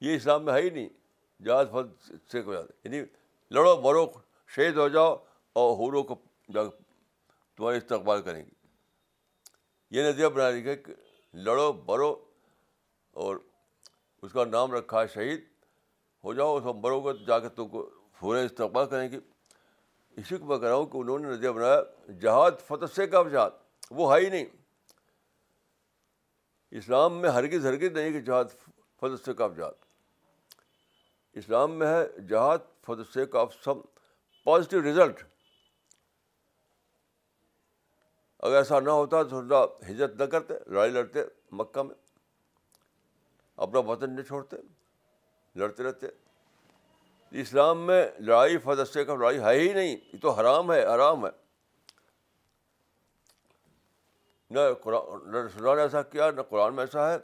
یہ 0.00 0.16
اسلام 0.16 0.44
میں 0.44 0.52
ہے 0.52 0.60
ہی 0.60 0.70
نہیں، 0.70 0.88
جہاد 1.42 1.64
فض 1.72 2.12
سے 2.32 2.42
کا 2.42 2.52
جہاد۔ 2.52 2.64
یعنی 2.84 3.00
لڑو، 3.50 3.80
مرو، 3.80 4.12
شہید 4.48 4.76
ہو 4.76 4.88
جاؤ 4.88 5.16
اور 5.52 5.76
حوروں 5.76 6.02
کو 6.02 6.22
جا 6.54 6.60
تمہارے 7.56 7.76
استقبال 7.76 8.22
کریں 8.22 8.44
گی 8.46 8.50
یہ 9.90 10.02
نظریہ 10.02 10.26
بنا 10.26 10.72
کہ 10.74 10.94
لڑو، 11.34 11.72
مرو 11.72 12.24
اور 13.10 13.36
اس 14.22 14.32
کا 14.32 14.44
نام 14.44 14.72
رکھا 14.72 15.02
ہے 15.02 15.06
شہید۔ 15.06 15.51
ہو 16.24 16.34
جاؤ 16.34 16.56
اس 16.56 16.64
مرو 16.82 17.00
گے 17.00 17.12
تو 17.12 17.24
جا 17.24 17.38
کے 17.38 17.48
تم 17.48 17.68
کو 17.68 17.90
پورے 18.18 18.44
استقبال 18.44 18.86
کریں 18.86 19.12
گے۔ 19.12 19.18
اسی 20.10 20.36
کو 20.36 20.44
میں 20.44 20.58
کہہ 20.58 20.68
رہا 20.68 20.74
ہوں 20.74 20.86
کہ 20.86 20.96
انہوں 20.96 21.18
نے 21.18 21.28
نظریہ 21.28 21.50
بنایا 21.50 21.82
جہاد 22.20 22.50
فتح 22.66 22.86
سے 22.94 23.06
کا 23.06 23.22
جہاد؟ 23.32 23.50
وہ 23.90 24.14
ہے 24.14 24.20
ہی 24.20 24.30
نہیں۔ 24.30 24.46
اسلام 26.70 27.20
میں 27.20 27.30
ہرگز 27.30 27.66
ہرگز 27.66 27.92
نہیں 27.92 28.12
کہ 28.12 28.20
جہاد 28.20 28.44
فتح 28.96 29.22
سے 29.24 29.34
کا 29.34 29.48
جہاد۔ 29.56 29.72
اسلام 31.32 31.72
میں 31.72 31.86
ہے 31.86 32.20
جہاد 32.28 32.58
فتح 32.82 33.12
سے 33.14 33.26
کا 33.26 33.44
سم 33.64 33.80
پازیٹیو 34.44 34.80
رزلٹ 34.80 35.24
اگر 38.38 38.56
ایسا 38.56 38.80
نہ 38.80 38.90
ہوتا 38.90 39.22
تو 39.22 39.40
ہجرت 39.90 40.14
نہ 40.14 40.24
کرتے، 40.24 40.54
لڑائی 40.66 40.90
لڑتے 40.90 41.22
مکہ 41.52 41.82
میں، 41.82 41.94
اپنا 43.56 43.78
وطن 43.78 44.10
نہیں 44.10 44.24
چھوڑتے۔ 44.24 44.56
لڑتے 45.54 45.82
رہتے۔ 45.82 46.06
اسلام 47.30 47.86
میں 47.86 48.08
لڑائی 48.18 48.58
فدسے 48.58 49.04
کا 49.04 49.14
لڑائی 49.14 49.38
ہے 49.38 49.60
ہی 49.60 49.72
نہیں، 49.72 49.96
یہ 50.12 50.18
تو 50.22 50.30
حرام 50.30 50.72
ہے 50.72 50.94
حرام 50.94 51.26
ہے۔ 51.26 51.30
نہ 54.50 54.60
قرآن، 54.80 55.32
نہ 55.32 55.36
رسول 55.36 55.76
نے 55.76 55.82
ایسا 55.82 56.02
کیا، 56.02 56.30
نہ 56.30 56.40
قرآن 56.40 56.74
میں 56.74 56.82
ایسا 56.82 57.12
ہے، 57.12 57.16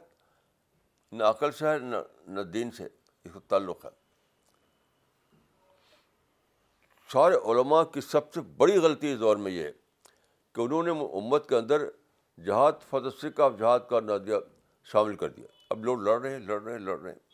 نہ 1.11 1.23
عقل 1.23 1.51
سے 1.51 1.67
ہے، 1.67 1.79
نہ 1.79 1.95
نہ 2.27 2.41
دین 2.41 2.71
سے۔ 2.71 2.87
اس 3.23 3.31
کا 3.33 3.39
تعلق 3.47 3.85
ہے۔ 3.85 3.89
سارے 7.13 7.35
علماء 7.35 7.83
کی 7.83 8.01
سب 8.01 8.33
سے 8.33 8.41
بڑی 8.41 8.77
غلطی 8.77 9.13
اس 9.13 9.19
دور 9.19 9.37
میں 9.37 9.51
یہ 9.51 9.63
ہے 9.63 9.71
کہ 10.53 10.61
انہوں 10.61 10.83
نے 10.83 10.91
امت 10.91 11.49
کے 11.49 11.55
اندر 11.55 11.89
جہاد 12.45 12.71
فدسے 12.89 13.31
کا 13.31 13.49
جہاد 13.59 13.79
کا 13.89 13.99
نہ 13.99 14.11
شامل 14.83 15.15
کر 15.15 15.29
دیا۔ 15.29 15.47
اب 15.69 15.85
لوگ 15.85 16.01
لڑ 16.01 16.21
رہے 16.21 16.29
ہیں، 16.29 16.39
لڑ 16.39 16.61
رہے 16.61 16.71
ہیں، 16.71 16.79
لڑ 16.79 16.99
رہے 16.99 17.11
ہیں۔ 17.11 17.28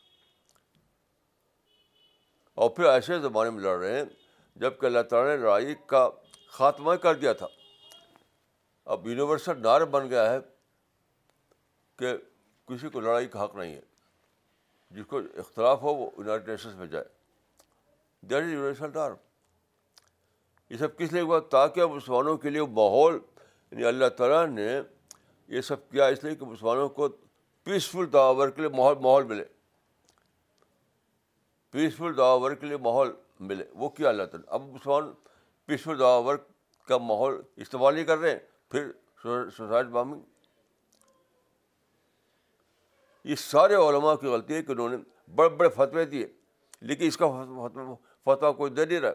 اور 2.56 2.70
پھر 2.70 2.84
ایسے 2.84 3.18
زمانے 3.18 3.50
میں 3.50 3.62
لڑ 3.62 3.78
رہے 3.78 3.98
ہیں 3.98 4.04
جبکہ 4.56 4.86
اللہ 4.86 5.02
تعالیٰ 5.02 5.36
نے 5.36 5.42
لڑائی 5.42 5.74
کا 5.86 6.08
خاتمہ 6.48 6.94
کر 6.94 7.14
دیا 7.14 7.32
تھا۔ 7.32 7.46
اب 8.84 9.06
یونیورسل 9.06 9.62
نار 9.62 9.80
بن 9.80 10.10
گیا 10.10 10.32
ہے 10.32 10.38
کہ 11.96 12.16
کسی 12.66 12.88
کو 12.88 13.00
لڑائی 13.00 13.26
کا 13.26 13.44
حق 13.44 13.56
نہیں 13.56 13.74
ہے۔ 13.74 13.80
جس 14.90 15.04
کو 15.06 15.20
اختلاف 15.36 15.82
ہو 15.82 15.94
وہ 15.94 16.10
یونائٹیڈ 16.18 16.48
نیشنس 16.48 16.74
میں 16.74 16.86
جائے۔ 16.86 17.04
دیر 18.20 18.42
از 18.42 18.48
یونیورسل 18.48 18.90
نار۔ 18.94 19.10
یہ 20.70 20.76
سب 20.76 20.98
کس 20.98 21.12
لیے 21.12 21.22
ہوا؟ 21.22 21.40
تاکہ 21.40 21.86
مسلمانوں 21.86 22.36
کے 22.36 22.50
لیے 22.50 22.62
ماحول 22.62 23.18
یعنی 23.70 23.84
اللہ 23.84 24.08
تعالیٰ 24.08 24.46
نے 24.46 24.80
یہ 25.48 25.60
سب 25.60 25.90
کیا 25.90 26.06
اس 26.06 26.24
لیے 26.24 26.34
کہ 26.34 26.44
مسلمانوں 26.44 26.88
کو 26.88 27.08
پیسفل 27.62 28.12
دعا 28.12 28.32
کے 28.32 28.60
لیے 28.60 28.68
ماحول 28.68 28.98
ماحول 28.98 29.24
ملے۔ 29.24 29.44
پیسفل 31.70 32.16
دعا 32.16 32.34
ورک 32.34 32.60
کے 32.60 32.66
لیے 32.66 32.76
ماحول 32.76 33.12
ملے۔ 33.40 33.64
وہ 33.74 33.88
کیا 33.88 34.08
اللہ 34.08 34.22
تعالیٰ، 34.22 34.54
اب 34.54 34.62
مسلمان 34.62 35.12
پیسفل 35.66 35.98
دعا 35.98 36.18
ورک 36.18 36.48
کا 36.86 36.98
ماحول 36.98 37.42
استعمال 37.56 37.94
نہیں 37.94 38.04
کر 38.04 38.18
رہے 38.18 38.30
ہیں، 38.30 38.38
پھر 38.68 38.92
سوسائٹ 39.56 39.86
بامنگ 39.86 40.20
یہ 43.24 43.34
سارے 43.34 43.74
علماء 43.74 44.14
کی 44.14 44.26
غلطی 44.26 44.54
ہے 44.54 44.62
کہ 44.62 44.72
انہوں 44.72 44.88
نے 44.88 44.96
بڑے 45.34 45.48
بڑے 45.48 45.68
فتوے 45.68 46.04
دیے، 46.04 46.26
لیکن 46.80 47.06
اس 47.06 47.16
کا 47.16 47.26
فتویٰ 48.24 48.56
کوئی 48.56 48.70
دے 48.70 48.84
نہیں 48.84 49.00
رہا۔ 49.00 49.12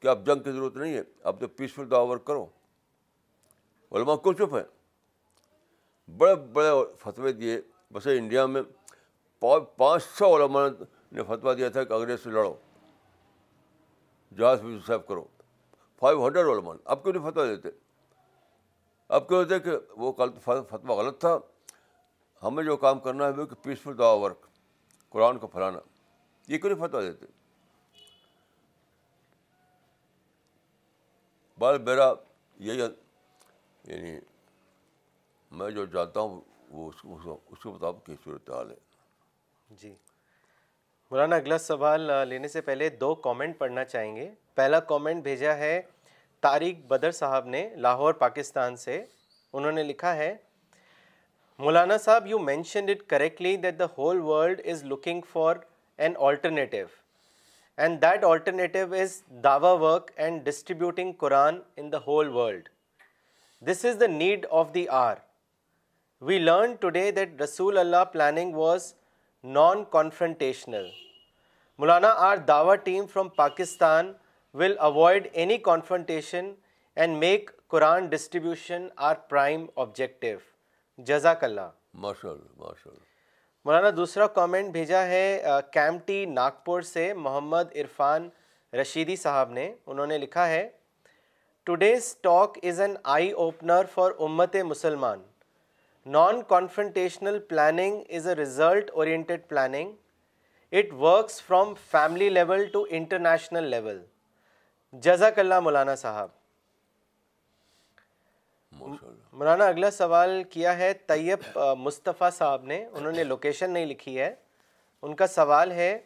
کہ 0.00 0.08
اب 0.08 0.26
جنگ 0.26 0.42
کی 0.42 0.52
ضرورت 0.52 0.76
نہیں 0.76 0.94
ہے؟ 0.94 1.02
اب 1.22 1.40
تو 1.40 1.48
پیسفل 1.48 1.90
دعا 1.90 2.00
ورک 2.00 2.24
کرو۔ 2.24 2.46
علماء 3.92 4.16
کو 4.16 4.32
چپ 4.32 4.54
ہیں؟ 4.54 4.90
بڑے 6.10 6.34
بڑے 6.34 6.68
فتوے 6.98 7.32
دیے۔ 7.32 7.60
بس 7.92 8.06
انڈیا 8.06 8.46
میں 8.46 8.62
پانچ 9.40 10.02
سو 10.02 10.36
علماء 10.36 10.68
نے 11.12 11.22
فتویٰ 11.22 11.56
دیا 11.56 11.68
تھا 11.68 11.84
کہ 11.84 11.92
انگریز 11.92 12.24
سے 12.24 12.30
لڑو۔ 12.30 12.54
جہاز 14.38 14.60
بھی 14.60 14.78
صاحب 14.86 15.06
کرو۔ 15.06 15.24
فائیو 15.98 16.26
ہنڈریڈ 16.26 16.46
علماء۔ 16.46 16.74
اب 16.84 17.02
کیوں 17.02 17.14
نہیں 17.14 17.30
فتویٰ 17.30 17.56
دیتے؟ 17.56 17.68
اب 19.08 19.28
کیوں 19.28 19.40
ہوتے 19.40 19.58
کہ 19.58 19.70
وہ 19.90 20.12
فتویٰ 20.44 20.96
غلط 20.96 21.20
تھا؟ 21.20 21.38
ہمیں 22.42 22.64
جو 22.64 22.76
کام 22.76 23.00
کرنا 23.00 23.24
ہے 23.24 23.30
وہ 23.30 23.46
کہ 23.46 23.54
پیسفل 23.64 23.98
دعا 23.98 24.12
ورک 24.12 24.46
قرآن 25.08 25.38
کو 25.38 25.46
پھیلانا۔ 25.46 25.78
یہ 26.48 26.58
کیوں 26.58 26.74
نہیں 26.74 26.88
فتویٰ 26.88 27.08
دیتے؟ 27.08 27.26
بال 31.58 31.82
میرا 31.82 32.12
یہی 32.58 32.78
یعنی 33.84 34.18
میں 35.50 35.70
جو 35.70 35.84
جانتا 35.84 36.20
ہوں 36.20 36.40
وہ 36.68 36.90
اس 37.04 37.26
اس 37.48 37.62
کے 37.62 37.68
مطابق 37.68 38.06
کی 38.06 38.16
صورت 38.24 38.50
حال 38.50 38.70
ہے۔ 38.70 38.89
جی۔ 39.70 39.94
مولانا، 41.10 41.36
اگلا 41.36 41.58
سوال 41.58 42.10
لینے 42.28 42.48
سے 42.48 42.60
پہلے 42.60 42.88
دو 42.88 43.14
کامنٹ 43.14 43.58
پڑھنا 43.58 43.84
چاہیں 43.84 44.16
گے۔ 44.16 44.30
پہلا 44.54 44.80
کامنٹ 44.80 45.22
بھیجا 45.22 45.56
ہے 45.56 45.80
طارق 46.40 46.86
بدر 46.86 47.10
صاحب 47.10 47.46
نے 47.46 47.68
لاہور، 47.76 48.12
پاکستان 48.12 48.76
سے۔ 48.76 49.04
انہوں 49.52 49.72
نے 49.72 49.82
لکھا 49.82 50.16
ہے، 50.16 50.36
Maulana 51.58 51.98
Sahib 51.98 52.26
you 52.26 52.38
mentioned 52.38 52.90
it 52.90 53.08
correctly 53.10 53.56
that 53.56 53.78
the 53.78 53.84
whole 53.98 54.20
world 54.20 54.60
is 54.64 54.84
looking 54.84 55.20
for 55.32 55.56
an 55.98 56.14
alternative 56.18 56.86
and 57.76 58.02
that 58.02 58.24
alternative 58.24 58.92
is 58.92 59.22
Dawa 59.44 59.72
work 59.72 60.10
and 60.16 60.44
distributing 60.44 61.12
Quran 61.12 61.60
in 61.76 61.92
the 61.92 61.98
whole 62.06 62.28
world 62.28 62.68
this 63.62 63.84
is 63.84 64.00
the 64.00 64.06
need 64.06 64.46
of 64.50 64.74
the 64.74 64.88
hour 64.88 65.16
we 66.20 66.38
learn 66.38 66.74
today 66.74 67.10
that 67.10 67.40
رسول 67.40 67.78
اللہ 67.78 68.04
planning 68.12 68.54
was 68.54 68.94
non 69.44 69.82
confrontational 69.90 70.88
Maulana 71.78 72.08
our 72.18 72.36
Dawa 72.48 72.74
team 72.74 73.06
from 73.06 73.28
Pakistan 73.28 74.12
will 74.54 74.74
avoid 74.78 75.28
any 75.32 75.56
confrontation 75.58 76.52
and 76.96 77.16
make 77.18 77.50
Quran 77.68 78.06
distribution 78.06 78.86
our 78.96 79.14
prime 79.28 79.66
objective 79.76 80.38
جزاک 80.98 81.44
اللہ 81.44 81.70
ماشاء 81.94 82.30
اللہ 82.30 82.64
ماشاء 82.64 82.90
اللہ 82.90 83.08
مولانا 83.66 83.90
دوسرا 83.96 84.26
comment 84.26 84.72
بھیجا 84.72 85.04
ہے 85.06 85.42
کیمٹی 85.72 86.24
ناگپور 86.24 86.82
سے 86.82 87.12
محمد 87.14 87.76
عرفان 87.76 88.28
رشیدی 88.72 89.16
صاحب 89.16 89.50
نے 89.50 89.72
انہوں 89.86 90.06
نے 90.06 90.18
لکھا 90.18 90.48
ہے 90.48 90.68
today's 91.66 92.16
talk 92.16 92.58
is 92.62 92.80
an 92.80 92.96
eye 93.04 93.30
opener 93.30 93.84
for 93.94 94.12
امت 94.18 94.56
مسلمان 94.64 95.22
non 96.06 96.42
confrontational 96.48 97.38
planning 97.38 98.02
is 98.16 98.26
a 98.28 98.34
result 98.34 98.90
oriented 98.94 99.40
planning 99.48 99.92
it 100.72 100.92
works 100.92 101.42
from 101.42 101.74
family 101.90 102.28
level 102.28 102.64
to 102.72 102.84
international 102.90 103.64
level 103.64 104.00
جزاک 104.92 105.38
اللہ 105.38 105.60
مولانا 105.60 105.96
صاحب 105.96 106.28
مولانا 109.32 109.66
اگلا 109.66 109.90
سوال 109.90 110.42
کیا 110.50 110.76
ہے 110.78 110.92
طیب 111.06 111.58
مصطفیٰ 111.78 112.30
صاحب 112.30 112.64
نے 112.64 112.84
انہوں 112.92 113.12
نے 113.12 113.24
لوکیشن 113.24 113.70
نہیں 113.70 113.86
لکھی 113.86 114.18
ہے 114.18 114.34
ان 115.02 115.14
کا 115.14 115.26
سوال 115.26 115.72
ہے 115.72 115.98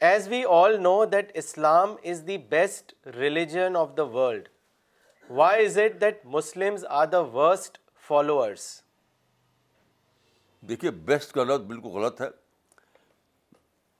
as 0.00 0.28
we 0.28 0.44
all 0.50 0.80
know 0.82 1.04
that 1.04 1.30
Islam 1.34 1.94
is 2.04 2.26
the 2.26 2.38
best 2.50 2.94
religion 3.16 3.76
of 3.76 3.96
the 3.96 4.06
world 4.08 4.48
why 5.30 5.66
is 5.66 5.78
it 5.78 6.00
that 6.00 6.24
Muslims 6.26 6.84
are 6.88 7.06
the 7.06 7.20
worst 7.34 7.78
followers 8.08 8.82
دیکھیے 10.60 10.90
بیسٹ 10.90 11.32
کا 11.32 11.44
لفظ 11.44 11.64
بالکل 11.64 11.88
غلط 11.88 12.20
ہے۔ 12.20 12.26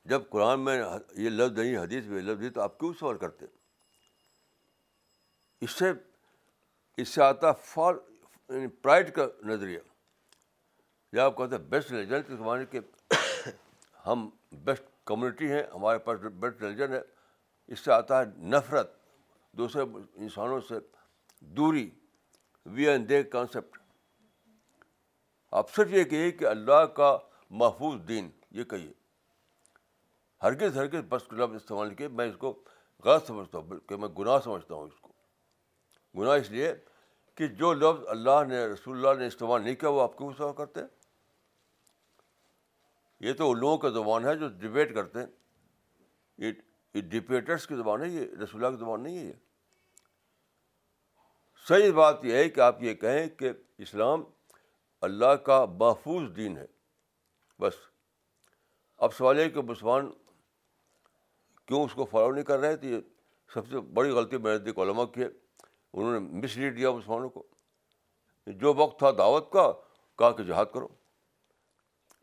جب 0.05 0.23
قرآن 0.31 0.61
میں 0.61 0.83
یہ 1.17 1.31
لفظ 1.31 1.59
نہیں، 1.59 1.79
حدیث 1.79 2.05
میں 2.05 2.23
لفظ 2.23 2.41
نہیں، 2.41 2.51
تو 2.51 2.61
آپ 2.61 2.79
کیوں 2.79 2.93
سوال 2.99 3.19
کرتے؟ 3.19 3.47
اس 5.61 5.71
سے 5.71 5.93
اس 6.97 7.09
سے 7.09 7.23
آتا 7.23 7.53
فال 7.53 7.95
یعنی 8.49 8.67
پرائڈ 8.67 9.15
کا 9.15 9.27
نظریہ۔ 9.45 9.79
جب 11.13 11.21
آپ 11.21 11.37
کہتے 11.37 11.57
ہیں 11.57 11.63
بیسٹ 11.63 11.93
ریلیجن 11.93 12.23
کے 12.23 12.37
زمانے 12.37 12.67
کے 12.71 12.81
ہم 14.07 14.31
بیسٹ 14.53 14.83
کمیونٹی 15.05 15.53
ہیں، 15.53 15.63
ہمارے 15.75 15.99
پاس 15.99 16.21
بیسٹ 16.21 16.63
ریلیجن 16.63 16.93
ہے۔ 16.93 17.01
اس 17.67 17.81
سے 17.81 17.93
آتا 17.93 18.21
ہے 18.21 18.25
نفرت، 18.39 18.91
دوسرے 19.53 19.83
انسانوں 20.15 20.61
سے 20.61 20.75
دوری۔ 21.41 21.91
وی 22.67 22.89
این 22.89 23.09
دے 23.09 23.23
کانسیپٹ 23.23 23.82
آپ 25.53 25.75
صرف 25.75 25.91
یہ 25.91 26.05
کہیے 26.05 26.31
کہ 26.31 26.45
اللہ 26.45 26.87
کا 26.87 27.19
محفوظ 27.51 28.01
دین، 28.09 28.31
یہ 28.51 28.65
کہیے۔ 28.65 28.93
ہرگز 30.43 30.77
ہرگز 30.77 31.05
بس 31.09 31.33
لفظ 31.33 31.55
استعمال 31.55 31.95
کیے، 31.95 32.09
میں 32.09 32.27
اس 32.27 32.37
کو 32.37 32.63
غلط 33.05 33.27
سمجھتا 33.27 33.59
ہوں، 33.59 33.71
کہ 33.89 33.97
میں 33.97 34.09
گناہ 34.09 34.39
سمجھتا 34.45 34.75
ہوں 34.75 34.87
اس 34.87 35.01
کو۔ 35.01 35.13
گناہ 36.19 36.33
اس 36.33 36.51
لیے 36.51 36.75
کہ 37.35 37.47
جو 37.47 37.73
لفظ 37.73 38.09
اللہ 38.09 38.45
نے، 38.49 38.67
رسول 38.67 38.97
اللہ 38.97 39.21
نے 39.21 39.27
استعمال 39.27 39.63
نہیں 39.63 39.75
کیا، 39.75 39.89
وہ 39.89 40.03
آپ 40.03 40.19
کیوں 40.19 40.31
استعمال 40.31 40.55
کرتے 40.55 40.81
ہیں؟ 40.81 40.87
یہ 43.21 43.33
تو 43.33 43.51
ان 43.51 43.59
لوگوں 43.59 43.79
کا 43.79 43.89
زبان 43.89 44.25
ہے 44.25 44.37
جو 44.37 44.49
ڈبیٹ 44.49 44.95
کرتے 44.95 45.19
ہیں۔ 45.19 45.27
یہ 46.39 46.53
ڈبیٹرس 47.01 47.67
کی 47.67 47.77
زبان 47.77 48.03
ہے، 48.03 48.09
یہ 48.09 48.21
رسول 48.43 48.65
اللہ 48.65 48.77
کی 48.77 48.81
زبان 48.81 49.03
نہیں 49.03 49.19
ہے 49.19 49.25
یہ۔ 49.25 49.33
صحیح 51.69 51.93
بات 51.93 52.25
یہ 52.25 52.35
ہے 52.35 52.49
کہ 52.49 52.61
آپ 52.61 52.83
یہ 52.83 52.95
کہیں 52.95 53.29
کہ 53.29 53.51
اسلام 53.79 54.25
اللہ 55.03 55.35
کا 55.35 55.65
محفوظ 55.65 56.37
دین 56.37 56.57
ہے۔ 56.57 56.67
بس۔ 57.61 57.73
اب 58.99 59.15
سوال 59.15 59.39
ہے 59.39 59.51
کہ 59.51 59.61
مسلمان 59.61 60.13
کیوں 61.67 61.85
اس 61.85 61.95
کو 61.95 62.05
فالو 62.05 62.33
نہیں 62.33 62.45
کر 62.45 62.59
رہے 62.59 62.77
تو 62.77 62.87
یہ 62.87 63.01
سب 63.55 63.69
سے 63.71 63.81
بڑی 63.81 64.11
غلطی 64.11 64.39
میں 64.39 64.59
نے 64.59 64.83
علماء 64.83 65.05
کی 65.05 65.23
ہے۔ 65.23 65.29
انہوں 65.93 66.13
نے 66.13 66.19
مس 66.19 66.57
لیڈ 66.57 66.77
دیا 66.77 66.91
مسلمانوں 66.91 67.29
کو۔ 67.29 67.47
جو 68.47 68.75
وقت 68.75 68.99
تھا 68.99 69.11
دعوت 69.11 69.53
کا، 69.53 69.73
کہا 70.19 70.31
کہ 70.31 70.43
جہاد 70.43 70.65
کرو۔ 70.75 70.89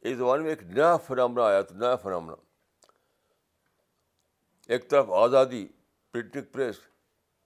اس 0.02 0.18
زمانے 0.18 0.44
میں 0.44 0.50
ایک 0.50 0.64
نیا 0.64 0.98
فرامنا 0.98 1.44
آیا 1.44 1.62
تھا، 1.62 1.78
نیا 1.78 1.96
فرامنا 1.96 2.36
ایک 4.68 4.90
طرف 4.90 5.10
آزادی، 5.10 5.68
پرنٹنگ 6.12 6.44
پریس 6.52 6.80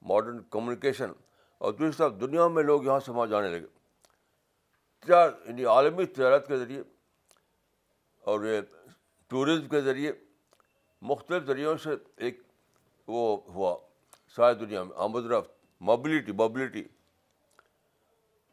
ماڈرن 0.02 0.44
کمیونیکیشن 0.50 1.12
اور 1.58 1.74
دوسری 1.74 1.98
طرف 1.98 2.14
دنیا 2.22 2.48
میں 2.48 2.64
لوگ 2.64 2.84
یہاں 2.84 3.00
سما 3.00 3.26
جانے 3.26 3.48
لگے۔ 3.48 3.72
یعنی 5.10 5.66
عالمی 5.66 6.06
تجارت 6.06 6.47
کے 6.47 6.58
ذریعے 6.58 6.82
اور 8.20 8.45
یہ 8.45 8.62
ٹورزم 9.28 9.68
کے 9.68 9.82
ذریعے 9.82 10.12
مختلف 11.01 11.43
ذریعوں 11.43 11.78
سے 11.78 11.89
ایک 12.16 12.41
وہ 13.08 13.38
ہوا۔ 13.45 13.78
ساری 14.36 14.66
دنیا 14.66 14.84
میں 14.84 14.97
آمد 14.97 15.26
رفت 15.26 15.51
موبلٹی 15.82 16.32
موبلٹی 16.32 16.84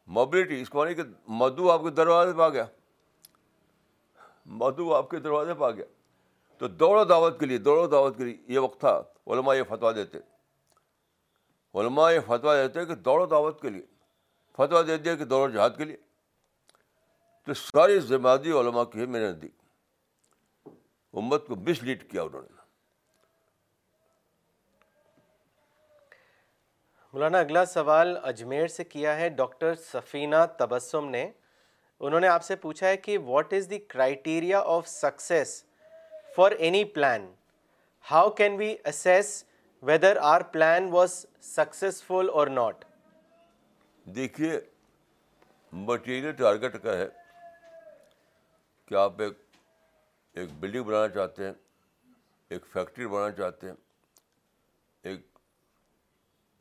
موبلٹی 0.07 0.61
اس 0.61 0.69
کو 0.69 0.85
کہ 0.85 1.01
مدو 1.27 1.71
آپ 1.71 1.81
کے 1.83 1.89
دروازے 1.89 2.33
پہ 2.33 2.41
آ 2.41 2.49
گیا۔ 2.49 2.65
مدو 4.45 4.95
آپ 4.95 5.09
کے 5.09 5.17
دروازے 5.17 5.53
پہ 5.53 5.63
آ 5.63 5.71
گیا۔ 5.71 5.85
تو 6.57 6.67
دوڑو 6.67 7.03
دعوت 7.03 7.39
کے 7.39 7.45
لیے، 7.45 7.57
دوڑو 7.57 7.87
دعوت 7.87 8.17
کے 8.17 8.23
لیے 8.23 8.37
یہ 8.47 8.59
وقت 8.59 8.79
تھا، 8.79 9.01
علماء 9.27 9.55
یہ 9.55 9.63
فتویٰ 9.63 9.95
دیتے۔ 9.95 10.17
علماء 11.73 12.11
یہ 12.11 12.19
فتویٰ 12.19 12.63
دیتے 12.63 12.85
کہ 12.85 12.95
دوڑو 12.95 13.25
دعوت 13.25 13.61
کے 13.61 13.69
لیے۔ 13.69 13.85
فتویٰ 14.53 14.87
دے 14.87 14.97
دیا 14.97 15.15
کہ 15.15 15.25
دوڑو 15.25 15.53
جہاد 15.53 15.69
کے 15.77 15.85
لیے۔ 15.85 15.97
تو 17.45 17.53
ساری 17.53 17.99
ذمہ 17.99 18.29
داری 18.29 18.51
علماء 18.51 18.83
کی 18.83 18.99
ہے 18.99 19.05
میں 19.05 19.19
نے 19.19 19.31
دی۔ 19.31 19.47
امت 21.13 21.47
کو 21.47 21.55
مس 21.55 21.83
لیڈ 21.83 22.11
کیا 22.11 22.23
انہوں 22.23 22.41
نے۔ 22.41 22.61
مولانا 27.13 27.39
اگلا 27.39 27.65
سوال 27.65 28.17
اجمیر 28.23 28.67
سے 28.67 28.83
کیا 28.83 29.15
ہے۔ 29.15 29.29
ڈاکٹر 29.29 29.75
سفینہ 29.75 30.35
تبسم 30.57 31.09
نے۔ 31.09 31.31
انہوں 31.99 32.19
نے 32.19 32.27
آپ 32.27 32.43
سے 32.43 32.55
پوچھا 32.55 32.87
ہے 32.87 32.97
کہ 32.97 33.17
what 33.17 33.53
is 33.53 33.69
the 33.69 33.79
criteria 33.79 34.59
of 34.59 34.87
success 34.87 35.65
for 36.35 36.51
any 36.51 36.83
plan 36.83 37.33
how 38.11 38.29
can 38.29 38.55
we 38.55 38.75
assess 38.85 39.45
whether 39.81 40.17
our 40.21 40.41
plan 40.41 40.89
was 40.91 41.25
successful 41.41 42.29
or 42.33 42.47
not 42.47 42.85
دیکھیے 44.05 44.59
مٹیریل 45.71 46.31
ٹارگیٹ 46.31 46.83
کا 46.83 46.97
ہے۔ 46.97 47.20
کہ 48.91 48.95
آپ 48.95 49.21
ایک 49.21 49.33
ایک 50.33 50.49
بلڈنگ 50.59 50.83
بنانا 50.83 51.07
چاہتے 51.07 51.45
ہیں، 51.45 51.53
ایک 52.49 52.65
فیکٹری 52.65 53.07
بنانا 53.07 53.31
چاہتے 53.31 53.67
ہیں، 53.67 53.73
ایک 55.03 55.39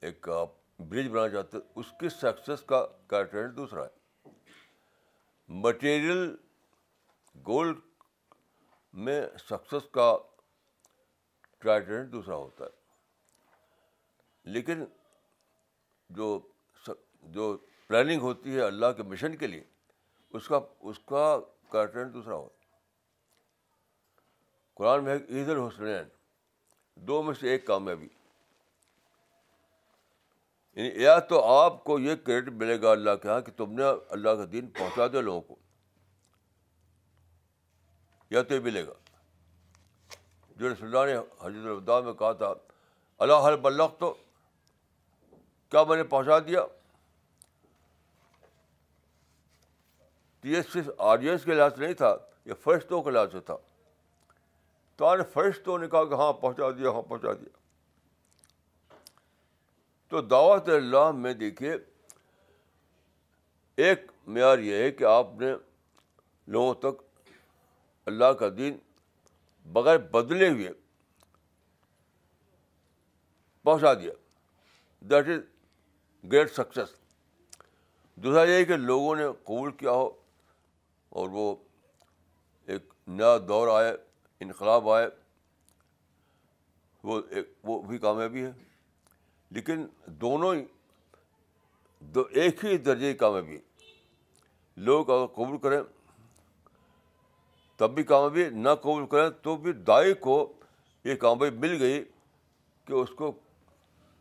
ایک 0.00 0.28
آپ 0.28 0.48
برج 0.78 1.08
بنانا 1.08 1.28
چاہتے 1.28 1.56
ہیں، 1.56 1.72
اس 1.74 1.86
کی 2.00 2.08
سکسیز 2.08 2.62
کا 2.66 2.86
کرائٹیریا 3.06 3.48
دوسرا 3.56 3.84
ہے۔ 3.84 4.28
مٹیریل 5.48 6.36
گولڈ 7.46 7.78
میں 8.92 9.22
سکسیز 9.38 9.90
کا 9.90 10.16
کرائٹیریا 11.58 12.04
دوسرا 12.12 12.34
ہوتا 12.34 12.64
ہے۔ 12.64 12.70
لیکن 14.44 14.84
جو 16.10 16.40
جو 17.22 17.58
پلاننگ 17.86 18.20
ہوتی 18.20 18.56
ہے 18.56 18.60
اللہ 18.60 18.92
کے 18.96 19.02
مشن 19.02 19.36
کے 19.36 19.46
لیے، 19.46 19.64
اس 20.30 20.48
کا 20.48 20.60
اس 20.80 20.98
کا 20.98 21.38
کرائٹیریا 21.70 22.08
دوسرا 22.14 22.34
ہوتا 22.34 22.60
قرآن 24.74 25.04
میں 25.04 25.14
عید 25.28 25.48
الحسنین، 25.48 26.08
دو 26.94 27.22
میں 27.22 27.34
سے 27.34 27.50
ایک 27.50 27.66
کامیابی۔ 27.66 28.08
یعنی 30.72 31.02
یا 31.02 31.18
تو 31.18 31.44
آپ 31.44 31.84
کو 31.84 31.98
یہ 31.98 32.14
کریڈٹ 32.14 32.48
ملے 32.48 32.82
گا 32.82 32.90
اللہ 32.90 33.10
کے 33.22 33.28
یہاں 33.28 33.40
کہ 33.40 33.52
تم 33.52 33.72
نے 33.72 33.82
اللہ 34.08 34.30
کا 34.30 34.44
دین 34.52 34.66
پہنچا 34.66 35.06
دیا 35.06 35.20
لوگوں 35.20 35.40
کو، 35.40 35.56
یا 38.30 38.42
تو 38.42 38.54
یہ 38.54 38.60
ملے 38.60 38.86
گا۔ 38.86 38.92
جو 40.56 40.72
رسول 40.72 40.96
اللہ 40.96 41.12
نے 41.12 41.18
حضرت 41.18 41.66
الدا 41.66 42.00
میں 42.00 42.12
کہا 42.12 42.32
تھا، 42.32 42.54
اللہ 43.18 43.46
حل 43.46 43.56
بلغ 43.56 43.94
تو 43.98 44.14
کیا 45.70 45.84
میں 45.84 45.96
نے 45.96 46.04
پہنچا 46.04 46.38
دیا؟ 46.38 46.60
یہ 50.42 50.62
صرف 50.72 50.90
آڈینس 50.98 51.44
کے 51.44 51.54
لحاظ 51.54 51.74
سے 51.74 51.80
نہیں 51.80 51.94
تھا، 51.94 52.16
یہ 52.44 52.54
فرشتوں 52.54 53.02
کے 53.02 53.10
لحاظ 53.10 53.32
سے 53.32 53.40
تھا۔ 53.40 53.56
تو 54.96 55.04
آج 55.04 55.20
فرشتوں 55.32 55.78
نے 55.78 55.88
کہا 55.88 56.04
کہ 56.04 56.14
ہاں 56.14 56.32
پہنچا 56.32 56.70
دیا 56.70 56.90
ہاں 56.90 57.02
پہنچا 57.02 57.32
دیا۔ 57.32 57.56
تو 60.08 60.20
دعوت 60.20 60.68
اللہ 60.68 61.10
میں 61.10 61.34
دیکھیے، 61.34 61.74
ایک 63.76 64.00
معیار 64.26 64.58
یہ 64.58 64.74
ہے 64.74 64.90
کہ 64.90 65.04
آپ 65.04 65.26
نے 65.40 65.52
لوگوں 66.46 66.74
تک 66.74 67.22
اللہ 68.06 68.24
کا 68.24 68.48
دین 68.56 68.78
بغیر 69.64 69.98
بدلے 69.98 70.48
ہوئے 70.48 70.70
پہنچا 73.62 73.94
دیا۔ 73.94 74.12
دیٹ 75.00 75.28
از 75.28 75.40
گریٹ 76.32 76.52
سکسیس 76.52 76.88
دوسرا 78.16 78.42
یہ 78.42 78.64
کہ 78.64 78.76
لوگوں 78.76 79.16
نے 79.16 79.24
قبول 79.44 79.72
کیا 79.72 79.90
ہو۔ 79.90 80.19
اور 81.10 81.28
وہ 81.28 81.56
ایک 82.66 82.92
نیا 83.06 83.38
دور 83.48 83.68
آئے، 83.68 83.96
انقلاب 84.40 84.90
آئے، 84.90 85.08
وہ 87.02 87.20
ایک، 87.30 87.52
وہ 87.64 87.82
بھی 87.82 87.98
کامیابی 87.98 88.44
ہے۔ 88.44 88.52
لیکن 89.50 89.86
دونوں 90.06 90.54
ہی، 90.54 90.64
دو 92.00 92.22
ایک 92.30 92.64
ہی 92.64 92.76
درجے 92.76 93.12
کی 93.12 93.18
کامیابی۔ 93.18 93.58
لوگ 94.76 95.10
اگر 95.10 95.26
قبول 95.26 95.58
کریں، 95.58 95.80
تب 97.76 97.90
بھی 97.90 98.02
کامیابی، 98.02 98.50
نہ 98.50 98.68
قبول 98.80 99.06
کریں 99.06 99.30
تو 99.30 99.56
بھی 99.56 99.72
دائی 99.72 100.14
کو 100.14 100.52
یہ 101.04 101.14
کامیابی 101.14 101.58
مل 101.58 101.82
گئی 101.82 102.04
کہ 102.84 102.92
اس 102.92 103.08
کو 103.16 103.32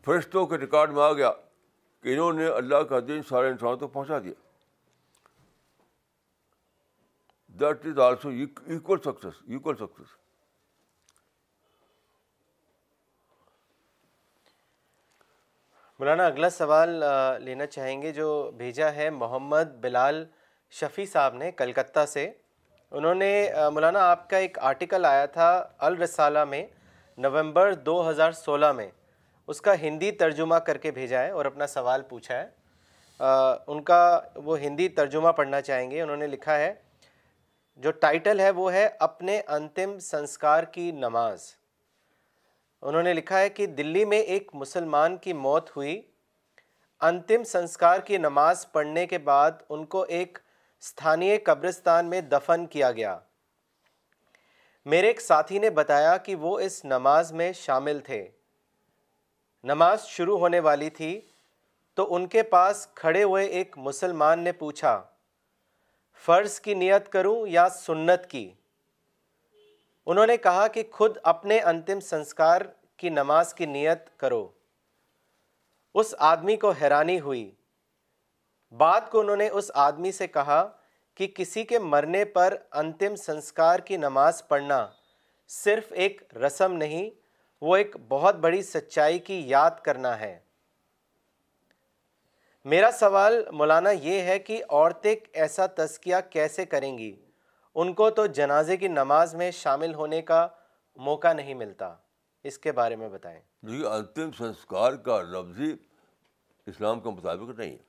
فرشتوں 0.04 0.46
کے 0.46 0.58
ریکارڈ 0.58 0.92
میں 0.92 1.02
آ 1.02 1.12
گیا 1.12 1.32
کہ 2.00 2.08
انہوں 2.12 2.32
نے 2.32 2.46
اللہ 2.46 2.76
کا 2.76 3.00
دین 3.00 3.22
سارے 3.22 3.48
انسانوں 3.48 3.76
تک 3.76 3.92
پہنچا 3.92 4.18
دیا۔ 4.18 4.49
That 7.58 7.86
is 7.86 7.98
also 8.00 8.28
equal 8.28 8.98
success 9.04 9.42
equal 9.56 9.76
success 9.76 10.18
Maulana, 16.00 16.26
اگلا 16.26 16.48
سوال 16.50 17.02
لینا 17.44 17.66
چاہیں 17.66 18.00
گے 18.02 18.12
جو 18.12 18.28
بھیجا 18.56 18.92
ہے 18.94 19.08
محمد 19.10 19.74
بلال 19.80 20.24
شفیع 20.72 21.04
صاحب 21.12 21.34
نے 21.34 21.50
کلکتہ 21.52 22.04
سے۔ 22.08 22.30
انہوں 22.92 23.14
نے 23.14 23.32
مولانا، 23.72 24.00
آپ 24.10 24.28
کا 24.30 24.36
ایک 24.36 24.58
آرٹیکل 24.58 25.04
آیا 25.04 25.26
تھا 25.26 25.50
الرسالہ 25.78 26.44
میں 26.44 26.66
نومبر 27.18 27.74
دو 27.74 28.08
ہزار 28.10 28.32
سولہ 28.32 28.72
میں۔ 28.72 28.90
اس 29.48 29.60
کا 29.60 29.80
ہندی 29.80 30.10
ترجمہ 30.12 30.56
کر 30.66 30.78
کے 30.78 30.90
بھیجا 30.90 31.22
ہے 31.22 31.30
اور 31.30 31.44
اپنا 31.44 31.66
سوال 31.66 32.02
پوچھا 32.08 32.42
ہے۔ 32.42 32.48
ان 33.66 33.82
کا 33.82 34.20
وہ 34.36 34.58
ہندی 34.60 34.88
ترجمہ 34.88 35.32
پڑھنا 35.36 35.60
چاہیں 35.60 35.90
گے، 35.90 36.00
انہوں 36.02 36.16
نے 36.16 36.26
لکھا 36.26 36.58
ہے۔ 36.58 36.72
جو 37.80 37.90
ٹائٹل 37.90 38.40
ہے 38.40 38.50
وہ 38.50 38.72
ہے 38.72 38.88
اپنے 38.98 39.40
انتم 39.46 39.98
سنسکار 39.98 40.64
کی 40.64 40.90
نماز۔ 40.90 41.54
انہوں 42.82 43.02
نے 43.02 43.14
لکھا 43.14 43.40
ہے 43.40 43.48
کہ 43.48 43.66
دلی 43.66 44.04
میں 44.04 44.18
ایک 44.18 44.50
مسلمان 44.54 45.16
کی 45.16 45.32
موت 45.32 45.76
ہوئی۔ 45.76 46.02
انتم 47.00 47.44
سنسکار 47.44 48.00
کی 48.00 48.16
نماز 48.16 48.72
پڑھنے 48.72 49.06
کے 49.06 49.18
بعد 49.18 49.50
ان 49.68 49.84
کو 49.84 50.02
ایک 50.02 50.38
استھانی 50.80 51.36
قبرستان 51.36 52.06
میں 52.06 52.20
دفن 52.20 52.66
کیا 52.66 52.92
گیا۔ 52.92 53.18
میرے 54.84 55.06
ایک 55.06 55.20
ساتھی 55.20 55.58
نے 55.58 55.70
بتایا 55.70 56.16
کہ 56.16 56.34
وہ 56.34 56.60
اس 56.60 56.84
نماز 56.84 57.32
میں 57.32 57.52
شامل 57.52 58.00
تھے۔ 58.00 58.28
نماز 59.64 60.06
شروع 60.06 60.38
ہونے 60.38 60.60
والی 60.60 60.90
تھی 60.90 61.20
تو 61.94 62.14
ان 62.14 62.26
کے 62.26 62.42
پاس 62.42 62.88
کھڑے 62.94 63.22
ہوئے 63.22 63.46
ایک 63.46 63.78
مسلمان 63.78 64.40
نے 64.40 64.52
پوچھا 64.52 65.02
فرض 66.24 66.60
کی 66.60 66.74
نیت 66.74 67.08
کروں 67.08 67.46
یا 67.46 67.68
سنت 67.68 68.26
کی؟ 68.26 68.52
انہوں 70.06 70.26
نے 70.26 70.36
کہا 70.36 70.66
کہ 70.66 70.82
خود 70.92 71.16
اپنے 71.22 71.60
انتم 71.60 72.00
سنسکار 72.00 72.60
کی 72.96 73.08
نماز 73.08 73.54
کی 73.54 73.66
نیت 73.66 74.18
کرو۔ 74.18 74.48
اس 75.94 76.14
آدمی 76.18 76.56
کو 76.56 76.70
حیرانی 76.70 77.20
ہوئی۔ 77.20 77.54
بات 78.72 79.10
کو 79.10 79.20
انہوں 79.20 79.36
نے 79.36 79.48
اس 79.48 79.70
آدمی 79.74 80.12
سے 80.12 80.26
کہا 80.26 80.68
کہ 81.14 81.26
کسی 81.26 81.64
کے 81.64 81.78
مرنے 81.78 82.24
پر 82.24 82.56
انتم 82.72 83.16
سنسکار 83.16 83.78
کی 83.78 83.96
نماز 83.96 84.48
پڑھنا 84.48 84.88
صرف 85.48 85.92
ایک 85.92 86.36
رسم 86.36 86.72
نہیں، 86.72 87.10
وہ 87.60 87.76
ایک 87.76 87.96
بہت 88.08 88.34
بڑی 88.34 88.62
سچائی 88.62 89.18
کی 89.18 89.48
یاد 89.48 89.70
کرنا 89.82 90.20
ہے۔ 90.20 90.38
میرا 92.64 92.90
سوال 92.90 93.44
مولانا 93.52 93.90
یہ 93.90 94.20
ہے 94.20 94.38
کہ 94.38 94.64
عورتیں 94.70 95.14
ایسا 95.32 95.66
تزکیہ 95.66 96.16
کیسے 96.30 96.64
کریں 96.66 96.98
گی؟ 96.98 97.16
ان 97.74 97.92
کو 97.92 98.10
تو 98.10 98.26
جنازے 98.26 98.76
کی 98.76 98.88
نماز 98.88 99.34
میں 99.34 99.50
شامل 99.50 99.94
ہونے 99.94 100.22
کا 100.22 100.48
موقع 100.96 101.32
نہیں 101.32 101.54
ملتا۔ 101.54 101.94
اس 102.44 102.58
کے 102.58 102.72
بارے 102.72 102.96
میں 102.96 103.08
بتائیں۔ 103.08 103.40
جی 103.62 103.86
انتم 103.86 104.32
سنسکار 104.32 104.92
کا 104.92 105.22
لفظی 105.22 105.74
اسلام 106.66 107.00
کے 107.00 107.08
مطابق 107.08 107.58
نہیں 107.58 107.70
ہے 107.70 107.82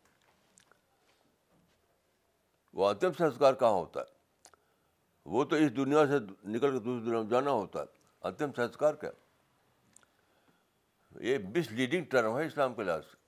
وہ 2.74 2.90
انتم 2.90 3.12
سنسکار 3.12 3.54
کہاں 3.54 3.72
ہوتا 3.72 4.00
ہے؟ 4.00 4.06
وہ 5.26 5.44
تو 5.44 5.56
اس 5.56 5.76
دنیا 5.76 6.08
سے 6.08 6.20
نکل 6.44 6.72
کے 6.72 6.80
دوسری 6.80 7.10
دنیا 7.10 7.22
میں 7.22 7.30
جانا 7.30 7.52
ہوتا 7.52 7.80
ہے۔ 7.80 7.86
انتم 8.22 8.52
سنسکار 8.56 8.94
کیا؟ 8.94 9.12
یہ 11.20 11.38
مس 11.38 11.72
لیڈنگ 11.72 12.06
ٹرم 12.06 12.40
ہے 12.40 12.46
اسلام 12.46 12.74
کے 12.74 12.84
لحاظ 12.84 13.06
سے۔ 13.06 13.21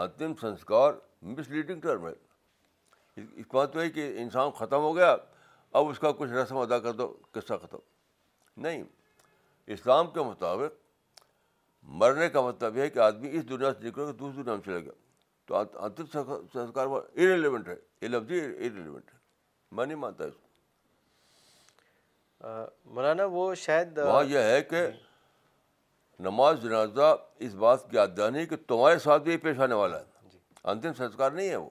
انتم 0.00 0.34
سنسکار 0.40 0.92
مس 1.22 1.48
لیڈنگ 1.48 1.80
ٹرم 1.80 2.06
ہے۔ 2.06 2.12
اس 3.16 3.44
بات 3.52 3.72
تو 3.72 3.80
ہے 3.80 3.90
کہ 3.90 4.18
انسان 4.18 4.50
ختم 4.50 4.78
ہو 4.78 4.96
گیا 4.96 5.16
اب 5.72 5.88
اس 5.88 5.98
کا 5.98 6.12
کچھ 6.12 6.30
رسم 6.30 6.56
ادا 6.56 6.78
کر 6.78 6.92
دو 6.92 7.16
قصہ 7.30 7.54
ختم۔ 7.62 7.78
نہیں 8.56 8.84
اسلام 9.66 10.10
کے 10.10 10.20
مطابق 10.20 10.78
مرنے 11.82 12.28
کا 12.28 12.40
مطلب 12.40 12.76
یہ 12.76 12.82
ہے 12.82 12.90
کہ 12.90 12.98
آدمی 12.98 13.28
اس 13.32 13.48
دنیا 13.48 13.72
سے 13.72 13.88
نکل 13.88 14.06
کے 14.06 14.12
دوسری 14.12 14.42
دنیا 14.42 14.54
میں 14.54 14.62
چلے 14.62 14.84
گیا۔ 14.84 14.92
تو 15.46 15.56
انتم 15.56 16.06
سنسکار 16.52 16.86
ارریلیونٹ 16.86 17.68
ہے 17.68 17.76
یہ 18.00 18.08
لفظ 18.08 18.32
ارریلیونٹ 18.32 19.10
ہے۔ 19.14 19.18
میں 19.72 19.86
نہیں 19.86 19.96
مانتا 19.96 20.24
اس 20.24 20.34
کو۔ 20.34 20.46
مولانا 22.84 23.24
وہ 23.24 23.54
شاید 23.54 23.98
وہاں 23.98 24.24
یہ 24.24 24.38
ہے 24.38 24.62
کہ 24.62 24.86
نماز 26.20 26.62
جنازہ 26.62 27.16
اس 27.38 27.54
بات 27.54 27.90
کی 27.90 27.96
یاد 27.96 28.08
دہانی 28.16 28.46
کہ 28.46 28.56
تمہارے 28.56 28.98
ساتھ 28.98 29.22
بھی 29.22 29.36
پیش 29.36 29.58
آنے 29.58 29.74
والا 29.74 29.98
ہے۔ 29.98 30.04
جی۔ 30.22 30.38
انتم 30.64 30.92
سنسکار 30.92 31.30
نہیں 31.30 31.48
ہے 31.48 31.56
وہ۔ 31.56 31.70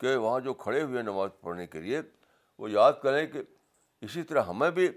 کہ 0.00 0.16
وہاں 0.16 0.40
جو 0.40 0.54
کھڑے 0.54 0.82
ہوئے 0.82 1.02
نماز 1.02 1.30
پڑھنے 1.40 1.66
کے 1.66 1.80
لیے 1.80 2.00
وہ 2.58 2.70
یاد 2.70 2.92
کریں 3.02 3.26
کہ 3.26 3.42
اسی 4.00 4.22
طرح 4.22 4.42
ہمیں 4.42 4.70
بھی 4.70 4.88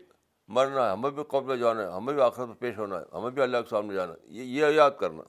مرنا 0.47 0.85
ہے 0.85 0.91
ہمیں 0.91 1.09
بھی 1.09 1.23
قبل 1.23 1.59
جانا 1.59 1.81
ہے 1.81 1.87
ہمیں 1.87 2.13
بھی 2.13 2.21
آخرت 2.21 2.47
میں 2.47 2.55
پیش 2.55 2.77
ہونا 2.77 2.99
ہے 2.99 3.17
ہمیں 3.17 3.29
بھی 3.29 3.41
اللہ 3.41 3.57
کے 3.57 3.69
سامنے 3.69 3.93
جانا 3.93 4.13
ہے۔ 4.13 4.17
یہ 4.27 4.65
یاد 4.65 4.91
کرنا۔ 4.99 5.23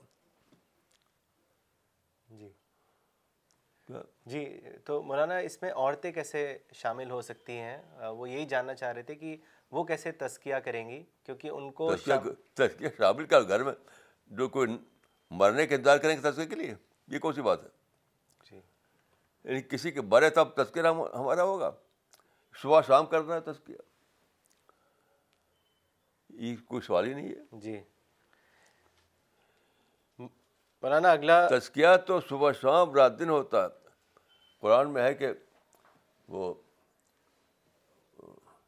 جی۔ 2.27 2.53
جی 4.25 4.59
تو 4.85 5.01
مولانا 5.03 5.37
اس 5.37 5.61
میں 5.61 5.71
عورتیں 5.71 6.11
کیسے 6.11 6.57
شامل 6.73 7.11
ہو 7.11 7.21
سکتی 7.21 7.57
ہیں؟ 7.57 7.77
وہ 8.09 8.29
یہی 8.29 8.45
جاننا 8.45 8.75
چاہ 8.75 8.93
رہے 8.93 9.01
تھے 9.01 9.15
کہ 9.15 9.37
وہ 9.73 9.83
کیسے 9.83 10.11
تسکیہ 10.11 10.55
کریں 10.55 10.89
گی؟ 10.89 11.03
کیونکہ 11.23 11.47
ان 11.47 11.71
کو 11.71 11.95
تسکیہ 12.53 12.87
شامل 12.97 13.25
کر 13.25 13.41
گھر 13.41 13.63
میں 13.63 13.73
جو 14.27 14.49
کوئی 14.49 14.77
مرنے 15.31 15.67
کے 15.67 15.75
انتظار 15.75 15.97
کریں 15.97 16.17
گے 16.17 16.31
تسکیہ 16.31 16.45
کے 16.45 16.55
لیے؟ 16.55 16.75
یہ 17.07 17.19
کون 17.19 17.33
سی 17.33 17.41
بات 17.41 17.63
ہے؟ 17.63 17.69
جی۔ 18.51 18.61
یعنی 19.43 19.61
کسی 19.61 19.91
کے 19.91 20.01
مرے 20.01 20.29
تب 20.29 20.47
تذکرہ 20.55 20.87
ہمارا 20.93 21.43
ہوگا۔ 21.43 21.71
صبح 22.61 22.81
شام 22.87 23.05
کرنا 23.05 23.35
ہے 23.35 23.39
تذکیہ 23.39 23.75
یہ 26.29 26.55
کوئی 26.67 26.81
سوال 26.81 27.07
ہی 27.07 27.13
نہیں 27.13 27.29
ہے۔ 27.29 27.59
جی۔ 27.59 27.79
مولانا 30.81 31.11
اگلا 31.11 31.47
تذکیہ 31.47 31.87
تو 32.07 32.21
صبح 32.21 32.51
شام 32.51 32.93
رات 32.93 33.19
دن 33.19 33.29
ہوتا 33.29 33.63
ہے۔ 33.63 33.67
قرآن 34.59 34.93
میں 34.93 35.03
ہے 35.03 35.13
کہ 35.13 35.27
وہ 36.27 36.53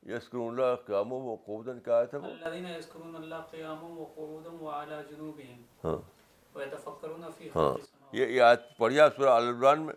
یسکر 0.05 0.37
اللہ 0.37 0.75
قیام 0.85 1.13
و 1.13 1.35
قودن 1.35 1.79
کیا 1.79 1.95
آیا 1.95 2.05
تھا 2.05 2.17
وہ۔ 2.17 2.23
ہاں۔ 5.83 5.97
ہاں۔ 7.55 7.77
یہ 8.11 8.41
آیت 8.41 8.77
پڑھیا 8.77 9.09
سورہ 9.09 9.29
عالمران 9.29 9.81
میں۔ 9.81 9.93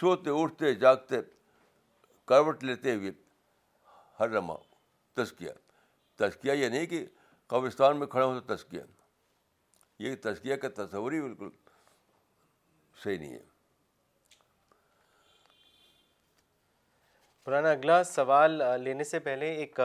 سوتے 0.00 0.30
اٹھتے 0.30 0.74
جاگتے 0.74 1.16
کروٹ 2.24 2.64
لیتے 2.64 2.94
ہوئے 2.94 3.10
ہر 4.20 4.28
لمحہ 4.28 4.56
تزکیہ۔ 5.14 5.50
تزکیہ 6.16 6.52
یہ 6.52 6.68
نہیں 6.68 6.86
کہ 6.86 7.06
قبرستان 7.46 7.96
میں 7.96 8.06
کھڑے 8.06 8.24
ہو 8.24 8.40
تو 8.40 8.56
تزکیہ۔ 8.56 8.80
یہ 9.98 10.16
تزکیہ 10.22 10.56
کا 10.56 10.68
تصور 10.84 11.12
ہی 11.12 11.20
بالکل 11.20 11.48
صحیح 13.04 13.18
نہیں 13.18 13.32
ہے۔ 13.32 13.51
پرانا 17.46 17.70
اگلا 17.70 18.02
سوال 18.04 18.62
لینے 18.80 19.04
سے 19.04 19.18
پہلے 19.18 19.50
ایک 19.52 19.80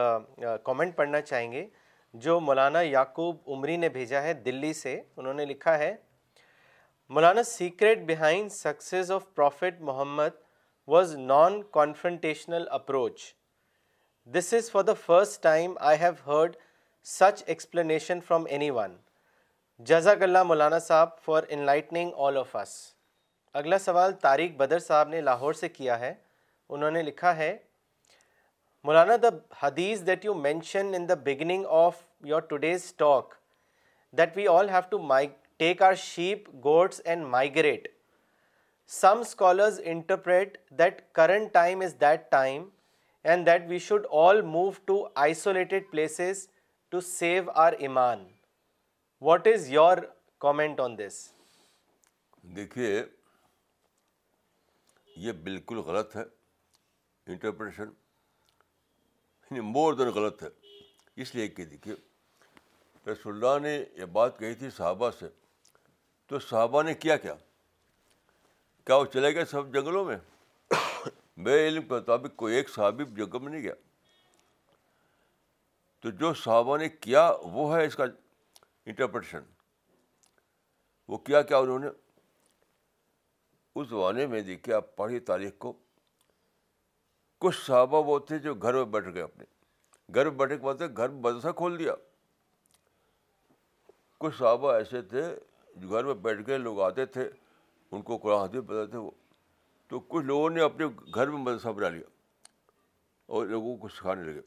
کامنٹ 0.64 0.96
پڑھنا 0.96 1.20
چاہیں 1.20 1.50
گے، 1.52 1.66
جو 2.14 2.38
مولانا 2.40 2.80
یعقوب 2.80 3.36
عمری 3.52 3.76
نے 3.76 3.88
بھیجا 3.88 4.22
ہے 4.22 4.32
دلی 4.44 4.72
سے، 4.72 5.00
انہوں 5.16 5.34
نے 5.34 5.44
لکھا 5.44 5.76
ہے، 5.78 5.94
Maulana 7.10 7.42
secret 7.42 7.98
behind 8.06 8.52
success 8.52 9.10
of 9.12 9.24
prophet 9.34 9.80
Muhammad 9.80 10.36
was 10.88 11.14
non 11.16 11.60
confrontational 11.72 12.66
approach 12.70 13.20
this 14.28 14.52
is 14.54 14.70
for 14.70 14.82
the 14.82 14.92
first 15.06 15.42
time 15.42 15.74
I 15.80 15.98
have 16.00 16.12
heard 16.26 16.56
such 17.06 17.42
explanation 17.46 18.20
from 18.26 18.44
any 18.48 18.70
one 18.70 18.96
جزاک 19.86 20.22
اللہ 20.22 20.42
Maulana 20.42 20.78
Sahib 20.78 21.18
for 21.24 21.42
enlightening 21.66 22.10
all 22.16 22.36
of 22.36 22.56
us 22.56 22.76
اگلا 23.54 23.78
سوال، 23.78 24.12
طارق 24.22 24.56
بدر 24.56 24.78
صاحب 24.78 25.08
نے 25.08 25.20
لاہور 25.20 25.52
سے 25.52 25.68
کیا 25.68 26.00
ہے۔ 26.00 26.14
انہوں 26.70 26.90
نے 26.90 27.02
لکھا 27.02 27.36
ہے، 27.36 27.56
مولانا 28.84 29.16
دا 29.22 29.28
حدیث 29.62 30.06
that 30.06 30.24
you 30.24 30.34
mention 30.34 30.94
in 30.94 31.08
the 31.08 31.14
beginning 31.24 31.64
of 31.84 32.02
your 32.30 32.40
today's 32.50 32.92
talk 32.96 33.34
that 34.14 34.36
we 34.36 34.46
all 34.48 34.70
have 34.70 34.88
to 34.90 34.98
my 35.12 35.26
take 35.58 35.82
our 35.82 35.94
sheep 35.94 36.48
goats 36.64 37.00
and 37.04 37.26
migrate 37.26 37.88
some 38.90 39.20
scholars 39.20 39.80
interpret 39.84 40.56
that 40.78 41.00
current 41.14 41.52
time 41.52 41.80
is 41.84 41.94
that 42.00 42.30
time 42.30 42.68
and 43.24 43.46
that 43.46 43.62
we 43.68 43.78
should 43.88 44.06
all 44.20 44.40
move 44.42 44.70
to 44.86 45.02
isolated 45.24 45.90
places 45.90 46.46
to 46.92 47.00
save 47.00 47.50
our 47.64 47.72
ایمان 47.78 48.26
what 49.22 49.46
is 49.52 49.70
your 49.70 49.98
comment 50.40 50.80
on 50.80 50.98
this 50.98 51.20
دیکھیے، 52.56 53.02
یہ 55.16 55.32
بالکل 55.44 55.78
غلط 55.86 56.16
ہے۔ 56.16 56.22
Interpretation 57.32 57.84
مور 59.50 59.94
دین 59.94 60.08
غلط 60.08 60.42
ہے۔ 60.42 60.48
اس 61.16 61.34
لیے 61.34 61.48
کہ 61.48 61.64
دیکھیے، 61.64 61.94
رسول 63.10 63.44
اللہ 63.44 63.68
نے 63.68 63.84
یہ 63.92 64.04
بات 64.04 64.38
کہی 64.38 64.54
تھی 64.54 64.70
صحابہ 64.70 65.10
سے۔ 65.18 65.28
تو 66.26 66.38
صحابہ 66.38 66.82
نے 66.82 66.94
کیا 66.94 67.16
کیا؟ 67.16 67.34
کیا 68.84 68.96
وہ 68.96 69.04
چلے 69.04 69.34
گئے 69.34 69.44
سب 69.44 69.74
جنگلوں 69.74 70.04
میں؟ 70.04 70.16
میرے 71.36 71.68
علم 71.68 71.82
کے 71.82 71.94
مطابق 71.94 72.36
کوئی 72.36 72.54
ایک 72.54 72.68
صحابی 72.68 73.04
جنگل 73.04 73.38
میں 73.38 73.52
نہیں 73.52 73.62
گیا۔ 73.62 73.74
تو 76.00 76.10
جو 76.10 76.34
صحابہ 76.34 76.76
نے 76.76 76.88
کیا، 76.88 77.32
وہ 77.42 77.76
ہے 77.76 77.86
اس 77.86 77.96
کا 77.96 78.04
انٹرپریٹیشن 78.86 79.40
وہ 81.08 81.18
کیا 81.18 81.42
کیا 81.42 81.58
انہوں 81.58 81.78
نے؟ 81.78 81.88
اس 83.74 83.88
زمانے 83.88 84.26
میں 84.26 84.40
دیکھیے، 84.40 84.74
آپ 84.74 84.96
پڑھی 84.96 85.20
تاریخ 85.20 85.52
کو۔ 85.58 85.72
کچھ 87.38 87.66
صحابہ 87.66 88.02
وہ 88.04 88.18
تھے 88.18 88.38
جو 88.38 88.54
گھر 88.54 88.74
میں 88.74 88.84
بیٹھ 88.84 89.08
گئے 89.14 89.22
اپنے۔ 89.22 89.44
گھر 90.14 90.30
میں 90.30 90.38
بیٹھے 90.38 90.56
کے 90.56 90.62
بعد 90.62 90.74
گھر 90.96 91.08
میں 91.08 91.20
مدرسہ 91.20 91.48
کھول 91.56 91.78
دیا۔ 91.78 91.94
کچھ 94.18 94.38
صحابہ 94.38 94.72
ایسے 94.72 95.02
تھے 95.02 95.36
جو 95.76 95.88
گھر 95.88 96.04
میں 96.04 96.14
بیٹھ 96.14 96.42
گئے، 96.46 96.58
لوگ 96.58 96.80
آتے 96.80 97.06
تھے، 97.06 97.30
ان 97.90 98.02
کو 98.02 98.16
قرآن 98.16 98.40
حدیث 98.40 98.60
بتاتے 98.60 98.90
تھے 98.90 98.98
وہ۔ 98.98 99.10
تو 99.88 100.00
کچھ 100.00 100.24
لوگوں 100.24 100.50
نے 100.50 100.62
اپنے 100.62 100.86
گھر 100.86 101.30
میں 101.30 101.38
مدرسہ 101.38 101.68
بنا 101.68 101.88
لیا 101.88 102.10
اور 103.26 103.46
لوگوں 103.46 103.76
کو 103.76 103.88
سکھانے 103.88 104.24
لگے۔ 104.24 104.40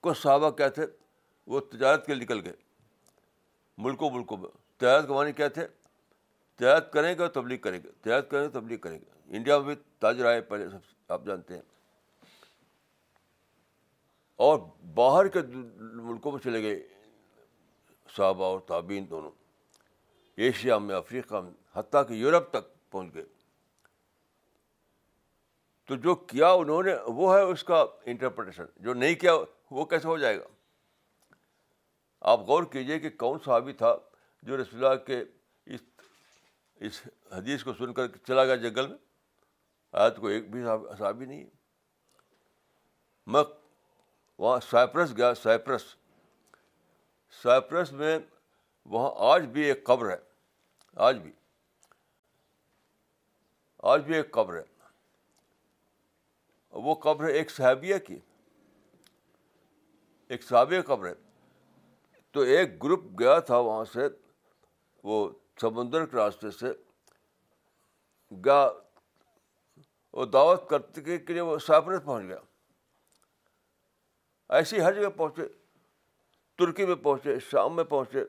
کچھ 0.00 0.18
صحابہ 0.18 0.50
کیا 0.50 0.68
تھے، 0.68 0.86
وہ 1.46 1.60
تجارت 1.60 2.06
کے 2.06 2.14
نکل 2.14 2.44
گئے۔ 2.44 2.54
ملکوں 3.78 4.10
ملکوں 4.10 4.36
میں۔ 4.36 4.48
تجارت 4.76 5.08
کمانے 5.08 5.32
کیا 5.32 5.48
تھے؟ 5.48 5.68
تجارت 6.56 6.92
کریں 6.92 7.14
گے 7.14 7.22
اور 7.22 7.28
تبلیغ 7.28 7.58
کریں 7.58 7.80
گے۔ 7.84 7.88
تجارت 8.00 8.30
کریں 8.30 8.42
گے 8.42 8.48
تبلیغ 8.48 8.78
کریں 8.78 8.98
گے۔ 8.98 9.36
انڈیا 9.36 9.58
میں 9.58 9.74
بھی 9.74 9.82
تاجر 9.98 10.26
آئے 10.26 10.40
پہلے 10.40 10.70
سب 10.70 10.84
سے۔ 10.84 10.95
آپ 11.08 11.24
جانتے 11.26 11.54
ہیں۔ 11.54 11.62
اور 14.36 14.58
باہر 14.94 15.28
کے 15.28 15.38
ملکوں 15.76 16.32
میں 16.32 16.40
چلے 16.40 16.62
گئے 16.62 16.88
صحابہ 18.16 18.44
اور 18.44 18.60
تعبین 18.60 19.10
دونوں۔ 19.10 19.30
ایشیا 20.36 20.78
میں، 20.78 20.94
افریقہ 20.94 21.34
میں، 21.34 21.52
حتیٰ 21.72 22.08
کہ 22.08 22.12
یورپ 22.12 22.50
تک 22.50 22.90
پہنچ 22.90 23.14
گئے۔ 23.14 23.24
تو 25.84 25.96
جو 25.96 26.14
کیا 26.14 26.50
انہوں 26.50 26.82
نے، 26.82 26.94
وہ 27.06 27.36
ہے 27.36 27.40
اس 27.40 27.64
کا 27.64 27.84
انٹرپریٹیشن 28.04 28.64
جو 28.76 28.94
نہیں 28.94 29.14
کیا، 29.14 29.32
وہ 29.70 29.84
کیسے 29.84 30.08
ہو 30.08 30.18
جائے 30.18 30.40
گا؟ 30.40 30.44
آپ 32.20 32.40
غور 32.40 32.62
کیجیے 32.62 32.98
کہ 32.98 33.10
کون 33.10 33.38
صحابی 33.44 33.72
تھا 33.72 33.96
جو 34.42 34.56
رسول 34.56 34.84
اللہ 34.84 35.04
کے 35.04 35.24
اس 35.66 35.80
اس 36.74 37.02
حدیث 37.32 37.64
کو 37.64 37.74
سن 37.74 37.92
کر 37.92 38.06
چلا 38.26 38.44
گیا 38.44 38.56
جنگل 38.56 38.86
میں؟ 38.86 39.05
آج 39.96 40.16
کو 40.20 40.26
ایک 40.26 40.50
بھی 40.50 40.64
صحابی 40.98 41.24
نہیں۔ 41.24 41.44
ہے 41.44 41.50
میں 43.26 43.42
وہاں 44.38 44.60
سائپرس 44.60 45.16
گیا، 45.16 45.34
سائپرس۔ 45.34 45.96
سائپرس 47.42 47.92
میں 47.92 48.18
وہاں 48.84 49.10
آج 49.16 49.42
بھی 49.42 49.62
ایک 49.62 49.84
قبر 49.84 50.10
ہے۔ 50.10 50.16
آج 50.96 51.18
بھی۔ 51.18 51.32
آج 53.78 54.04
بھی 54.04 54.14
ایک 54.14 54.30
قبر 54.30 54.58
ہے۔ 54.58 54.64
وہ 56.70 56.94
قبر 56.94 57.24
ہے 57.24 57.32
ایک 57.32 57.50
صحابیہ 57.50 57.98
کی۔ 57.98 58.18
ایک 60.28 60.42
صحابیہ 60.42 60.80
قبر 60.80 61.06
ہے۔ 61.06 61.14
تو 62.30 62.40
ایک 62.40 62.82
گروپ 62.82 63.04
گیا 63.18 63.38
تھا 63.38 63.58
وہاں 63.58 63.84
سے، 63.84 64.00
وہ 65.04 65.28
سمندر 65.60 66.06
کے 66.06 66.16
راستے 66.16 66.50
سے۔ 66.50 66.72
گیا 68.44 68.70
وہ 70.16 70.26
دعوت 70.26 70.68
کرتے 70.68 71.18
کے 71.18 71.32
لیے 71.32 71.42
وہ 71.42 71.58
سائپرس 71.58 72.04
پہنچ 72.04 72.24
گیا۔ 72.24 72.38
ایسی 74.48 74.80
ہر 74.80 74.92
جگہ 74.92 75.08
پہنچے، 75.08 75.42
ترکی 76.56 76.86
میں 76.86 76.94
پہنچے، 76.94 77.38
شام 77.40 77.76
میں 77.76 77.84
پہنچے، 77.84 78.24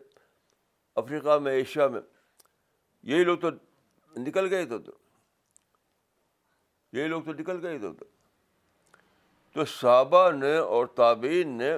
افریقہ 0.96 1.40
میں، 1.40 1.54
ایشیا 1.54 1.88
میں۔ 1.88 2.02
یہی 3.04 3.24
لوگ 3.24 3.38
تو 3.38 3.50
نکل 4.18 4.50
گئے 4.50 4.62
ادھر 4.62 4.78
یہی 6.92 7.08
لوگ 7.08 7.22
تو 7.22 7.34
نکل 7.34 7.66
گئے 7.66 7.76
ادھر 7.76 8.04
تو 9.54 9.66
صحابہ 9.66 10.32
نے 10.32 10.58
اور 10.58 10.86
تابعین 10.86 11.58
نے 11.58 11.78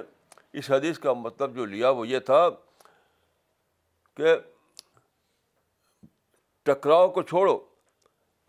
اس 0.52 0.70
حدیث 0.70 0.98
کا 0.98 1.12
مطلب 1.12 1.54
جو 1.54 1.64
لیا 1.64 1.90
وہ 1.90 2.08
یہ 2.08 2.18
تھا 2.18 2.48
کہ 4.14 4.34
ٹکراؤ 6.62 7.08
کو 7.08 7.22
چھوڑو۔ 7.22 7.69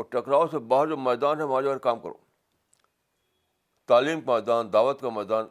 اور 0.02 0.10
ٹکراؤ 0.10 0.48
سے 0.48 0.60
باہر 0.60 0.88
جو 0.88 0.98
میدان 0.98 1.40
ہے 1.40 1.44
وہاں 1.44 1.62
جا 1.62 1.70
کر 1.70 1.78
کام 1.78 2.00
کرو۔ 2.00 2.14
تعلیم 3.88 4.22
کا 4.22 4.34
میدان، 4.34 4.74
دعوت 4.74 5.02
کا 5.02 5.10
میدان، 5.10 5.46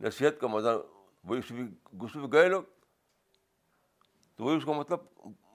نصیحت 0.00 0.40
کا 0.40 0.46
میدان 0.46 0.76
وہی 1.24 1.38
اس 1.38 1.52
بھی 1.52 1.68
گھس 2.00 2.16
بھی 2.16 2.32
گئے 2.32 2.48
لوگ 2.48 2.62
تو 4.36 4.44
وہی 4.44 4.56
اس 4.56 4.64
کا 4.64 4.72
مطلب 4.72 5.00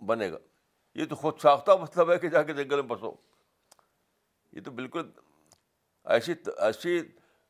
بنے 0.01 0.31
گا۔ 0.31 0.37
یہ 0.95 1.05
تو 1.05 1.15
خود 1.15 1.39
ساختہ 1.39 1.71
مطلب 1.71 2.11
ہے 2.11 2.17
کہ 2.17 2.29
جا 2.29 2.43
کے 2.43 2.53
جنگل 2.53 2.75
میں 2.75 2.95
بسو 2.95 3.11
یہ 4.51 4.61
تو 4.61 4.71
بالکل 4.71 5.11
ایسی 6.03 6.33
ایسی 6.57 7.01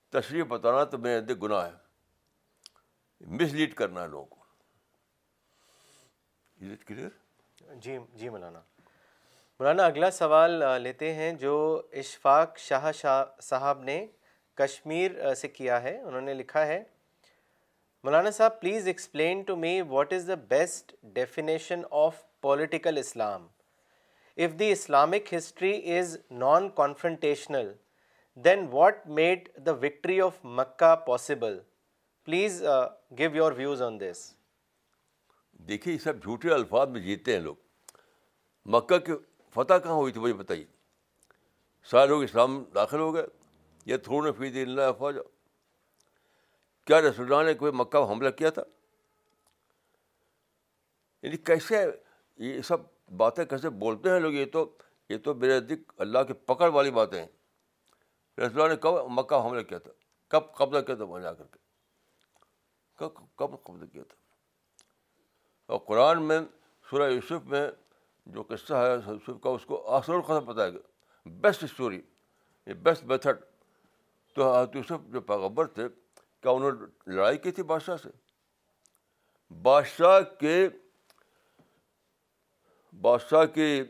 تشریح 0.10 0.44
بتانا 0.44 0.84
تو 0.84 0.98
میرے 0.98 1.18
اندر 1.18 1.36
گناہ 1.36 1.70
ہے۔ 1.70 1.74
مس 3.22 3.54
لیڈ 3.54 3.74
کرنا 3.74 4.04
ہے 4.04 4.08
لوگوں 4.08 4.26
کو۔ 4.26 4.44
کلیئر؟ 6.88 7.10
جی 7.76 7.98
جی 8.14 8.30
مولانا۔ 8.30 8.62
مولانا، 9.60 9.84
اگلا 9.86 10.10
سوال 10.12 10.64
لیتے 10.82 11.14
ہیں 11.14 11.32
جو 11.42 11.82
اشفاق 11.94 12.58
شاہ 12.58 12.92
شاہ 12.92 13.24
صاحب 13.42 13.84
نے 13.84 14.06
کشمیر 14.58 15.34
سے 15.34 15.48
کیا 15.48 15.82
ہے، 15.84 16.00
انہوں 16.00 16.22
نے 16.22 16.34
لکھا 16.34 16.66
ہے۔ 16.68 16.84
Maulana 18.04 18.32
Sahib 18.32 18.60
please 18.62 18.88
explain 18.88 19.42
to 19.42 19.56
me 19.56 19.82
what 19.90 20.14
is 20.14 20.28
the 20.28 20.36
best 20.50 20.96
definition 21.16 21.82
of 21.92 22.22
political 22.42 22.98
Islam 22.98 23.48
if 24.38 24.58
the 24.60 24.72
Islamic 24.72 25.34
history 25.34 25.98
is 25.98 26.18
non 26.32 26.68
confrontational 26.76 27.72
then 28.38 28.66
what 28.72 29.08
made 29.20 29.48
the 29.66 29.72
victory 29.82 30.20
of 30.22 30.44
Mecca 30.44 30.96
possible 31.06 31.60
please 32.28 32.62
give 33.20 33.36
your 33.36 33.52
views 33.58 33.82
on 33.82 34.00
this 34.00 34.30
دیکھیے 35.60 35.98
سب 35.98 36.22
جھوٹے 36.24 36.54
الفاظ 36.54 36.90
میں 36.90 37.02
جیتے 37.02 37.34
ہیں 37.34 37.40
لوگ۔ 37.40 37.56
مکہ 38.66 38.98
کی 38.98 39.14
فتح 39.56 39.74
کہاں 39.84 39.94
ہوئی 39.94 40.14
تھی 40.14 40.22
مجھے 40.22 40.34
بتائیے 40.34 40.66
سارے 41.84 42.08
لوگ 42.08 42.24
اسلام 42.24 42.64
داخل 42.76 43.00
ہو 43.00 43.14
گئے۔ 43.14 43.26
یہ 43.86 43.98
تھوڑے 43.98 44.32
فیض 44.32 44.68
اللہ 44.68 44.82
افواج 44.82 45.16
کیا 46.86 47.02
رسول 47.02 47.34
اللہ 47.34 47.48
نے 47.48 47.54
کوئی 47.54 47.72
مکہ 47.72 48.12
حملہ 48.12 48.30
کیا 48.30 48.50
تھا؟ 48.50 48.62
یعنی 51.24 51.38
کیسے 51.38 51.86
یہ 52.38 52.62
سب 52.62 52.78
باتیں 53.18 53.46
کیسے 53.46 53.70
بولتے 53.70 54.10
ہیں 54.10 54.20
لوگ؟ 54.20 54.34
یہ 54.34 54.46
تو 54.46 54.78
یہ 55.10 55.18
تو 55.18 55.34
میرے 55.34 55.60
نزدیک 55.60 55.92
اللہ 55.98 56.20
کی 56.28 56.34
پکڑ 56.34 56.70
والی 56.70 56.92
باتیں 56.92 57.20
ہیں۔ 57.20 57.28
رسول 58.40 58.62
اللہ 58.62 58.74
نے 58.74 58.76
کب 58.76 58.94
مکہ 59.10 59.36
حملہ 59.36 59.62
کیا 59.62 59.78
تھا؟ 59.78 59.92
کب 60.28 60.54
قبضہ 60.54 60.82
کیا 60.82 60.96
تھا 60.96 61.04
وہاں 61.04 61.22
جا 61.22 61.34
کر 61.34 61.44
کے؟ 61.44 61.60
کب 62.96 63.10
کب 63.36 63.64
قبضہ 63.64 63.86
کیا 63.86 64.04
تھا؟ 64.04 64.16
اور 65.66 65.80
قرآن 65.80 66.24
میں، 66.24 66.40
سورہ 66.90 67.12
یوسف 67.12 67.46
میں 67.46 67.72
جو 68.26 68.44
قصہ 68.44 68.74
ہے 68.74 69.12
یوسف 69.12 69.42
کا 69.44 69.50
اس 69.50 69.66
کو 69.66 69.88
آسر 69.88 70.14
القصب 70.14 70.44
بتایا 70.44 70.70
گیا 70.70 71.30
بیسٹ 71.30 71.64
اسٹوری 71.64 72.02
بیسٹ 72.68 73.04
میتھڈ 73.04 73.44
تو 74.34 74.56
حضرت 74.56 74.76
یوسف 74.76 75.08
جو 75.08 75.22
پیغبر 75.22 75.68
تھے، 75.68 75.88
کیا 76.42 76.52
انہوں 76.52 76.72
نے 76.72 77.14
لڑائی 77.16 77.38
کی 77.38 77.52
تھی 77.52 77.64
بادشاہ 77.64 77.98
سے؟ 77.98 78.10
بادشاہ 79.62 80.20
کے، 80.40 80.68
بادشاہ 83.02 83.46
کی 83.46 83.84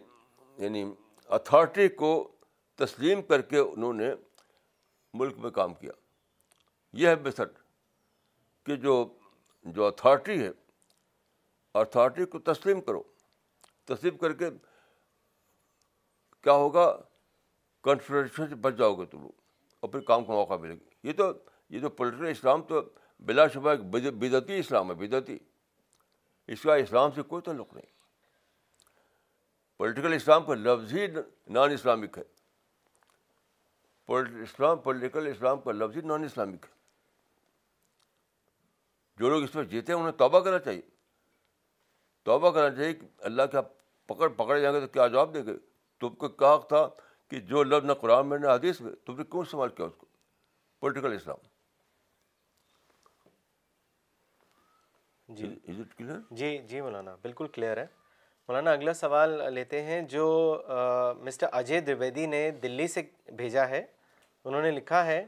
یعنی 0.58 0.94
اتھارٹی 1.30 1.88
کو 1.88 2.32
تسلیم 2.76 3.22
کر 3.22 3.42
کے 3.42 3.60
انہوں 3.60 3.94
نے 3.94 4.14
ملک 5.14 5.38
میں 5.38 5.52
کام 5.52 5.74
کیا۔ 5.74 5.92
یہ 6.94 7.08
ہے 7.08 7.16
میتھڈ 7.16 7.58
کہ 8.66 8.76
جو 8.76 9.14
جو 9.66 9.86
اتھارٹی 9.86 10.44
ہے 10.44 10.52
اتھارٹی 11.74 12.26
کو 12.26 12.40
تسلیم 12.40 12.82
کرو۔ 12.82 13.04
تسلیم 13.86 14.18
کر 14.18 14.34
کے 14.34 14.50
کیا 16.42 16.54
ہوگا؟ 16.54 16.98
کنفیڈریشن 17.84 18.50
سے 18.50 18.56
بچ 18.56 18.74
جاؤ 18.74 18.94
گے 18.94 19.06
تم 19.06 19.22
لوگ 19.22 19.32
اور 19.80 19.90
پھر 19.90 20.00
کام 20.00 20.26
کا 20.26 20.34
موقع 20.34 20.54
ملے 20.54 20.76
گا۔ 20.76 21.08
یہ 21.08 21.14
تو 21.14 21.32
یہ 21.70 21.82
تو 21.82 21.90
پولیٹیکل 21.90 22.28
اسلام 22.28 22.64
تو 22.64 22.82
بلا 23.20 23.48
شبہ 23.48 23.70
ایک 23.70 23.80
بدعتی 24.14 24.60
اسلام 24.60 24.90
ہے، 24.90 24.96
بدعتی۔ 24.96 25.38
اس 26.48 26.62
کا 26.62 26.76
اسلام 26.76 27.12
سے 27.12 27.22
کوئی 27.22 27.42
تعلق 27.42 27.74
نہیں۔ 27.74 27.96
پولیٹیکل 29.78 30.14
اسلام 30.14 30.46
کا 30.46 30.54
لفظ 30.54 30.94
ہی 30.94 31.08
نان 31.48 31.72
اسلامک 31.72 32.18
ہے۔ 32.18 32.24
اسلام 34.08 34.78
پولیٹیکل 34.78 35.28
اسلام 35.28 35.62
کا 35.62 35.72
لفظ 35.72 35.98
ہی 35.98 36.02
نان 36.02 36.24
اسلامک 36.24 36.66
ہے۔ 36.66 36.76
جو 39.18 39.30
لوگ 39.30 39.44
اس 39.44 39.56
میں 39.56 39.64
جیتے 39.64 39.94
ہیں، 39.94 40.00
انہیں 40.00 40.18
توبہ 40.18 40.40
کرنا 40.40 40.60
چاہیے۔ 40.60 40.95
توبہ 42.26 42.52
کرنا 42.52 42.76
چاہیے 42.76 42.94
کہ 42.94 43.06
اللہ 43.18 43.44
کا 43.44 43.62
پکڑ 44.06 44.28
پکڑے 44.28 44.62
جائیں 44.62 44.76
گے 44.76 44.80
تو 44.80 44.88
کیا 44.88 45.08
جواب 45.08 45.34
دیں 45.34 45.46
گے؟ 45.46 45.54
تم 46.00 46.10
کو 46.10 46.28
کہا 46.30 46.58
تھا 46.58 46.88
کہ 47.32 47.40
جو 47.40 47.64
لفظ 47.64 47.86
نہ 47.86 47.94
قرآن 47.94 48.30
میں 48.30 48.38
نہ 48.38 48.48
حدیث 48.48 48.82
میں 48.82 48.92
تم 49.06 49.18
نے 49.18 49.24
کیوں 49.24 49.42
استعمال 49.42 49.70
کیا 49.70 49.86
اس 49.86 49.94
کو؟ 49.98 50.06
پولیٹیکل 50.80 51.14
اسلام 51.14 51.38
جی۔ 55.30 55.48
جی 56.32 56.58
جی 56.58 56.82
مولانا 56.82 57.16
بالکل 57.22 57.48
کلیئر 57.48 57.78
ہے۔ 57.78 57.86
مولانا 58.50 58.72
اگلا 58.72 58.94
سوال 58.94 59.54
لیتے 59.54 59.82
ہیں 59.84 60.02
جو 60.02 60.26
مسٹر 61.22 61.48
اجے 61.52 61.80
دویدی 61.82 62.26
نے 62.26 62.52
دلی 62.52 62.88
سے 62.88 63.02
بھیجا 63.36 63.68
ہے۔ 63.70 63.86
انہوں 64.46 64.62
نے 64.62 64.72
لکھا 64.72 65.06
ہے 65.06 65.26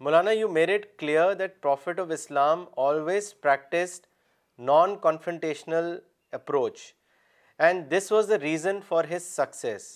Maulana 0.00 0.30
you 0.30 0.48
made 0.48 0.70
it 0.70 0.86
clear 0.98 1.34
that 1.34 1.60
prophet 1.62 2.00
of 2.00 2.06
Islam 2.10 2.64
always 2.76 3.34
practised 3.40 4.06
non 4.58 4.96
confrontational 4.98 5.98
approach 6.32 6.80
and 7.60 7.90
this 7.90 8.10
was 8.12 8.28
the 8.30 8.38
reason 8.40 8.78
for 8.88 9.04
his 9.10 9.22
success 9.24 9.88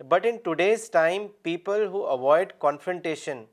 but 0.00 0.26
in 0.26 0.36
today's 0.36 0.90
time 0.90 1.26
people 1.42 1.86
who 1.86 2.04
avoid 2.06 2.52
confrontation 2.58 3.44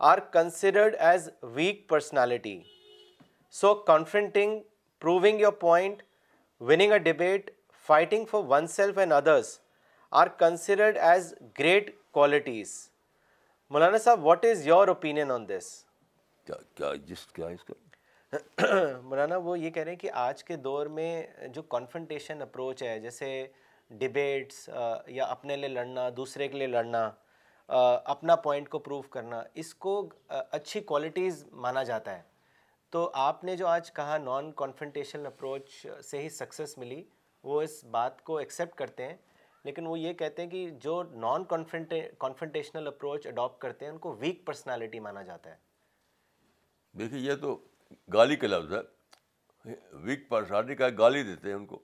are 0.00 0.18
considered 0.32 0.96
as 0.98 1.28
weak 1.54 1.88
personality 1.88 2.60
so 3.54 3.74
confronting 3.84 4.60
proving 5.02 5.40
your 5.40 5.52
point 5.52 6.02
winning 6.60 6.92
a 6.92 6.98
debate 6.98 7.50
fighting 7.86 8.24
for 8.24 8.42
one 8.46 8.66
self 8.66 8.98
and 8.98 9.12
others 9.12 9.58
are 10.12 10.26
considered 10.38 10.96
as 10.98 11.34
great 11.58 11.90
qualities 12.12 12.76
Maulana 13.70 13.98
sahab 13.98 14.26
what 14.26 14.44
is 14.44 14.66
your 14.66 14.88
opinion 14.88 15.30
on 15.30 15.48
this 15.48 15.72
Maulana, 19.02 19.36
وہ 19.36 19.58
یہ 19.58 19.70
کہہ 19.70 19.82
رہے 19.82 19.92
ہیں 19.92 19.98
کہ 19.98 20.10
آج 20.14 20.42
کے 20.44 20.56
دور 20.56 20.86
میں 20.96 21.26
جو 21.54 21.62
کانفنٹیشن 21.74 22.42
اپروچ 22.42 22.82
ہے، 22.82 22.98
جیسے 23.00 23.46
ڈبیٹس 23.90 24.68
یا 25.06 25.24
اپنے 25.24 25.56
لیے 25.56 25.68
لڑنا، 25.68 26.08
دوسرے 26.16 26.48
کے 26.48 26.58
لیے 26.58 26.66
لڑنا 26.66 27.10
اپنا 28.04 28.36
پوائنٹ 28.36 28.68
کو 28.68 28.78
پروو 28.78 29.02
کرنا، 29.02 29.42
اس 29.54 29.74
کو 29.74 30.08
اچھی 30.28 30.80
کوالٹیز 30.80 31.44
مانا 31.64 31.82
جاتا 31.82 32.16
ہے۔ 32.16 32.22
تو 32.92 33.10
آپ 33.14 33.44
نے 33.44 33.56
جو 33.56 33.66
آج 33.66 33.92
کہا 33.92 34.18
نان 34.18 34.52
کانفنٹیشن 34.52 35.26
اپروچ 35.26 35.86
سے 36.04 36.18
ہی 36.18 36.28
سکسیس 36.28 36.76
ملی، 36.78 37.02
وہ 37.44 37.60
اس 37.62 37.82
بات 37.84 38.22
کو 38.24 38.36
ایکسیپٹ 38.36 38.78
کرتے 38.78 39.06
ہیں۔ 39.06 39.16
لیکن 39.64 39.86
وہ 39.86 39.98
یہ 39.98 40.12
کہتے 40.12 40.42
ہیں 40.42 40.50
کہ 40.50 40.68
جو 40.80 41.02
نان 41.02 41.44
کانفنٹیشنل 41.44 42.86
اپروچ 42.86 43.26
اڈاپٹ 43.26 43.60
کرتے 43.62 43.84
ہیں، 43.84 43.92
ان 43.92 43.98
کو 43.98 44.14
ویک 44.18 44.46
پرسنالٹی 44.46 45.00
مانا 45.00 45.22
جاتا 45.22 45.50
ہے۔ 45.50 45.56
دیکھیے، 46.94 47.20
یہ 47.20 47.34
تو 47.34 47.56
گالی 48.12 48.36
کا 48.36 48.46
لفظ 48.46 48.72
ہے۔ 48.72 48.98
ویک 49.92 50.28
پرسنالٹی 50.28 50.74
کا 50.74 50.88
گالی 50.98 51.22
دیتے 51.22 51.48
ہیں 51.48 51.54
ان 51.54 51.66
کو۔ 51.66 51.82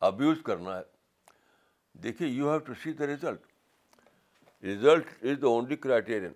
ابیوز 0.00 0.38
کرنا 0.44 0.78
ہے۔ 0.78 0.82
دیکھیے 1.92 2.28
you 2.28 2.50
have 2.50 2.58
to 2.58 2.74
see 2.74 2.92
the 2.92 3.06
result 3.06 3.40
result 4.62 5.06
is 5.22 5.42
the 5.42 5.46
only 5.46 5.76
criterion 5.76 6.32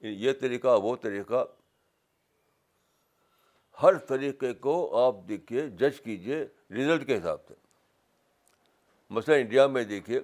یہ 0.00 0.32
طریقہ، 0.40 0.78
وہ 0.82 0.96
طریقہ۔ 0.96 1.44
ہر 3.82 3.94
طریقے 3.94 4.54
کو 4.54 4.96
آپ 4.96 5.16
دیکھیے 5.28 5.68
جج 5.68 6.00
کیجیے 6.00 6.42
رزلٹ 6.70 7.06
کے 7.06 7.18
حساب 7.18 7.46
سے۔ 7.48 7.54
مثلاً 9.10 9.40
انڈیا 9.40 9.66
میں 9.66 9.84
دیکھیے، 9.84 10.20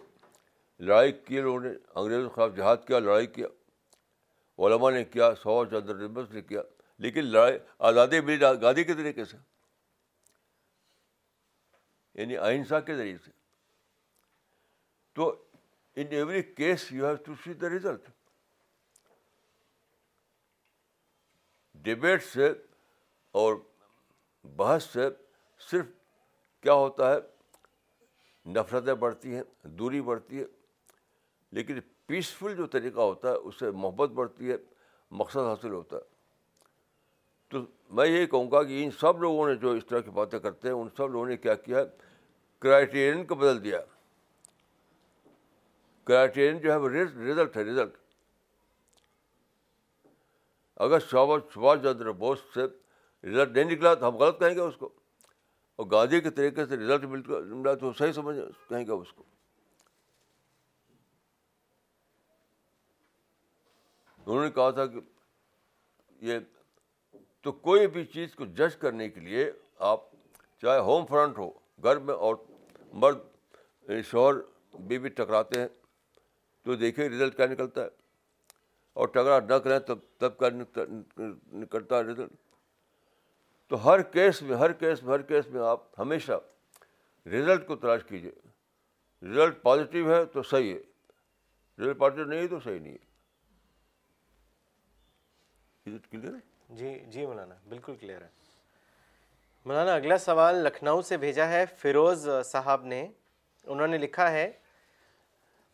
لڑائی 0.81 1.13
کی 1.13 1.41
لوگوں 1.41 1.61
نے، 1.61 1.71
انگریزوں 1.95 2.29
کے 2.29 2.35
خلاف 2.35 2.57
جہاد 2.57 2.77
کیا، 2.87 2.99
لڑائی 2.99 3.27
کیا۔ 3.27 3.47
علماء 4.59 4.91
نے 4.91 5.05
کیا، 5.05 5.35
سو 5.35 5.65
چندر 5.65 5.95
نبس 5.95 6.31
نے 6.31 6.43
کیا، 6.43 6.63
لیکن 6.99 7.25
لڑائی، 7.25 7.59
آزادی 7.79 8.21
ملی 8.21 8.41
گادی 8.41 8.85
کے 8.85 8.95
طریقے 8.95 9.25
سے۔ 9.25 9.37
یعنی 12.15 12.37
اہنسا 12.37 12.81
کے 12.81 12.97
ذریعے 12.97 13.19
سے۔ 13.19 13.31
تو 15.13 15.45
in 15.97 16.07
every 16.11 16.43
case 16.43 16.93
you 16.93 17.07
have 17.07 17.15
to 17.15 17.35
see 17.45 17.55
the 17.55 17.69
result 17.69 18.01
debate 21.75 22.25
سے 22.25 22.53
اور 23.31 23.55
بحث 24.45 24.85
سے 24.85 25.01
صرف 25.59 25.87
کیا 26.61 26.73
ہوتا 26.73 27.15
ہے، 27.15 27.19
نفرتیں 28.47 28.95
بڑھتی 28.95 29.35
ہیں، 29.35 29.43
دوری 29.63 30.01
بڑھتی 30.01 30.41
ہے، 30.41 30.45
لیکن 31.51 31.79
پیسفل 32.09 32.57
جو 32.57 32.67
طریقہ 32.67 33.01
ہوتا 33.01 33.31
ہے، 33.31 33.35
اس 33.35 33.59
سے 33.59 33.71
محبت 33.71 34.11
بڑھتی 34.11 34.51
ہے، 34.51 34.57
مقصد 35.11 35.37
حاصل 35.37 35.73
ہوتا 35.73 35.97
ہے۔ 35.97 36.03
تو 37.49 37.59
میں 37.91 38.07
یہی 38.07 38.27
کہوں 38.27 38.51
گا 38.51 38.63
کہ 38.63 38.85
ان 38.85 38.91
سب 38.91 39.23
لوگوں 39.23 39.49
نے 39.49 39.55
جو 39.55 39.71
اس 39.71 39.87
طرح 39.87 40.01
کی 40.01 40.11
باتیں 40.11 40.39
کرتے 40.39 40.69
ہیں، 40.69 40.75
ان 40.75 40.89
سب 40.97 41.09
لوگوں 41.09 41.27
نے 41.27 41.37
کیا 41.37 41.55
کیا؟ 41.55 41.85
کرائٹیرین 42.59 43.27
کو 43.27 43.35
بدل 43.35 43.65
دیا۔ 43.65 43.81
کرائٹیرین 46.05 46.59
جو 46.59 46.73
ہے، 46.73 46.77
وہ 46.77 46.89
رزلٹ 46.89 47.57
ہے 47.57 47.63
رزلٹ 47.63 47.97
اگر 50.77 51.01
سبھاش 51.01 51.79
چندر 51.83 52.13
بوس 52.13 52.39
سے 52.55 52.63
رزلٹ 53.27 53.49
نہیں 53.49 53.65
نکلا 53.65 53.95
تو 53.95 54.09
ہم 54.09 54.17
غلط 54.17 54.39
کہیں 54.39 54.55
گے 54.55 54.61
اس 54.61 54.77
کو۔ 54.77 54.89
اور 55.77 55.87
گاندھی 55.91 56.21
کے 56.21 56.31
طریقے 56.31 56.67
سے 56.67 56.77
رزلٹ 56.77 57.29
ملا 57.29 57.75
تو 57.75 57.93
صحیح 57.93 58.13
سمجھ، 58.13 58.39
کہیں 58.69 58.87
گے 58.87 58.93
اس 58.93 59.13
کو۔ 59.13 59.25
انہوں 64.29 64.45
نے 64.45 64.51
کہا 64.51 64.71
تھا 64.71 64.87
کہ 64.87 65.01
یہ 66.21 66.39
تو 67.41 67.53
کوئی 67.53 67.87
بھی 67.87 68.05
چیز 68.05 68.35
کو 68.35 68.45
جج 68.45 68.77
کرنے 68.77 69.09
کے 69.09 69.21
لیے 69.21 69.53
آپ 69.79 70.01
چاہے 70.63 70.79
ہوم 70.79 71.07
فرنٹ 71.07 71.39
ہو، 71.39 71.51
گھر 71.83 71.97
میں 71.97 72.15
اور 72.15 72.37
مرد 72.93 73.19
یعنی 73.89 74.03
شوہر، 74.03 74.35
بیوی 74.81 75.09
ٹکراتے 75.09 75.61
ہیں 75.61 75.69
تو 76.63 76.75
دیکھیں 76.75 77.09
رزلٹ 77.09 77.37
کیا 77.37 77.47
نکلتا 77.47 77.83
ہے۔ 77.83 77.89
اور 78.93 79.09
ٹکرا 79.09 79.41
نہ 79.41 79.55
کریں 79.55 79.79
تب 79.79 79.99
تب 80.19 80.39
کا 80.39 80.49
نکلتا 81.53 81.97
ہے 81.97 82.03
رزلٹ۔ 82.03 82.33
تو 83.69 83.85
ہر 83.85 84.03
کیس 84.03 84.43
میں، 84.43 84.57
ہر 84.57 84.73
کیس 84.73 85.03
میں، 85.03 85.15
ہر 85.15 85.23
کیس 85.23 85.47
میں 85.49 85.63
آپ 85.63 86.01
ہمیشہ 86.01 86.33
رزلٹ 87.27 87.67
کو 87.67 87.77
تلاش 87.77 88.05
کیجیے 88.05 88.33
رزلٹ 89.23 89.63
پازیٹیو 89.63 90.11
ہے 90.11 90.25
تو 90.25 90.43
صحیح 90.43 90.75
ہے۔ 90.75 90.79
رزلٹ 91.79 91.99
پازیٹیو 91.99 92.25
نہیں 92.25 92.41
ہے 92.41 92.49
تو 92.49 92.61
صحیح 92.61 92.81
نہیں 92.81 92.93
ہے۔ 92.93 93.08
کلیئر 96.11 96.33
جی 96.69 96.99
جی 97.11 97.27
مولانا، 97.27 97.55
بالکل 97.69 97.95
کلیئر 98.01 98.23
ہے۔ 98.23 98.29
مولانا، 99.65 99.95
اگلا 99.95 100.19
سوال 100.19 100.57
لکھنؤ 100.57 101.01
سے 101.01 101.17
بھیجا 101.17 101.49
ہے 101.49 101.65
فیروز 101.67 102.29
صاحب 102.45 102.85
نے۔ 102.85 103.07
انہوں 103.65 103.87
نے 103.87 103.99
لکھا 103.99 104.31
ہے، 104.33 104.51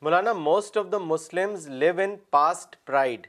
Maulana 0.03 0.33
most 0.33 0.77
of 0.77 0.87
the 0.93 0.99
Muslims 0.99 1.69
live 1.69 2.01
in 2.01 2.17
past 2.31 2.77
pride 2.87 3.27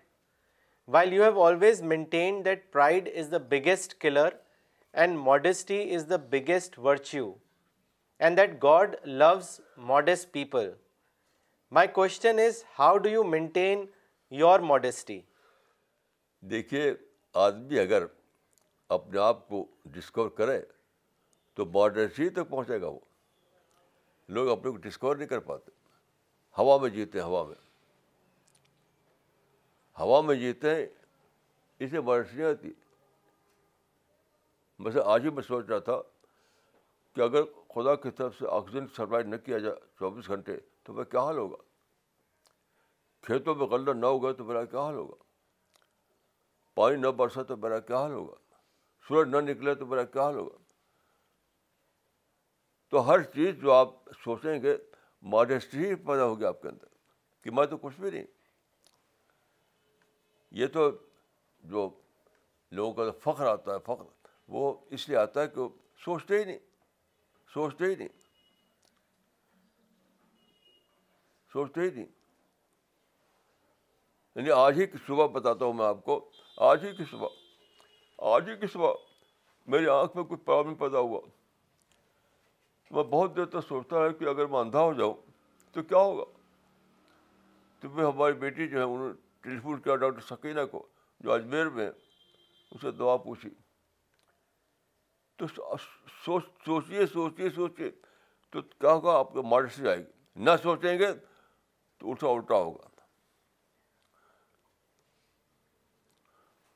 while 0.88 1.14
you 1.14 1.24
have 1.24 1.44
always 1.44 1.82
maintain 1.82 2.46
that 2.46 2.72
pride 2.72 3.10
is 3.16 3.32
the 3.32 3.38
biggest 3.38 3.94
killer 4.02 4.30
and 4.94 5.18
modesty 5.18 5.96
is 5.96 6.06
the 6.10 6.16
biggest 6.16 6.80
virtue 6.80 7.34
and 8.20 8.38
that 8.38 8.64
God 8.64 8.96
loves 9.04 9.60
modest 9.78 10.32
people 10.32 10.72
my 11.72 11.88
question 11.88 12.40
is 12.40 12.64
how 12.80 12.98
do 12.98 13.10
you 13.10 13.24
maintain 13.24 13.86
your 14.32 14.60
modesty 14.60 15.22
دیکھیے، 16.50 16.94
آدمی 17.34 17.80
اگر 17.80 18.06
اپنے 18.90 19.20
آپ 19.20 19.48
کو 19.48 19.68
discover 19.86 20.30
کرے 20.30 20.62
تو 21.54 21.66
modesty 21.66 22.30
تک 22.30 22.50
پہنچے 22.50 22.82
گا 22.82 22.88
وہ۔ 22.88 23.00
لوگ 24.28 24.50
اپنے 24.50 24.72
کو 24.72 24.78
ڈسکور 24.78 25.16
نہیں 25.16 25.28
کر 25.28 25.40
پاتے۔ 25.40 25.72
ہوا 26.58 26.78
میں 26.78 26.90
جیتے 26.90 27.20
ہیں، 27.20 27.26
ہوا 27.26 27.44
میں۔ 27.44 27.56
ہوا 30.00 30.22
میں 30.22 30.36
جیتے 30.36 30.76
ہیں 30.76 30.86
اسے 31.80 32.02
بارش 32.02 32.34
نہیں 32.34 32.48
آتی۔ 32.48 32.74
ویسے 34.80 35.00
آج 35.06 35.26
ہی 35.26 35.30
میں 35.30 35.44
سوچ 35.44 35.66
رہا 35.66 35.80
تھا 35.80 36.02
کہ 37.14 37.22
اگر 37.22 37.44
خدا 37.44 37.96
کی 37.96 38.12
طرف 38.12 38.40
سے 38.40 38.46
آکسیجن 38.50 38.88
سپلائی 38.88 39.24
نہ 39.24 39.36
کیا 39.36 39.58
جائے 39.58 39.76
چوبیس 40.00 40.28
گھنٹے، 40.28 40.58
تو 40.84 40.94
میرا 40.94 41.04
کیا 41.04 41.20
حال 41.20 41.38
ہوگا؟ 41.38 41.58
کھیتوں 43.22 43.56
میں 43.56 43.68
غلہ 43.68 43.92
نہ 43.92 44.06
ہوگا 44.06 44.32
تو 44.32 44.46
میرا 44.46 44.66
کیا 44.66 44.82
حال 44.82 44.96
ہوگا؟ 44.96 45.25
پانی 46.76 46.98
نہ 46.98 47.08
برسا 47.08 47.44
تو 47.44 47.58
میرا 47.58 47.80
کیا 47.80 47.98
حال 47.98 48.12
ہوگا؟ 48.12 48.36
سورج 49.08 49.30
نہ 49.30 49.38
نکلے 49.38 49.76
تو 49.76 49.86
میرا 49.86 50.04
کیا 50.04 50.24
حال 50.24 50.36
ہوگا؟ 50.36 50.58
تو 52.90 53.08
ہر 53.08 53.24
چیز 53.24 53.56
جو 53.56 53.72
آپ 53.72 53.90
سوچیں 54.24 54.62
گے 54.62 54.78
ماڈیسٹی 55.22 55.78
ہی 55.78 55.96
پیدا 55.96 56.24
ہوگی 56.24 56.46
آپ 56.46 56.62
کے 56.62 56.68
اندر 56.68 56.88
کہ 57.42 57.52
میں 57.52 57.66
تو 57.66 57.78
کچھ 57.78 58.02
بھی 58.02 58.12
نہیں۔ 58.12 58.26
یہ 60.52 60.68
تو 60.68 60.92
جو 61.60 62.02
لوگوں 62.72 62.94
کا 62.94 63.32
فخر 63.32 63.46
آتا 63.46 63.74
ہے، 63.74 63.80
فخر، 63.80 64.28
وہ 64.48 64.86
اس 64.90 65.10
لیے 65.10 65.18
آتا 65.18 65.42
ہے 65.42 65.48
کہ 65.48 65.62
وہ 65.62 65.70
سوچتے 66.06 66.40
ہی 66.40 66.46
نہیں، 66.46 66.60
سوچتے 67.54 67.86
ہی 67.86 67.96
نہیں۔ 67.96 68.08
سوچتے 71.54 71.82
ہی 71.82 71.90
نہیں۔ 71.90 72.15
یعنی 74.36 74.52
آج 74.52 74.82
ہی 74.82 74.88
کی 74.88 74.98
صبح 75.08 75.28
بتاتا 75.28 75.66
ہوں 75.66 75.74
میں 75.74 75.86
آپ 75.86 76.06
کو، 76.06 76.30
آج 76.58 76.86
ہی 76.86 76.96
کی 76.96 77.04
صبح، 77.12 77.28
آج 78.18 78.50
ہی 78.50 78.56
کی 78.56 78.68
صبح 78.68 78.94
میری 79.68 79.88
آنکھ 79.88 80.16
میں 80.16 80.24
کوئی 80.24 80.38
پرابلم 80.38 80.76
پیدا 80.76 81.00
ہوا۔ 81.00 81.22
میں 82.92 83.04
بہت 83.04 83.36
دیر 83.36 83.46
تک 83.46 83.68
سوچتا 83.68 84.06
ہے 84.06 84.14
کہ 84.14 84.26
اگر 84.26 84.46
میں 84.46 84.60
اندھا 84.60 84.80
ہو 84.80 84.94
جاؤں 84.94 85.14
تو 85.72 85.84
کیا 85.84 85.98
ہوگا؟ 85.98 86.24
تو 87.80 87.90
پھر 87.90 88.04
ہماری 88.04 88.34
بیٹی 88.34 88.68
جو 88.68 88.78
ہے، 88.78 88.84
انہوں 88.84 89.08
نے 89.08 89.14
ٹیلیفون 89.42 89.82
کیا 89.82 89.96
ڈاکٹر 89.96 90.22
سکینہ 90.22 90.60
کو، 90.72 90.88
جو 91.20 91.34
اجمیر 91.34 91.70
میں 91.70 91.90
اسے 92.72 92.92
دعا 92.92 93.18
پوچھی۔ 93.18 93.50
تو 95.36 95.48
سوچ 96.26 96.44
سوچیے 96.66 97.06
سوچیے 97.06 97.50
سوچیے 97.50 97.92
تو 98.50 98.62
کیا 98.62 98.94
ہوگا؟ 98.94 99.20
آپ 99.20 99.34
کو 99.34 99.44
ماڈسٹی 99.44 99.88
آئے 99.88 99.98
گی۔ 99.98 100.12
نہ 100.36 100.50
سوچیں 100.64 101.00
گے 101.00 101.08
تو 101.98 102.10
الٹا 102.10 102.28
الٹا 102.28 102.56
ہوگا۔ 102.56 102.95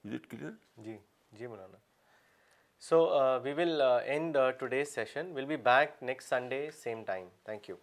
Clear 0.03 0.51
ji 0.83 0.97
ji 1.31 1.47
Maulana 1.47 1.77
so 2.79 2.99
we 3.43 3.53
will 3.53 3.81
and 3.81 4.37
today's 4.59 4.93
session 4.95 5.31
will 5.35 5.45
be 5.45 5.57
back 5.57 6.03
next 6.03 6.29
Sunday 6.29 6.69
same 6.73 7.03
time 7.03 7.27
thank 7.43 7.69
you 7.69 7.75